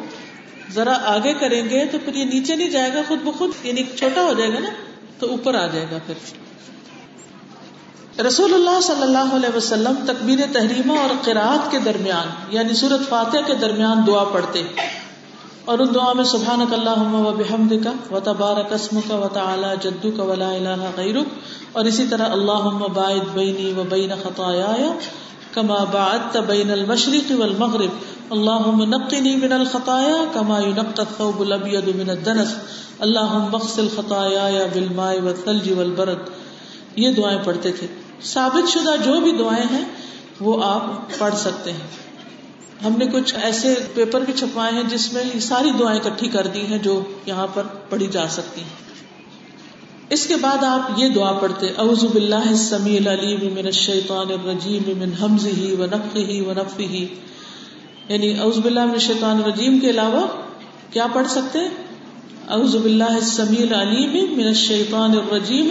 ذرا 0.70 0.98
آگے 1.04 1.34
کریں 1.34 1.70
گے 1.70 1.86
تو 1.86 1.98
پھر 2.04 2.14
یہ 2.14 2.24
نیچے 2.24 2.56
نہیں 2.56 2.70
جائے 2.70 2.90
گا، 2.94 3.02
خود 3.08 3.18
بخود 3.24 3.50
یعنی 3.62 3.82
چھوٹا 3.98 4.22
ہو 4.22 4.32
جائے 4.38 4.54
گا 4.54 4.60
نا، 4.60 4.68
تو 5.18 5.30
اوپر 5.30 5.54
آ 5.54 5.66
جائے 5.66 5.86
گا 5.90 5.98
پھر۔ 6.06 6.14
رسول 8.22 8.54
اللہ 8.54 8.80
صلی 8.80 9.02
اللہ 9.02 9.34
علیہ 9.34 9.56
وسلم 9.56 9.94
تقبیر 10.06 10.38
تحریمہ 10.52 10.92
اور 10.92 11.10
قرآت 11.24 11.70
کے 11.70 11.78
درمیان 11.78 12.26
یعنی 12.50 12.74
سورت 12.74 13.08
فاتح 13.08 13.38
کے 13.46 13.54
درمیان 13.54 13.98
دعا 14.06 14.24
پڑھتے 14.24 14.62
اور 15.64 15.78
ان 15.78 15.94
دعا 15.94 16.12
میں 16.12 16.24
سبحان 16.24 16.60
اللہ 16.72 17.02
و 17.14 17.32
بحمد 17.38 17.72
کا 17.84 17.92
و 18.10 18.20
تبار 18.20 18.56
قسم 18.68 19.00
کا 19.08 19.16
و 19.16 19.28
تعالی 19.32 19.68
جدو 19.80 20.10
کا 20.16 20.22
ولا 20.22 20.50
الہ 20.50 20.90
غیرک، 20.96 21.28
اور 21.72 21.84
اسی 21.84 22.06
طرح 22.10 22.28
اللہ 22.30 22.68
باعد 22.94 23.34
بینی 23.34 23.72
و 23.76 23.82
بین 23.88 24.12
خطایا 24.22 24.92
کما 25.54 25.84
بعدت 25.84 26.36
بین 26.36 26.70
المشرق 26.70 27.32
والمغرب۔ 27.38 27.92
اللہم 28.30 28.82
نقنی 28.82 29.36
من 29.36 29.52
الخطایا 29.52 30.16
کما 30.32 30.60
ينقى 30.60 30.98
الثوب 30.98 31.40
الابيض 31.40 31.88
من 31.96 32.10
الدنس 32.10 32.54
اللہم 32.98 33.46
بغسل 33.50 33.88
خطایا 33.96 34.48
بالماء 34.74 35.12
والثلج 35.24 35.72
والبرد۔ 35.72 36.28
یہ 36.96 37.12
دعائیں 37.12 37.38
پڑھتے 37.44 37.72
تھے۔ 37.72 37.86
ثابت 38.22 38.68
شدہ 38.68 38.96
جو 39.04 39.20
بھی 39.20 39.32
دعائیں 39.32 39.66
ہیں، 39.70 39.84
وہ 40.40 40.64
آپ 40.64 41.18
پڑھ 41.18 41.34
سکتے 41.34 41.72
ہیں۔ 41.72 42.09
ہم 42.84 42.94
نے 42.98 43.06
کچھ 43.12 43.34
ایسے 43.42 43.74
پیپر 43.94 44.20
بھی 44.26 44.32
چھپوائے 44.32 44.72
ہیں 44.72 44.82
جس 44.90 45.12
میں 45.12 45.22
ساری 45.40 45.70
دعائیں 45.78 45.98
اکٹھی 46.00 46.28
کر 46.28 46.46
دی 46.54 46.60
ہیں 46.66 46.78
جو 46.78 47.00
یہاں 47.26 47.46
پر 47.54 47.66
پڑھی 47.88 48.06
جا 48.06 48.26
سکتی 48.28 48.60
ہیں۔ 48.60 48.88
اس 50.16 50.26
کے 50.26 50.36
بعد 50.40 50.64
آپ 50.64 50.98
یہ 50.98 51.08
دعا 51.08 51.32
پڑھتے، 51.40 51.68
اعوذ 51.78 52.04
باللہ 52.04 52.46
السمیع 52.52 52.96
العلیم 53.00 53.42
من 53.54 53.66
الشیطان 53.66 54.32
الرجیم 54.36 54.88
من 55.02 55.12
حمزه 55.20 55.68
ونفخه 55.80 56.38
ونفثه 56.46 57.02
یعنی 58.08 58.32
اعوذ 58.38 58.58
باللہ 58.58 58.86
من 58.86 58.98
الشیطان 59.00 59.42
الرجیم 59.42 59.78
کے 59.80 59.90
علاوہ 59.90 60.24
کیا 60.90 61.06
پڑھ 61.12 61.28
سکتے؟ 61.28 61.66
اعوذ 62.48 62.74
باللہ 62.76 63.12
السمیع 63.18 63.62
العلیم 63.62 64.16
من 64.38 64.46
الشیطان 64.46 65.20
الرجیم 65.20 65.70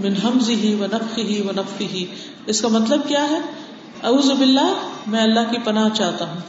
من 0.00 0.20
حمزه 0.24 0.74
ونفخه 0.74 1.40
ونفثه 1.46 2.04
اس 2.46 2.60
کا 2.60 2.74
مطلب 2.74 3.08
کیا 3.08 3.24
ہے؟ 3.30 3.40
اعوذ 4.02 4.30
باللہ، 4.32 4.74
میں 5.06 5.20
اللہ 5.20 5.50
کی 5.50 5.58
پناہ 5.58 5.88
چاہتا 5.94 6.28
ہوں۔ 6.28 6.40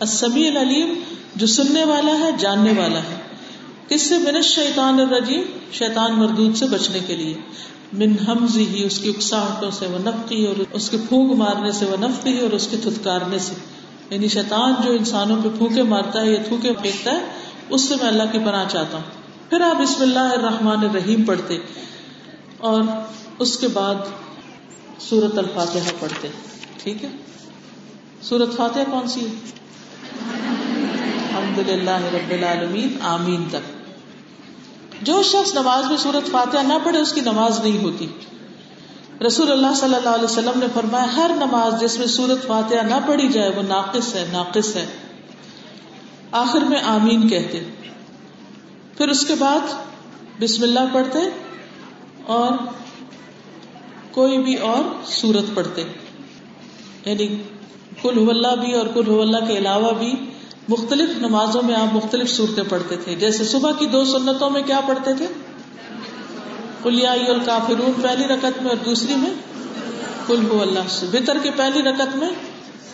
السمیع 0.00 0.50
العلیم، 0.50 0.94
جو 1.36 1.46
سننے 1.46 1.84
والا 1.84 2.12
ہے، 2.18 2.30
جاننے 2.38 2.72
والا 2.76 2.98
ہے۔ 2.98 3.16
کس 3.88 4.02
سے 4.02 4.18
من 4.18 4.36
الشیطان 4.36 5.00
الرجیم، 5.00 5.42
شیطان 5.72 6.12
مردود 6.12 6.56
سے 6.56 6.66
بچنے 6.66 7.00
کے 7.06 7.16
لیے۔ 7.16 7.34
من 7.92 8.14
حمزی 8.28 8.66
ہی، 8.66 8.84
اس 8.84 8.98
کی 8.98 9.10
اکساہٹوں 9.10 9.70
سے 9.70 9.86
وہ 9.86 9.98
نفقی، 9.98 10.46
اور 10.46 10.64
اس 10.72 10.90
کے 10.90 10.96
پھونک 11.08 11.32
مارنے 11.32 11.72
سے 11.72 11.84
وہ 11.84 11.96
نفقی، 11.96 12.38
اور 12.40 12.50
اس 12.50 12.68
کے 12.70 12.76
تھتکارنے 12.76 13.38
سے۔ 13.38 13.54
یعنی 14.10 14.28
شیطان 14.28 14.74
جو 14.84 14.92
انسانوں 14.92 15.36
پہ 15.42 15.48
پھونکے 15.58 15.82
مارتا 15.82 16.20
ہے 16.20 16.30
یا 16.30 16.42
تھوکے 16.48 16.72
پھینکتا 16.72 17.10
ہے، 17.10 17.20
اس 17.68 17.80
سے 17.80 17.94
میں 18.00 18.08
اللہ 18.08 18.32
کی 18.32 18.38
پناہ 18.38 18.64
چاہتا 18.68 18.96
ہوں۔ 18.96 19.50
پھر 19.50 19.60
آپ 19.60 19.80
بسم 19.80 20.02
اللہ 20.02 20.18
الرحمن 20.18 20.78
الرحیم 20.78 21.24
پڑھتے، 21.24 21.58
اور 22.58 22.82
اس 23.38 23.58
کے 23.58 23.68
بعد 23.68 23.94
سورت 25.00 25.38
الفاتحہ 25.38 25.90
پڑھتے 25.98 26.28
ٹھیک 26.82 27.04
ہے؟ 27.04 27.08
سورت 28.22 28.56
فاتحہ 28.56 28.80
کون 28.90 29.08
سی 29.08 29.20
الحمد 29.20 31.68
للہ 31.68 31.90
رب 31.90 32.30
العالمین، 32.30 32.96
آمین 33.00 33.44
تک۔ 33.50 33.80
جو 35.02 35.22
شخص 35.22 35.54
نماز 35.54 35.84
میں 35.84 35.96
سورت 35.96 36.30
فاتحہ 36.30 36.60
نہ 36.60 36.72
پڑھے، 36.84 36.98
اس 36.98 37.12
کی 37.12 37.20
نماز 37.20 37.60
نہیں 37.60 37.82
ہوتی۔ 37.82 38.06
رسول 39.26 39.52
اللہ 39.52 39.66
صلی 39.76 39.94
اللہ 39.94 40.08
علیہ 40.08 40.24
وسلم 40.24 40.52
نے 40.56 40.66
فرمایا، 40.74 41.16
ہر 41.16 41.30
نماز 41.36 41.80
جس 41.80 41.98
میں 41.98 42.06
سورت 42.06 42.46
فاتحہ 42.46 42.76
نہ 42.76 43.06
پڑھی 43.06 43.28
جائے، 43.28 43.52
وہ 43.56 43.62
ناقص 43.62 44.14
ہے 44.14 44.28
ناقص 44.32 44.76
ہے۔ 44.76 44.86
آخر 46.32 46.58
میں 46.58 46.80
آمین 46.80 47.28
کہتے 47.28 47.64
پھر 48.96 49.08
اس 49.08 49.26
کے 49.26 49.34
بعد 49.34 49.60
بسم 50.40 50.62
اللہ 50.62 50.80
پڑھتے 50.92 51.18
اور 52.26 52.52
کوئی 54.10 54.38
بھی 54.38 54.54
اور 54.54 54.84
سورت 55.04 55.54
پڑھتے۔ 55.54 55.84
یعنی 57.04 57.26
کل 58.02 58.26
اللہ 58.28 58.56
بھی 58.60 58.72
اور 58.72 58.86
کل 58.86 59.20
اللہ 59.20 59.46
کے 59.46 59.58
علاوہ 59.58 59.92
بھی 59.92 60.12
مختلف 60.68 61.10
نمازوں 61.18 61.62
میں 61.62 61.74
آپ 61.74 61.94
مختلف 61.94 62.30
صورتیں 62.30 62.64
پڑھتے 62.68 62.96
تھے۔ 62.96 63.14
جیسے 63.14 63.44
صبح 63.44 63.72
کی 63.72 63.86
دو 63.86 64.04
سنتوں 64.04 64.50
میں 64.50 64.62
کیا 64.62 64.80
پڑھتے 64.86 65.14
تھے؟ 65.14 65.26
کلیائی 66.82 67.26
الکافرون، 67.26 67.92
پہلی 68.02 68.24
رکت 68.24 68.62
میں 68.62 68.70
اور 68.70 68.84
دوسری 68.84 69.14
میں 69.16 69.30
کل 70.26 70.46
ہو 70.50 70.62
اللہ 70.62 70.80
سے۔ 70.88 71.06
بطر 71.10 71.38
کی 71.42 71.50
پہلی 71.50 71.82
رکت 71.82 72.16
میں 72.16 72.28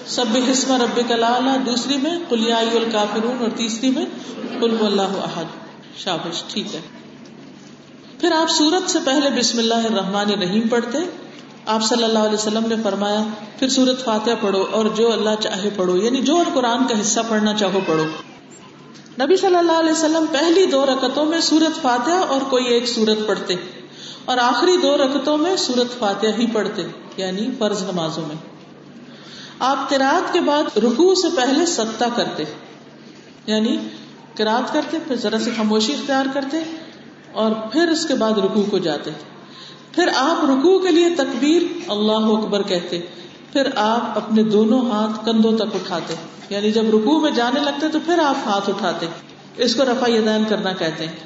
سب 0.07 0.25
حسم 0.51 0.73
رب 0.73 1.01
کلالہ 1.09 1.51
دوسری 1.67 1.97
میں 1.97 2.19
کلیائی 2.29 2.77
الکافرون 2.77 3.37
اور 3.41 3.49
تیسری 3.57 3.91
میں 3.91 4.07
کل 4.61 4.77
ہو 4.81 4.87
اللہ 4.87 5.03
احد۔ 5.03 5.45
شابش، 5.97 6.43
ٹھیک 6.49 6.75
ہے۔ 6.75 6.81
پھر 8.21 8.33
آپ 8.33 8.51
سورت 8.51 8.91
سے 8.91 8.99
پہلے 9.05 9.31
بسم 9.31 9.59
اللہ 9.59 9.87
الرحمن 9.87 10.31
الرحیم 10.33 10.69
پڑھتے، 10.69 10.99
آپ 11.67 11.83
صلی 11.85 12.05
اللہ 12.05 12.19
علیہ 12.19 12.35
وسلم 12.35 12.67
نے 12.67 12.77
فرمایا، 12.83 13.23
پھر 13.59 13.69
سورت 13.69 14.05
فاتح 14.05 14.39
پڑھو 14.41 14.63
اور 14.71 14.87
جو 14.97 15.11
اللہ 15.13 15.35
چاہے 15.41 15.71
پڑھو 15.77 15.97
یعنی 15.97 16.21
جو 16.23 16.37
اور 16.37 16.47
قرآن 16.55 16.87
کا 16.89 17.01
حصہ 17.01 17.21
پڑھنا 17.29 17.55
چاہو 17.55 17.81
پڑھو۔ 17.87 18.05
نبی 19.21 19.37
صلی 19.37 19.57
اللہ 19.57 19.81
علیہ 19.81 19.93
وسلم 19.93 20.25
پہلی 20.33 20.65
دو 20.67 20.85
رکتوں 20.87 21.25
میں 21.25 21.41
سورت 21.43 21.81
فاتح 21.83 22.25
اور 22.29 22.41
کوئی 22.51 22.65
ایک 22.69 22.89
سورت 22.89 23.27
پڑھتے، 23.27 23.57
اور 24.25 24.39
آخری 24.41 24.77
دو 24.83 24.97
رکتوں 24.99 25.37
میں 25.39 25.57
سورت 25.59 25.99
فاتح 25.99 26.39
ہی 26.39 26.47
پڑھتے 26.53 26.87
یعنی 27.17 27.47
فرض 27.59 27.83
نمازوں 27.83 28.25
میں۔ 28.27 28.37
آپ 29.67 29.89
کراط 29.91 30.33
کے 30.33 30.41
بعد 30.43 30.77
رکو 30.79 31.15
سے 31.15 31.29
پہلے 31.37 31.67
ستا 31.67 32.09
کرتے 32.17 32.45
یعنی 33.47 33.77
کراط 34.37 34.73
کرتے، 34.73 34.99
پھر 35.07 35.17
ذرا 35.19 35.39
سی 35.39 35.51
خاموشی 35.57 35.93
اختیار 35.93 36.35
کرتے 36.35 36.63
اور 37.37 37.53
پھر 37.73 37.89
اس 37.89 38.07
کے 38.07 38.15
بعد 38.15 38.33
رکو 38.33 38.63
کو 38.71 38.79
جاتے 38.79 39.11
پھر 39.93 40.09
آپ 40.17 40.45
رکو 40.45 40.79
کے 40.79 40.89
لیے 40.89 41.11
تکبیر 41.11 41.63
اللہ 41.89 42.33
اکبر 42.33 42.63
کہتے 42.63 43.01
پھر 43.53 43.69
آپ 43.77 44.17
اپنے 44.17 44.43
دونوں 44.43 44.91
ہاتھ 44.91 45.25
کندھوں 45.25 45.57
تک 45.57 45.75
اٹھاتے 45.75 46.15
یعنی 46.49 46.73
جب 46.73 46.85
رکو 46.89 47.21
میں 47.21 47.31
جانے 47.31 47.61
لگتے 47.61 47.89
تو 47.89 47.99
پھر 48.07 48.19
آپ 48.19 48.37
ہاتھ 48.47 48.71
اٹھاتے 48.71 49.07
اس 49.57 49.75
کو 49.75 49.85
رفا 49.85 50.11
یدین 50.11 50.45
کرنا 50.49 50.73
کہتے 50.73 51.07
ہیں۔ 51.07 51.17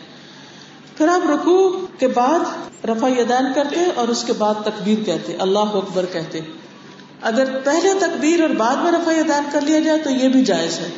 پھر 0.97 1.09
آپ 1.09 1.31
رکو 1.31 1.87
کے 1.99 2.09
بعد 2.09 2.39
رفا 2.85 3.09
یدین 3.09 3.53
کرتے 3.55 3.85
اور 3.95 4.09
اس 4.09 4.25
کے 4.25 4.33
بعد 4.33 4.55
تکبیر 4.65 5.05
کہتے 5.05 5.37
اللہ 5.37 5.59
اکبر 5.59 6.05
کہتے 6.13 6.41
اگر 7.23 7.59
پہلے 7.65 7.95
تکبیر 8.01 8.41
اور 8.41 8.51
بعد 8.51 8.77
میں 8.77 8.93
رفا 8.93 9.13
یدین 9.13 9.45
کر 9.53 9.61
لیا 9.61 9.79
جائے 9.79 9.99
تو 9.99 10.11
یہ 10.11 10.29
بھی 10.29 10.45
جائز 10.45 10.81
ہے۔ 10.81 10.89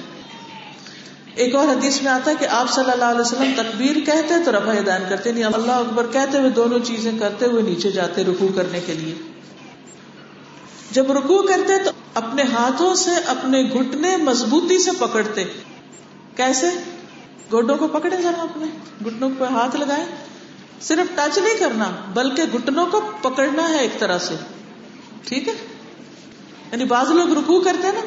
ایک 1.34 1.54
اور 1.54 1.68
حدیث 1.68 2.02
میں 2.02 2.12
آتا 2.12 2.30
ہے 2.30 2.36
کہ 2.40 2.46
آپ 2.46 2.70
صلی 2.70 2.90
اللہ 2.90 3.04
علیہ 3.04 3.20
وسلم 3.20 3.52
تکبیر 3.56 3.96
کہتے 4.06 4.34
تو 4.44 4.52
رفا 4.52 4.74
دان 4.86 5.02
کرتے 5.08 5.32
نہیں 5.32 5.44
اللہ 5.44 5.72
اکبر 5.72 6.06
کہتے 6.12 6.38
ہوئے 6.38 6.50
دونوں 6.50 6.78
چیزیں 6.78 7.18
کرتے 7.18 7.46
ہوئے 7.46 7.62
نیچے 7.62 7.90
جاتے 7.90 8.24
رکو 8.24 8.48
کرنے 8.56 8.80
کے 8.86 8.94
لیے۔ 8.94 9.14
جب 10.90 11.12
رکو 11.12 11.42
کرتے 11.42 11.78
تو 11.84 11.90
اپنے 12.14 12.42
ہاتھوں 12.42 12.94
سے 12.94 13.10
اپنے 13.26 13.62
گھٹنے 13.62 14.16
مضبوطی 14.16 14.78
سے 14.78 14.90
پکڑتے۔ 14.98 15.44
کیسے؟ 16.36 16.70
گوڈوں 17.52 17.76
کو 17.76 17.88
پکڑے 17.88 18.16
ذرا 18.22 18.42
اپنے 18.42 18.66
گٹنوں 19.06 19.30
پہ 19.38 19.44
ہاتھ 19.44 19.76
لگائے 19.76 20.04
صرف 20.80 21.16
ٹچ 21.16 21.38
نہیں 21.38 21.58
کرنا، 21.58 21.90
بلکہ 22.14 22.42
گٹنوں 22.54 22.86
کو 22.86 23.00
پکڑنا 23.22 23.68
ہے 23.68 23.78
ایک 23.78 23.98
طرح 23.98 24.18
سے۔ 24.18 24.34
ٹھیک 25.28 25.48
ہے؟ 25.48 25.54
یعنی 26.72 26.84
بعض 26.84 27.10
لوگ 27.10 27.32
رکو 27.32 27.60
کرتے 27.60 27.86
ہیں 27.86 27.94
نا، 27.94 28.00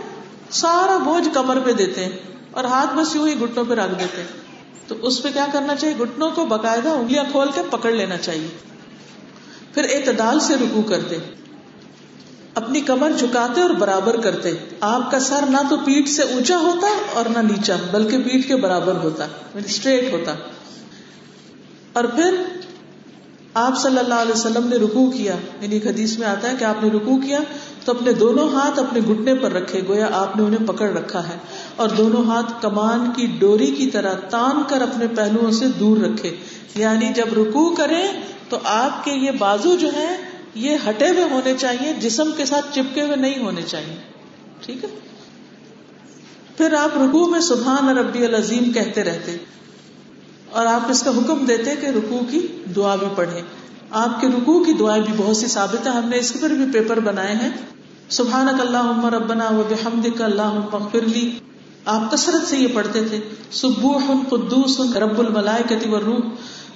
سارا 0.52 0.98
بوجھ 0.98 1.30
کمر 1.34 1.60
پہ 1.60 1.72
دیتے 1.72 2.06
ہیں۔ 2.06 2.35
اور 2.56 2.64
ہاتھ 2.64 2.95
بس 2.95 3.16
یوں 3.16 3.28
ہی 3.28 3.39
گٹنوں 3.39 3.66
پہ 3.66 3.74
رکھ 3.74 3.99
دیتے 3.99 4.24
تو 4.88 4.95
اس 5.01 5.24
پہ 5.24 5.30
کیا 5.34 5.45
کرنا 5.53 5.76
چاہیے؟ 5.76 5.95
گٹنوں 5.95 6.30
کو 6.30 6.45
باقاعدہ 6.45 6.89
انگلیاں 6.89 7.24
کھول 7.32 7.47
کے 7.56 7.62
پکڑ 7.70 7.91
لینا 7.91 8.18
چاہیے۔ 8.18 8.47
پھر 9.74 9.84
اعتدال 9.84 10.39
سے 10.39 10.56
رکو 10.56 10.82
کرتے۔ 10.82 11.18
اپنی 12.56 12.82
کمر 12.82 13.12
جھکاتے 13.12 13.62
اور 13.62 13.70
برابر 13.70 14.22
کرتے۔ 14.22 14.51
آپ 14.80 15.12
کا 15.12 15.20
سر 15.20 15.45
نہ 15.49 15.58
تو 15.70 15.78
پیٹ 15.78 16.10
سے 16.10 16.24
اونچا 16.24 16.58
ہوتا 16.58 16.88
اور 17.14 17.26
نہ 17.26 17.39
نیچا، 17.39 17.76
بلکہ 17.91 18.18
پیٹ 18.18 18.47
کے 18.47 18.56
برابر 18.56 18.95
ہوتا 18.95 19.24
یعنی 19.26 19.62
اسٹریٹ 19.66 20.14
ہوتا۔ 20.14 20.36
اور 21.93 22.03
پھر 22.03 22.36
آپ 23.53 23.82
صلی 23.82 23.97
اللہ 23.97 24.14
علیہ 24.14 24.32
وسلم 24.32 24.68
نے 24.68 24.76
رکو 24.76 25.12
کیا۔ 25.12 25.36
یعنی 25.62 25.76
ایک 25.76 25.88
حدیث 25.88 26.18
میں 26.18 26.28
آتا 26.28 26.51
ہے 26.51 26.56
کہ 26.60 26.64
آپ 26.64 26.84
نے 26.84 26.89
رکو 26.89 27.18
کیا۔ 27.18 27.39
تو 27.86 27.92
اپنے 27.92 28.14
دونوں 28.14 28.50
ہاتھ 28.50 28.80
اپنے 28.80 29.00
گھٹنے 29.00 29.36
پر 29.36 29.52
رکھے 29.52 29.82
گویا 29.88 30.08
آپ 30.12 30.38
نے 30.38 30.44
انہیں 30.44 30.68
پکڑ 30.68 30.90
رکھا 30.90 31.30
ہے 31.30 31.38
اور 31.76 31.90
دونوں 31.90 32.26
ہاتھ 32.26 32.62
کمان 32.62 33.12
کی 33.16 33.28
ڈوری 33.40 33.68
کی 33.68 33.90
طرح 33.90 34.14
تان 34.14 34.62
کر 34.68 34.82
اپنے 34.82 35.08
پہلوؤں 35.08 35.52
سے 35.52 35.66
دور 35.80 35.98
رکھے۔ 35.98 36.36
یعنی 36.76 37.14
جب 37.16 37.26
رکو 37.34 37.76
کرے 37.76 38.08
تو 38.50 38.60
آپ 38.64 39.04
کے 39.04 39.12
یہ 39.12 39.32
بازو 39.32 39.76
جو 39.76 39.94
ہے 39.94 40.16
یہ 40.56 40.78
ہٹے 40.90 41.10
ہوئے 41.10 41.24
ہونے 41.24 41.54
چاہیے، 41.60 41.94
جسم 42.00 42.32
کے 42.38 42.46
ساتھ 42.46 42.66
چپکے 42.72 43.02
ہوئے 43.02 43.16
نہیں 43.16 43.44
ہونے 43.44 43.62
چاہیے۔ 43.62 43.96
ٹھیک 44.62 44.84
ہے؟ 44.84 44.90
پھر 46.58 46.74
آپ 46.74 46.98
رکو 46.98 47.30
میں 47.30 47.40
سبحان 47.40 47.98
ربی 47.98 48.26
العظیم 48.26 48.72
کہتے 48.72 49.04
رہتے۔ 49.04 49.38
اور 50.50 50.66
آپ 50.66 50.82
اس 50.90 51.04
کا 51.04 51.12
حکم 51.12 51.46
دیتے 51.46 51.76
کہ 51.82 51.86
رکو 51.86 52.20
کی 52.30 52.48
دعا 52.76 52.96
بھی 52.96 53.08
پڑھے 53.16 53.42
آپ 53.90 54.22
کے 54.22 54.28
رکو 54.28 54.64
کی 54.64 54.74
دعائیں 54.74 55.04
بھی 55.04 55.14
بہت 55.18 55.38
سی 55.38 55.48
ثابت 55.48 55.88
ہے 55.88 55.92
ہم 55.92 56.10
نے 56.10 56.18
اس 56.18 56.34
پر 56.42 56.50
بھی 56.50 56.66
پیپر 56.74 57.00
بنائے 57.00 57.36
ہیں۔ 57.36 57.50
سبحان 58.10 58.47
اللہ 58.49 59.06
ربنا 59.06 59.49
و 59.49 59.64
بحمد 59.70 60.22
اللہ 60.22 60.60
لی۔ 60.93 61.39
آپ 61.86 62.12
کثرت 62.12 62.47
سے 62.47 62.58
یہ 62.58 62.68
پڑھتے 62.74 63.06
تھے۔ 63.06 63.20
سبوح 63.51 64.12
قدوس 64.30 64.95
رب 64.95 65.20
الملائکتی 65.20 65.89
والروح۔ 65.89 66.20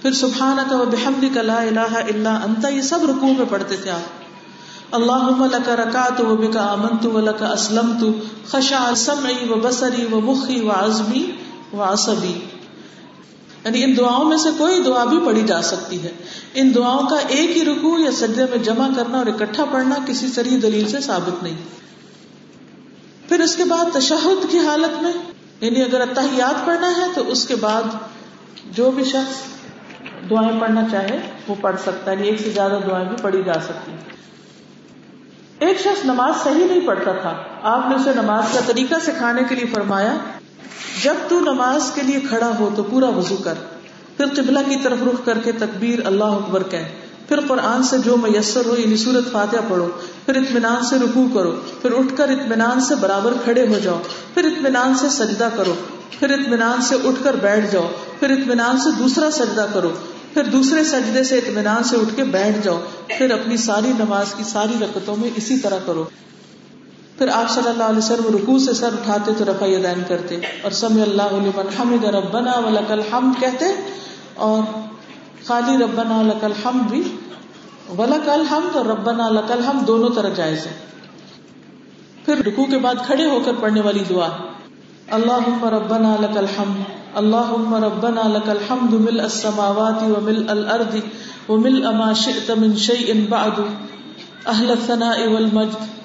پھر 0.01 0.11
سبحان 0.11 0.57
کا 0.69 0.81
و 0.81 0.85
بحمد 0.85 1.37
لا 1.37 1.61
الہ 1.61 1.79
الا 1.79 2.39
انت۔ 2.43 2.65
یہ 2.73 2.81
سب 2.81 2.99
رکوع 3.03 3.33
میں 3.37 3.45
پڑھتے 3.49 3.77
تھے 3.77 3.91
آپ۔ 3.91 4.21
اللہ 4.91 5.45
لک 5.51 5.69
رکعت 5.69 6.21
و 6.21 6.35
بک 6.35 6.57
آمنت 6.57 7.05
و 7.05 7.19
لک 7.19 7.43
اسلمت۔ 7.43 8.03
خشع 8.51 8.93
سمعی 8.95 9.49
و 9.49 9.55
بصری 9.55 10.05
و 10.11 10.19
مخی 10.19 10.61
و 10.61 10.71
عزمی 10.71 11.31
و 11.73 11.83
عصبی۔ 11.83 12.33
یعنی 13.65 13.83
ان 13.83 13.97
دعاؤں 13.97 14.25
میں 14.25 14.37
سے 14.37 14.49
کوئی 14.57 14.83
دعا 14.83 15.03
بھی 15.03 15.19
پڑھی 15.25 15.43
جا 15.43 15.61
سکتی 15.61 16.03
ہے۔ 16.03 16.11
ان 16.53 16.75
دعاؤں 16.75 17.07
کا 17.07 17.15
ایک 17.27 17.57
ہی 17.57 17.65
رکو 17.65 17.99
یا 17.99 18.11
سجدے 18.11 18.45
میں 18.49 18.57
جمع 18.57 18.87
کرنا 18.95 19.17
اور 19.17 19.25
اکٹھا 19.25 19.65
پڑھنا 19.65 19.95
کسی 20.05 20.27
سری 20.27 20.49
دلیل 20.49 20.87
سے 20.87 20.99
ثابت 20.99 21.43
نہیں۔ 21.43 21.55
پھر 23.29 23.39
اس 23.39 23.55
کے 23.55 23.63
بعد 23.63 23.85
تشہد 23.93 24.51
کی 24.51 24.59
حالت 24.59 25.03
میں 25.03 25.13
یعنی 25.61 25.81
اگر 25.81 26.01
اتحیات 26.01 26.65
پڑھنا 26.65 26.91
ہے 26.97 27.05
تو 27.15 27.27
اس 27.27 27.47
کے 27.47 27.55
بعد 27.55 27.83
جو 28.71 28.91
بھی 28.91 29.03
شخص 29.03 29.35
دعائیں 30.29 30.59
پڑھنا 30.59 30.81
چاہے، 30.91 31.19
وہ 31.47 31.55
پڑھ 31.61 31.75
سکتا 31.81 32.11
ہے۔ 32.11 32.15
یعنی 32.15 32.27
ایک 32.27 32.41
سے 32.41 32.49
زیادہ 32.49 32.79
دعائیں 32.87 33.07
بھی 33.07 33.17
پڑھی 33.21 33.43
جا 33.43 33.53
سکتی 33.53 33.91
ایک 35.59 35.79
شخص 35.79 36.05
نماز 36.05 36.43
صحیح 36.43 36.65
نہیں 36.65 36.87
پڑھتا 36.87 37.11
تھا۔ 37.11 37.43
آپ 37.63 37.89
نے 37.89 37.95
اسے 37.95 38.11
نماز 38.15 38.43
کا 38.53 38.59
طریقہ 38.65 38.95
سکھانے 39.05 39.41
کے 39.49 39.55
لیے 39.55 39.65
فرمایا 39.73 40.17
جب 41.03 41.13
تو 41.27 41.39
نماز 41.39 41.91
کے 41.95 42.01
لیے 42.01 42.19
کھڑا 42.19 42.51
ہو 42.59 42.69
تو 42.75 42.83
پورا 42.83 43.09
وضو 43.09 43.35
کر، 43.35 43.53
پھر 44.17 44.25
قبلہ 44.35 44.59
کی 44.69 44.75
طرف 44.83 44.97
رخ 45.01 45.25
کر 45.25 45.37
کے 45.37 45.51
تکبیر 45.51 45.99
اللہ 46.05 46.23
اکبر 46.23 46.63
کہ 46.63 46.83
پھر 47.27 47.39
قرآن 47.47 47.83
سے 47.83 47.97
جو 47.97 48.17
میسر 48.17 48.65
ہو 48.65 48.75
یعنی 48.77 48.97
سورت 48.97 49.31
فاتحہ 49.31 49.59
پڑھو، 49.67 49.87
پھر 50.25 50.35
اطمینان 50.35 50.83
سے 50.83 50.95
رکو 50.95 51.25
کرو، 51.33 51.51
پھر 51.81 51.91
اٹھ 51.91 52.17
کر 52.17 52.29
اطمینان 52.29 52.81
سے 52.81 52.95
برابر 52.95 53.33
کھڑے 53.43 53.67
ہو 53.67 53.79
جاؤ، 53.83 53.99
پھر 54.33 54.45
اطمینان 54.45 54.95
سے 54.95 55.09
سجدہ 55.09 55.49
کرو، 55.55 55.73
پھر 56.19 56.29
اطمینان 56.29 56.81
سے 56.81 56.95
اٹھ 57.03 57.23
کر 57.23 57.35
بیٹھ 57.35 57.71
جاؤ، 57.71 57.87
پھر 58.19 58.29
اطمینان 58.29 58.77
سے 58.77 58.89
دوسرا 58.99 59.31
سجدہ 59.31 59.65
کرو، 59.73 59.89
پھر 60.33 60.43
دوسرے 60.43 60.83
سجدے 60.83 61.23
سے 61.23 61.37
اطمینان 61.37 61.83
سے 61.83 61.97
اٹھ 61.97 62.15
کے 62.15 62.23
بیٹھ 62.23 62.57
جاؤ، 62.63 62.79
پھر 63.07 63.31
اپنی 63.31 63.57
ساری 63.57 63.91
نماز 63.99 64.33
کی 64.37 64.43
ساری 64.43 64.73
رکتوں 64.81 65.15
میں 65.15 65.29
اسی 65.35 65.57
طرح 65.59 65.79
کرو۔ 65.85 66.03
پھر 67.19 67.27
آپ 67.27 67.49
صلی 67.49 67.69
اللہ 67.69 67.83
علیہ 67.83 67.97
وسلم 67.97 68.35
رکو 68.35 68.59
سے 68.59 68.73
سر 68.73 68.87
اٹھاتے 68.87 69.31
تو 69.37 69.45
رفا 69.45 69.65
دین 69.65 70.03
کرتے 70.07 70.35
اور 70.61 70.71
سمی 70.71 71.01
اللہ 71.01 71.21
علیہ 71.21 71.61
حمد 71.79 72.03
ربنا 72.03 72.59
ولکل 72.59 73.01
حمد 73.13 73.41
کہتے 73.41 73.65
اور 74.35 74.63
خالی 75.45 75.83
ربنا 75.83 76.21
لکل 76.21 76.51
حمد 76.65 76.89
بھی 76.89 77.15
ولکل 77.97 78.43
حمد 78.51 78.75
اور 78.75 78.85
ربنا 78.85 79.29
لکل 79.29 79.63
حمد 79.63 79.87
دونوں 79.87 80.09
طرح 80.15 80.29
جائز 80.29 80.65
ہے 80.65 80.71
پھر 82.25 82.37
رکو 82.37 82.65
کے 82.65 82.77
بعد 82.77 82.95
کھڑے 83.05 83.25
ہو 83.25 83.39
کر 83.45 83.51
پڑھنے 83.59 83.81
والی 83.81 84.03
دعا۔ 84.09 84.27
اللہ 85.11 85.63
ربنا 85.63 86.15
لکل 86.21 86.45
حمد 86.45 86.83
اللہ 87.15 87.53
ربنا 87.83 88.27
لکل 88.27 88.57
حمد 88.71 88.93
مل 88.93 89.19
السماوات 89.19 90.03
ومل 90.03 90.49
الارض 90.49 90.95
ومل 91.49 91.85
اما 91.85 92.13
شئت 92.13 92.51
من 92.51 92.75
شیء 92.75 93.27
بعد، 93.29 93.59
اہل 94.45 94.71
الثناء 94.71 95.33
والمجد۔ 95.33 95.98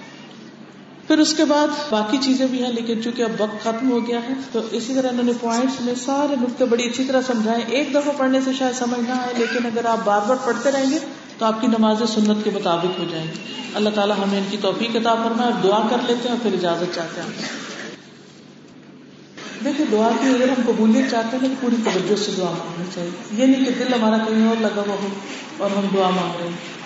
پھر 1.07 1.19
اس 1.19 1.35
کے 1.35 1.45
بعد 1.45 1.67
باقی 1.91 2.19
چیزیں 2.21 2.47
بھی 2.47 2.63
ہیں، 2.65 2.73
لیکن 2.73 3.03
چونکہ 3.03 3.23
اب 3.23 3.31
وقت 3.39 3.65
ختم 3.65 3.91
ہو 3.91 4.07
گیا 4.07 4.19
ہے، 4.23 4.35
تو 4.53 4.61
اسی 4.71 4.95
طرح 4.95 5.09
انہوں 5.09 5.25
نے 5.25 5.33
پوائنٹس 5.41 5.81
میں 5.81 5.95
سارے 5.95 6.37
نقطے 6.41 6.65
بڑی 6.65 6.85
اچھی 6.85 7.05
طرح 7.05 7.21
سمجھائے۔ 7.27 7.63
ایک 7.69 7.91
دفعہ 7.91 8.13
پڑھنے 8.17 8.41
سے 8.45 8.51
شاید 8.59 8.75
سمجھ 8.75 9.01
نہ 9.01 9.15
آئے، 9.15 9.35
لیکن 9.37 9.67
اگر 9.67 9.85
آپ 9.85 9.99
بار 10.05 10.21
بار 10.27 10.37
پڑھتے 10.45 10.71
رہیں 10.71 10.91
گے، 10.91 10.99
تو 11.39 11.47
آپ 11.47 11.61
کی 11.61 11.67
نماز 11.67 12.03
سنت 12.15 12.45
کے 12.45 12.51
مطابق 12.55 12.99
ہو 12.99 13.05
جائیں 13.11 13.27
گی۔ 13.27 13.39
اللہ 13.75 13.89
تعالیٰ 13.95 14.17
ہمیں 14.17 14.39
ان 14.39 14.45
کی 14.51 14.57
توفیق 14.61 14.93
کتاب 14.95 15.19
فرمائے 15.25 15.53
اور 15.53 15.63
دعا 15.63 15.89
کر 15.91 15.97
لیتے 16.07 16.29
ہیں 16.29 16.37
اور 16.37 16.39
پھر 16.43 16.53
اجازت 16.53 16.95
چاہتے 16.95 17.21
ہیں۔ 17.21 17.65
دیکھیں، 19.65 19.87
دعا 19.93 20.09
کی 20.23 20.29
اگر 20.29 20.49
ہم 20.49 20.63
قبولیت 20.67 21.11
چاہتے 21.11 21.37
ہیں، 21.43 21.49
تو 21.49 21.55
پوری 21.61 21.77
توجہ 21.85 22.17
سے 22.17 22.33
دعا 22.37 22.51
مانگنی 22.51 22.85
چاہیے۔ 22.95 23.11
یہ 23.33 23.47
نہیں 23.47 23.65
کہ 23.65 23.71
دل 23.79 23.95
ہمارا 23.95 24.19
کہیں 24.19 24.49
اور 24.49 24.57
لگا 24.61 24.83
ہوا 24.87 24.97
ہو 25.03 25.09
اور 25.59 25.71
ہم 25.71 25.87
دعا 25.95 26.11
مانگ 26.11 26.41
رہے 26.41 26.49
ہیں۔ 26.49 26.84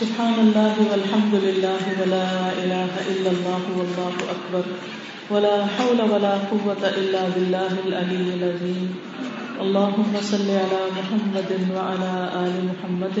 سبحان 0.00 0.34
الله 0.44 0.74
والحمد 0.90 1.34
لله 1.46 1.82
ولا 2.00 2.26
إله 2.62 2.92
إلا 3.12 3.30
الله 3.36 3.62
والله 3.78 4.14
أكبر 4.34 4.64
ولا 5.30 5.56
حول 5.76 6.00
ولا 6.12 6.34
قوة 6.52 6.82
إلا 7.00 7.22
بالله 7.34 7.72
العلي 7.86 8.26
العظيم 8.38 8.88
اللهم 9.60 10.12
صل 10.32 10.48
على 10.62 10.80
محمد 10.98 11.50
وعلى 11.76 12.12
آل 12.44 12.54
محمد 12.70 13.16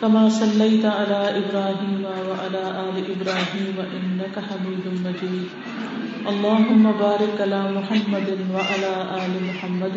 كما 0.00 0.28
صليت 0.28 0.84
على 0.84 1.20
إبراهيم 1.40 2.02
وعلى 2.28 2.62
آل 2.86 2.96
إبراهيم 3.14 3.76
إنك 3.96 4.34
حميد 4.48 4.84
مجيد 5.06 5.48
اللهم 6.28 6.84
بارك 7.04 7.36
على 7.40 7.60
محمد 7.78 8.28
وعلى 8.54 8.92
آل 9.22 9.32
محمد 9.48 9.96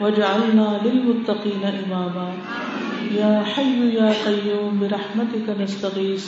وجعلنا 0.00 0.80
للمتقين 0.84 1.64
إماما. 1.64 2.32
يا 3.14 3.42
حي 3.42 3.94
يا 3.94 4.12
قيوم، 4.26 4.78
برحمتك 4.80 5.60
نستغيث. 5.60 6.26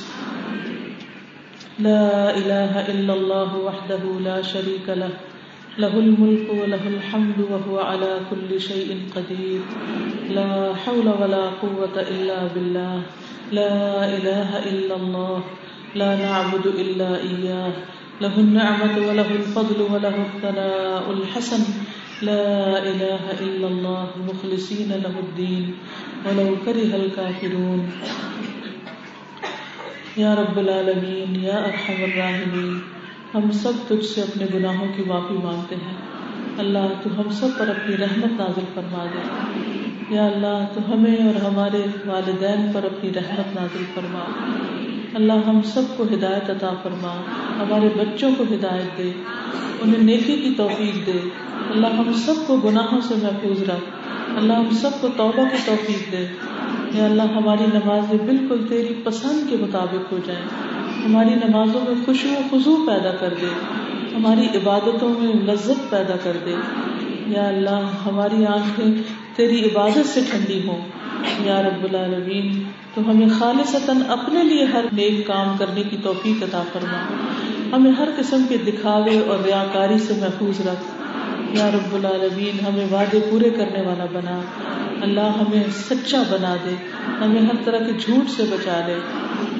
لا 1.79 2.37
إله 2.39 2.87
إلا 2.87 3.15
الله 3.15 3.57
وحده 3.57 4.03
لا 4.25 4.43
شريك 4.43 4.87
له. 4.89 5.11
له 5.79 5.99
الملك 5.99 6.47
وله 6.63 6.89
الحمد 6.89 7.39
وهو 7.51 7.79
على 7.79 8.21
كل 8.31 8.61
شيء 8.61 8.99
قدير. 9.17 9.61
لا 10.31 10.75
حول 10.75 11.09
ولا 11.09 11.45
قوة 11.63 11.97
إلا 11.99 12.47
بالله. 12.55 13.03
لا 13.53 14.07
إله 14.17 14.51
إلا 14.71 14.97
الله. 14.97 15.43
لا 15.95 16.17
نعبد 16.17 16.67
إلا 16.67 17.11
إياه. 17.21 17.73
له 18.21 18.35
النعمة 18.39 18.95
وله 19.09 19.31
الفضل 19.31 19.79
وله 19.83 20.15
الثناء 20.15 21.11
الحسن. 21.11 21.63
لا 22.23 22.79
إله 22.83 23.49
إلا 23.49 23.67
الله، 23.67 24.05
مخلصين 24.17 24.89
له 24.89 25.13
الدين، 25.15 25.71
ولو 26.25 26.55
كره 26.65 27.01
الكافرون. 27.01 27.87
یا 30.17 30.35
رب 30.35 30.59
العالمین 30.59 31.45
یا 31.45 31.57
ارحم 31.57 32.05
الراحمین 32.05 32.81
ہم 33.35 33.51
سب 33.51 33.73
تجھ 33.89 34.07
سے 34.07 34.21
اپنے 34.21 34.47
گناہوں 34.55 34.87
کی 34.97 35.03
معافی 35.05 35.35
مانگتے 35.35 35.75
ہیں۔ 35.75 35.95
اللہ، 36.59 36.79
تو 37.03 37.21
ہم 37.21 37.31
سب 37.31 37.49
پر 37.59 37.69
اپنی 37.69 37.97
رحمت 37.97 38.41
نازل 38.41 38.65
فرما 38.75 39.05
دے۔ 39.05 39.21
یا 40.15 40.27
اللہ، 40.27 40.67
تو 40.75 40.93
ہمیں 40.93 41.27
اور 41.27 41.35
ہمارے 41.35 41.83
والدین 42.07 42.73
پر 42.73 42.85
اپنی 42.85 43.11
رحمت 43.17 43.55
نازل 43.55 43.85
فرما۔ 43.95 44.25
اللہ 45.15 45.33
ہم 45.47 45.63
سب 45.63 45.83
کو 45.97 46.03
ہدایت 46.03 46.51
عطا 46.51 46.71
فرما، 46.83 47.21
ہمارے 47.61 47.89
بچوں 47.99 48.31
کو 48.39 48.45
ہدایت 48.45 48.99
دے، 48.99 49.13
انہیں 49.83 50.03
نیکی 50.03 50.37
کی 50.37 50.55
توفیق 50.57 51.07
دے۔ 51.07 51.29
اللہ 51.71 51.87
ہم 51.87 52.13
سب 52.13 52.35
کو 52.47 52.57
گناہوں 52.57 53.01
سے 53.01 53.15
محفوظ 53.23 53.63
رکھ، 53.63 53.85
اللہ 54.37 54.53
ہم 54.53 54.71
سب 54.71 54.91
کو 55.01 55.09
توبہ 55.17 55.45
کی 55.51 55.57
توفیق 55.65 56.13
دے۔ 56.13 56.27
یا 56.93 57.05
اللہ 57.05 57.23
ہماری 57.23 57.65
نمازیں 57.75 58.27
بالکل 58.27 58.67
تیری 58.69 58.95
پسند 59.05 59.51
کے 59.51 59.57
مطابق 59.61 60.13
ہو 60.13 60.19
جائیں۔ 60.27 60.45
ہماری 61.05 61.35
نمازوں 61.35 61.81
میں 61.81 62.05
خوشو 62.05 62.29
و 62.29 62.43
خزو 62.51 62.87
پیدا 62.87 63.11
کر 63.11 63.35
دے۔ 63.41 63.47
ہماری 64.17 64.47
عبادتوں 64.55 65.09
میں 65.09 65.35
لذت 65.35 65.91
پیدا 65.91 66.17
کر 66.23 66.37
دے۔ 66.45 66.55
یا 67.27 67.49
اللہ 67.49 67.81
ہماری 68.07 68.47
آنکھیں 68.47 68.95
تیری 69.37 69.65
عبادت 69.65 70.07
سے 70.07 70.21
ٹھنڈی 70.31 70.69
ہوں۔ 70.69 70.94
یا 71.41 71.63
رب 71.63 71.85
العالمین، 71.85 72.63
تو 72.95 73.11
ہمیں 73.11 73.27
خالصتاً 73.39 73.97
اپنے 74.09 74.45
لیے 74.45 74.65
ہر 74.65 74.85
نیک 74.93 75.27
کام 75.27 75.57
کرنے 75.59 75.83
کی 75.83 75.97
توفیق 76.03 76.43
عطا 76.43 76.63
فرما۔ 76.73 77.07
ہمیں 77.77 77.93
ہر 77.93 78.09
قسم 78.17 78.43
کے 78.49 78.57
دکھاوے 78.57 79.19
اور 79.19 79.39
ریاکاری 79.45 79.99
سے 79.99 80.15
محفوظ 80.21 80.61
رکھ۔ 80.61 81.05
یا 81.59 81.71
رب 81.71 81.95
العالمین، 81.95 82.67
ہمیں 82.67 82.87
وعدے 82.93 83.21
پورے 83.31 83.51
کرنے 83.51 83.81
والا 83.83 84.05
بنا۔ 84.13 84.41
اللہ 85.01 85.21
ہمیں 85.21 85.63
سچا 85.71 86.23
بنا 86.31 86.57
دے۔ 86.65 86.75
ہمیں 87.25 87.43
ہر 87.43 87.55
طرح 87.65 87.79
کے 87.79 87.93
جھوٹ 87.99 88.31
سے 88.31 88.43
بچا 88.43 88.81
لے 88.87 88.95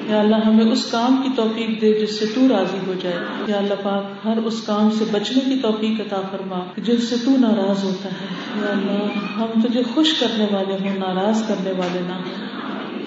یا 0.09 0.21
اللہ 0.21 0.37
ہمیں 0.37 0.65
اس 0.65 0.91
کام 0.91 1.17
کی 1.23 1.29
توفیق 1.37 1.81
دے 1.81 2.01
جس 2.01 2.19
سے 2.19 2.27
تو 2.35 2.49
راضی 2.49 2.79
ہو 2.87 2.95
جائے۔ 3.03 3.19
یا 3.47 3.57
اللہ 3.57 3.75
پاک، 3.83 4.27
ہر 4.27 4.37
اس 4.37 4.63
کام 4.63 4.91
سے 4.91 5.05
بچنے 5.13 5.55
کی 5.55 5.59
توفیق 5.63 6.01
عطا 6.01 6.21
فرما 6.31 6.59
جس 6.77 7.05
سے 7.05 7.17
تو 7.25 7.31
ناراض 7.31 7.85
ہوتا 7.85 8.09
ہے۔ 8.09 8.27
یا 8.63 8.73
اللہ، 8.73 9.19
ہم 9.37 9.61
تجھے 9.61 9.83
خوش 9.95 10.15
کرنے 10.21 10.47
والے 10.53 10.75
ہوں، 10.75 10.99
ناراض 10.99 11.49
کرنے 11.49 11.71
والے 11.71 12.01
نہ۔ 12.01 12.13
ہوں 12.13 12.47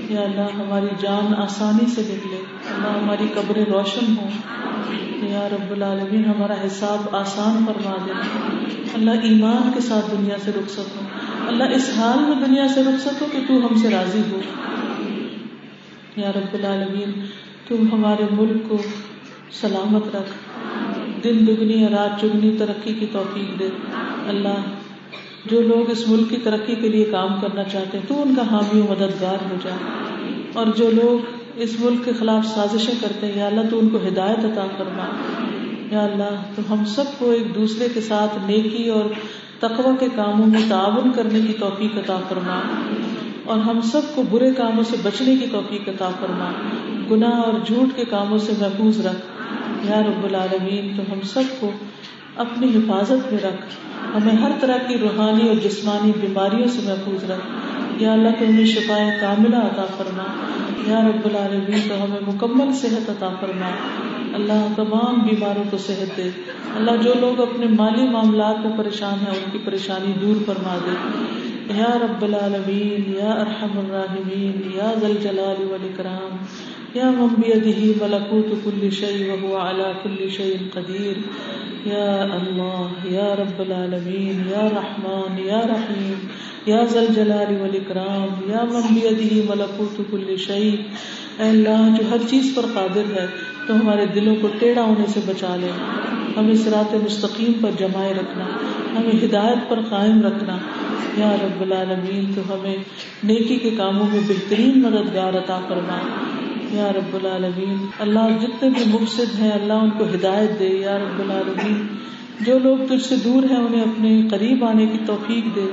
یا 0.09 0.21
اللہ، 0.21 0.41
ہماری 0.41 0.87
جان 0.99 1.33
آسانی 1.37 1.87
سے 1.87 2.01
نکلے 2.01 2.37
اللہ، 2.75 3.03
ہماری 3.03 3.27
قبریں 3.33 3.65
روشن 3.65 4.05
ہوں۔ 4.17 4.29
یا 5.29 5.49
رب 5.51 5.71
العالمین، 5.71 6.25
ہمارا 6.25 6.55
حساب 6.65 7.15
آسان 7.15 7.65
فرما 7.65 7.95
دے۔ 8.05 8.11
اللہ، 8.93 9.11
ایمان 9.11 9.71
کے 9.73 9.81
ساتھ 9.81 10.11
دنیا 10.11 10.35
سے 10.45 10.51
رک 10.51 10.69
سکو 10.69 11.05
اللہ، 11.47 11.63
اس 11.63 11.89
حال 11.97 12.19
میں 12.19 12.47
دنیا 12.47 12.67
سے 12.67 12.83
رک 12.83 13.01
سکو 13.01 13.25
کہ 13.31 13.39
تو 13.47 13.53
ہم 13.53 13.77
سے 13.77 13.89
راضی 13.89 14.21
ہو۔ 14.31 14.39
یا 16.17 16.31
رب 16.31 16.53
العالمین 16.53 17.11
تم 17.67 17.87
ہمارے 17.91 18.23
ملک 18.31 18.69
کو 18.69 18.77
سلامت 19.51 20.15
رکھ۔ 20.15 20.29
دن 21.23 21.47
دگنی 21.47 21.81
یا 21.81 21.87
رات 21.89 22.21
چگنی 22.21 22.55
ترقی 22.59 22.93
کی 22.93 23.05
توفیق 23.11 23.59
دے۔ 23.59 23.69
اللہ، 24.27 24.61
جو 25.45 25.61
لوگ 25.61 25.89
اس 25.89 26.07
ملک 26.07 26.29
کی 26.29 26.37
ترقی 26.37 26.75
کے 26.75 26.89
لیے 26.89 27.05
کام 27.05 27.41
کرنا 27.41 27.63
چاہتے 27.63 27.97
ہیں، 27.97 28.05
تو 28.07 28.21
ان 28.21 28.35
کا 28.35 28.41
حامی 28.51 28.81
و 28.81 28.83
مددگار 28.83 29.51
ہو 29.51 29.55
جائے۔ 29.63 29.79
اور 30.53 30.65
جو 30.75 30.91
لوگ 30.91 31.25
اس 31.55 31.79
ملک 31.79 32.05
کے 32.05 32.11
خلاف 32.19 32.45
سازشیں 32.45 32.93
کرتے 33.01 33.27
ہیں، 33.27 33.37
یا 33.37 33.47
اللہ 33.47 33.61
تو 33.69 33.79
ان 33.79 33.89
کو 33.89 33.97
ہدایت 33.97 34.45
عطا 34.45 34.67
فرما۔ 34.77 35.05
یا 35.91 36.03
اللہ، 36.03 36.43
تو 36.55 36.73
ہم 36.73 36.85
سب 36.85 37.03
کو 37.17 37.31
ایک 37.31 37.55
دوسرے 37.55 37.87
کے 37.93 38.01
ساتھ 38.01 38.37
نیکی 38.45 38.89
اور 38.89 39.03
تقوی 39.59 39.95
کے 39.99 40.07
کاموں 40.15 40.47
میں 40.47 40.61
تعاون 40.69 41.11
کرنے 41.11 41.39
کی 41.47 41.53
توفیق 41.53 41.97
عطا 41.97 42.17
فرما۔ 42.29 42.59
اور 43.47 43.59
ہم 43.59 43.81
سب 43.81 44.01
کو 44.15 44.23
برے 44.29 44.51
کاموں 44.51 44.83
سے 44.83 44.97
بچنے 45.03 45.35
کی 45.35 45.45
توفیق 45.51 45.89
عطا 45.89 46.09
فرما۔ 46.19 46.51
گناہ 47.11 47.31
اور 47.31 47.53
جھوٹ 47.65 47.97
کے 47.97 48.05
کاموں 48.05 48.37
سے 48.37 48.51
محفوظ 48.59 49.05
رکھ۔ 49.05 49.25
یا 49.89 50.01
رب 50.01 50.23
العالمین، 50.23 50.97
تو 50.97 51.13
ہم 51.13 51.21
سب 51.21 51.41
کو 51.59 51.71
اپنی 52.35 52.67
حفاظت 52.75 53.33
میں 53.33 53.39
رکھ۔ 53.43 53.65
ہمیں 54.15 54.35
ہر 54.35 54.51
طرح 54.59 54.77
کی 54.87 54.97
روحانی 54.97 55.47
اور 55.47 55.55
جسمانی 55.55 56.11
بیماریوں 56.21 56.67
سے 56.67 56.81
محفوظ 56.83 57.31
رکھ۔ 57.31 57.45
یا 58.01 58.13
اللہ 58.13 58.29
تو 58.39 58.45
ہمیں 58.45 58.65
شفائیں 58.65 59.11
کاملہ 59.21 59.55
عطا 59.55 59.85
فرما۔ 59.97 60.23
یا 60.87 61.01
رب 61.01 61.25
العالمین، 61.25 61.89
تو 61.89 62.03
ہمیں 62.03 62.19
مکمل 62.27 62.73
صحت 62.73 63.09
عطا 63.09 63.29
فرما۔ 63.39 63.69
اللہ 64.33 64.67
تمام 64.75 65.15
بیماروں 65.15 65.63
کو 65.71 65.77
صحت 65.77 66.17
دے۔ 66.17 66.29
اللہ 66.75 66.91
جو 67.03 67.13
لوگ 67.19 67.41
اپنے 67.41 67.65
مالی 67.65 68.09
معاملات 68.09 68.65
میں 68.65 68.77
پریشان 68.77 69.13
ہیں، 69.13 69.35
ان 69.35 69.51
کی 69.51 69.57
پریشانی 69.57 70.13
دور 70.21 70.43
فرما 70.45 70.77
دے۔ 70.85 71.17
یا 71.75 71.97
رب 72.03 72.23
العالمین، 72.23 73.15
یا 73.17 73.31
ارحم 73.31 73.79
الراحمین، 73.79 74.71
یا 74.75 74.93
ذل 75.01 75.13
جلال 75.23 75.67
والاکرام، 75.71 76.37
یا 76.93 77.11
من 77.11 77.27
بیدہ 77.27 78.03
ملکوت 78.03 78.65
کل 78.65 78.89
شیء 78.89 79.31
وهو 79.31 79.57
على 79.57 79.91
كل 80.03 80.29
شیء 80.29 80.57
قدیر، 80.73 81.17
یا 81.87 82.21
اللہ، 82.21 82.87
یا 83.03 83.35
رب 83.35 83.59
العالمین، 83.59 84.43
یا 84.49 84.69
رحمان 84.69 85.45
یا 85.45 85.61
رحیم، 85.69 86.27
یا 86.65 86.85
ذل 86.85 87.05
جلال 87.15 87.61
والاکرام، 87.61 88.49
یا 88.49 88.63
من 88.63 88.81
بیدہ 88.95 89.51
ملکوت 89.51 90.01
کل 90.11 90.35
شیء۔ 90.37 90.75
اے 91.39 91.49
اللہ، 91.49 91.97
جو 91.97 92.03
ہر 92.11 92.17
چیز 92.29 92.53
پر 92.55 92.65
قادر 92.73 93.21
ہے، 93.21 93.27
تو 93.67 93.75
ہمارے 93.75 94.05
دلوں 94.05 94.35
کو 94.41 94.47
ٹیڑھا 94.59 94.81
ہونے 94.81 95.05
سے 95.07 95.19
بچا 95.25 95.55
لے۔ 95.55 95.69
ہمیں 96.37 96.55
سرات 96.55 96.93
مستقیم 96.93 97.53
پر 97.61 97.69
جمائے 97.79 98.13
رکھنا، 98.13 98.45
ہمیں 98.99 99.25
ہدایت 99.25 99.69
پر 99.69 99.79
قائم 99.89 100.21
رکھنا۔ 100.21 100.57
یا 101.17 101.35
رب 101.43 101.61
العالمین، 101.61 102.33
تو 102.35 102.41
ہمیں 102.53 102.75
نیکی 103.23 103.55
کے 103.55 103.69
کاموں 103.69 104.07
میں 104.11 104.19
بہترین 104.27 104.81
مددگار 104.81 105.33
عطا 105.33 105.59
فرما۔ 105.67 105.97
یا 106.71 106.91
رب 106.93 107.13
العالمین، 107.13 107.77
اللہ 107.99 108.39
جتنے 108.41 108.69
بھی 108.69 108.83
مقصد 108.87 109.39
ہیں، 109.39 109.51
اللہ 109.51 109.73
ان 109.73 109.89
کو 109.89 110.03
ہدایت 110.03 110.59
دے۔ 110.59 110.67
یا 110.67 110.97
رب 110.97 111.19
العالمین، 111.19 111.87
جو 112.41 112.59
لوگ 112.59 112.77
تجھ 112.89 113.05
سے 113.05 113.15
دور 113.15 113.43
ہیں، 113.43 113.57
انہیں 113.57 113.81
اپنے 113.81 114.21
قریب 114.31 114.65
آنے 114.65 114.85
کی 114.85 114.97
توفیق 115.05 115.55
دے۔ 115.55 115.71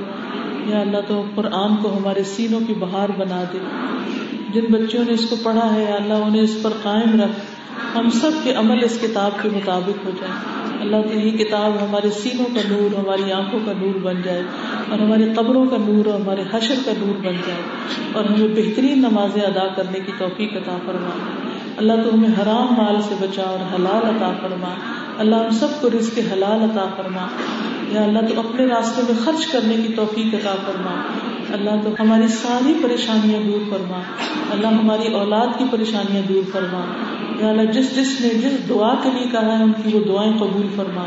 یا 0.65 0.79
اللہ 0.79 0.97
تو 1.07 1.23
قرآن 1.35 1.75
کو 1.75 1.97
ہمارے 1.97 2.23
سینوں 2.23 2.59
کی 2.67 2.73
بہار 2.73 3.09
بنا 3.17 3.43
دے۔ 3.53 3.57
جن 4.53 4.65
بچوں 4.69 5.03
نے 5.03 5.11
اس 5.11 5.25
کو 5.29 5.35
پڑھا 5.43 5.75
ہے 5.75 5.85
اللہ 5.85 6.13
انہیں 6.13 6.41
اس 6.41 6.57
پر 6.61 6.69
قائم 6.83 7.21
رکھ۔ 7.21 7.54
ہم 7.95 8.09
سب 8.09 8.31
کے 8.43 8.53
عمل 8.53 8.83
اس 8.83 8.99
کتاب 9.01 9.31
کے 9.41 9.49
مطابق 9.49 10.05
ہو 10.05 10.11
جائے۔ 10.21 10.31
اللہ 10.81 10.95
کی 10.95 11.19
یہ 11.19 11.37
کتاب 11.37 11.71
ہمارے 11.71 12.09
سینوں 12.09 12.45
کا 12.45 12.61
نور، 12.69 12.99
ہماری 12.99 13.31
آنکھوں 13.31 13.59
کا 13.65 13.71
نور 13.77 13.99
بن 13.99 14.21
جائے 14.23 14.43
اور 14.89 14.99
ہماری 14.99 15.33
قبروں 15.33 15.65
کا 15.65 15.77
نور 15.79 16.05
اور 16.05 16.19
ہمارے 16.19 16.43
حشر 16.53 16.75
کا 16.85 16.91
نور 16.97 17.15
بن 17.15 17.33
جائے 17.47 17.61
اور 18.13 18.25
ہمیں 18.25 18.47
بہترین 18.47 18.99
نمازیں 18.99 19.41
ادا 19.41 19.67
کرنے 19.75 19.99
کی 19.99 20.11
توفیق 20.17 20.53
عطا 20.53 20.77
فرما۔ 20.85 21.09
اللہ 21.77 21.93
تو 22.03 22.13
ہمیں 22.13 22.29
حرام 22.29 22.73
مال 22.77 23.01
سے 23.01 23.15
بچا 23.19 23.41
اور 23.41 23.59
حلال 23.59 24.15
عطا 24.15 24.31
فرما۔ 24.41 24.69
اللہ 25.17 25.35
ہم 25.35 25.49
سب 25.49 25.81
کو 25.81 25.89
رزق 25.89 26.19
حلال 26.33 26.61
عطا 26.61 26.85
فرما۔ 26.97 27.27
یا 27.91 28.03
اللہ 28.03 28.19
تو 28.19 28.39
اپنے 28.39 28.65
راستے 28.65 29.01
میں 29.09 29.25
خرچ 29.25 29.47
کرنے 29.47 29.75
کی 29.87 29.93
توفیق 29.93 30.33
عطا 30.33 30.55
فرما۔ 30.65 31.01
اللہ 31.53 31.69
تو 31.83 31.89
ہماری 31.99 32.27
ساری 32.27 32.73
پریشانیاں 32.83 33.39
دور 33.39 33.59
فرما۔ 33.69 33.99
اللہ 34.51 34.67
ہماری 34.67 35.13
اولاد 35.13 35.47
کی 35.57 35.65
پریشانیاں 35.71 36.21
دور 36.21 36.41
فرما۔ 36.51 36.81
یا 37.39 37.47
اللہ 37.47 37.71
جس 37.71 37.95
جس 37.95 38.21
نے 38.21 38.29
جس 38.29 38.69
دعا 38.69 38.95
کے 39.03 39.09
لیے 39.11 39.27
کہا 39.31 39.57
ہے، 39.57 39.63
ان 39.63 39.71
کی 39.71 39.97
وہ 39.97 40.03
دعائیں 40.03 40.37
قبول 40.37 40.67
فرما۔ 40.75 41.05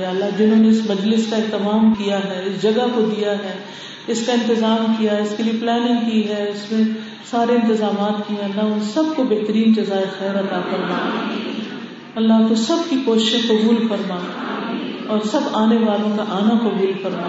یا 0.00 0.08
اللہ، 0.08 0.24
جنہوں 0.38 0.56
نے 0.56 0.68
اس 0.68 0.80
مجلس 0.90 1.26
کا 1.30 1.36
اہتمام 1.36 1.94
کیا 1.94 2.18
ہے، 2.18 2.42
اس 2.46 2.62
جگہ 2.62 2.86
کو 2.94 3.00
دیا 3.00 3.32
ہے، 3.32 3.58
اس 4.06 4.26
کا 4.26 4.32
انتظام 4.32 4.94
کیا 4.98 5.16
ہے، 5.16 5.22
اس 5.22 5.34
کے 5.36 5.42
لیے 5.42 5.60
پلاننگ 5.60 6.10
کی 6.10 6.28
ہے، 6.28 6.50
اس 6.54 6.72
میں 6.72 6.82
سارے 7.30 7.52
انتظامات 7.52 8.28
کیے 8.28 8.44
اللہ، 8.44 8.60
ان 8.60 8.80
سب 8.80 9.02
کو 9.16 9.22
بہترین 9.22 9.72
جزائے 9.72 10.04
خیر 10.18 10.40
عطا 10.40 10.60
فرما۔ 10.70 11.08
اللہ، 12.14 12.48
تو 12.48 12.54
سب 12.54 12.76
کی 12.88 12.96
کوششیں 13.04 13.40
قبول 13.48 13.88
فرما۔ 13.88 14.16
اور 15.06 15.18
سب 15.30 15.40
آنے 15.52 15.76
والوں 15.76 16.16
کا 16.16 16.24
آنا 16.28 16.58
قبول 16.58 16.92
فرما۔ 17.02 17.28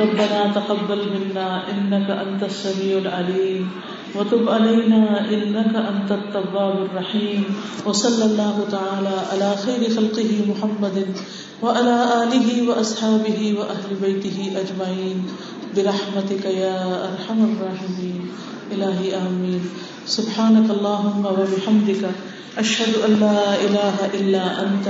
ربنا 0.00 0.60
تقبل 0.60 0.98
منا 0.98 1.60
انك 1.76 2.10
انت 2.10 2.42
السميع 2.42 2.96
العليم 2.96 3.68
وتب 4.14 4.48
علينا 4.48 5.02
انك 5.30 5.74
انت 5.76 6.12
التواب 6.12 6.76
الرحيم. 6.82 7.42
وصلى 7.84 8.24
الله 8.24 8.64
تعالى 8.70 9.16
على 9.32 9.56
خير 9.64 9.82
خلقه 9.96 10.30
محمد 10.48 11.06
وعلى 11.62 11.96
اله 12.22 12.68
واصحابه 12.68 13.54
واهل 13.58 13.90
بيته 14.00 14.38
اجمعين 14.62 15.18
برحمتك 15.76 16.44
يا 16.44 16.76
ارحم 17.08 17.40
الراحمين. 17.44 18.26
الہی 18.70 19.10
آمین 19.14 19.66
سبحانك 20.06 20.70
اللهم 20.70 21.26
وبحمدك 21.26 22.02
اشهد 22.56 22.96
ان 23.04 23.14
لا 23.20 23.54
اله 23.54 23.96
الا 24.14 24.44
انت 24.62 24.88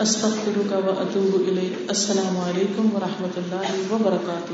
استغفرك 0.00 0.72
واتوب 0.86 1.32
اليك 1.48 1.74
السلام 1.88 2.38
علیکم 2.46 2.94
ورحمۃ 2.94 3.34
اللہ 3.36 3.92
وبرکاتہ 3.92 4.52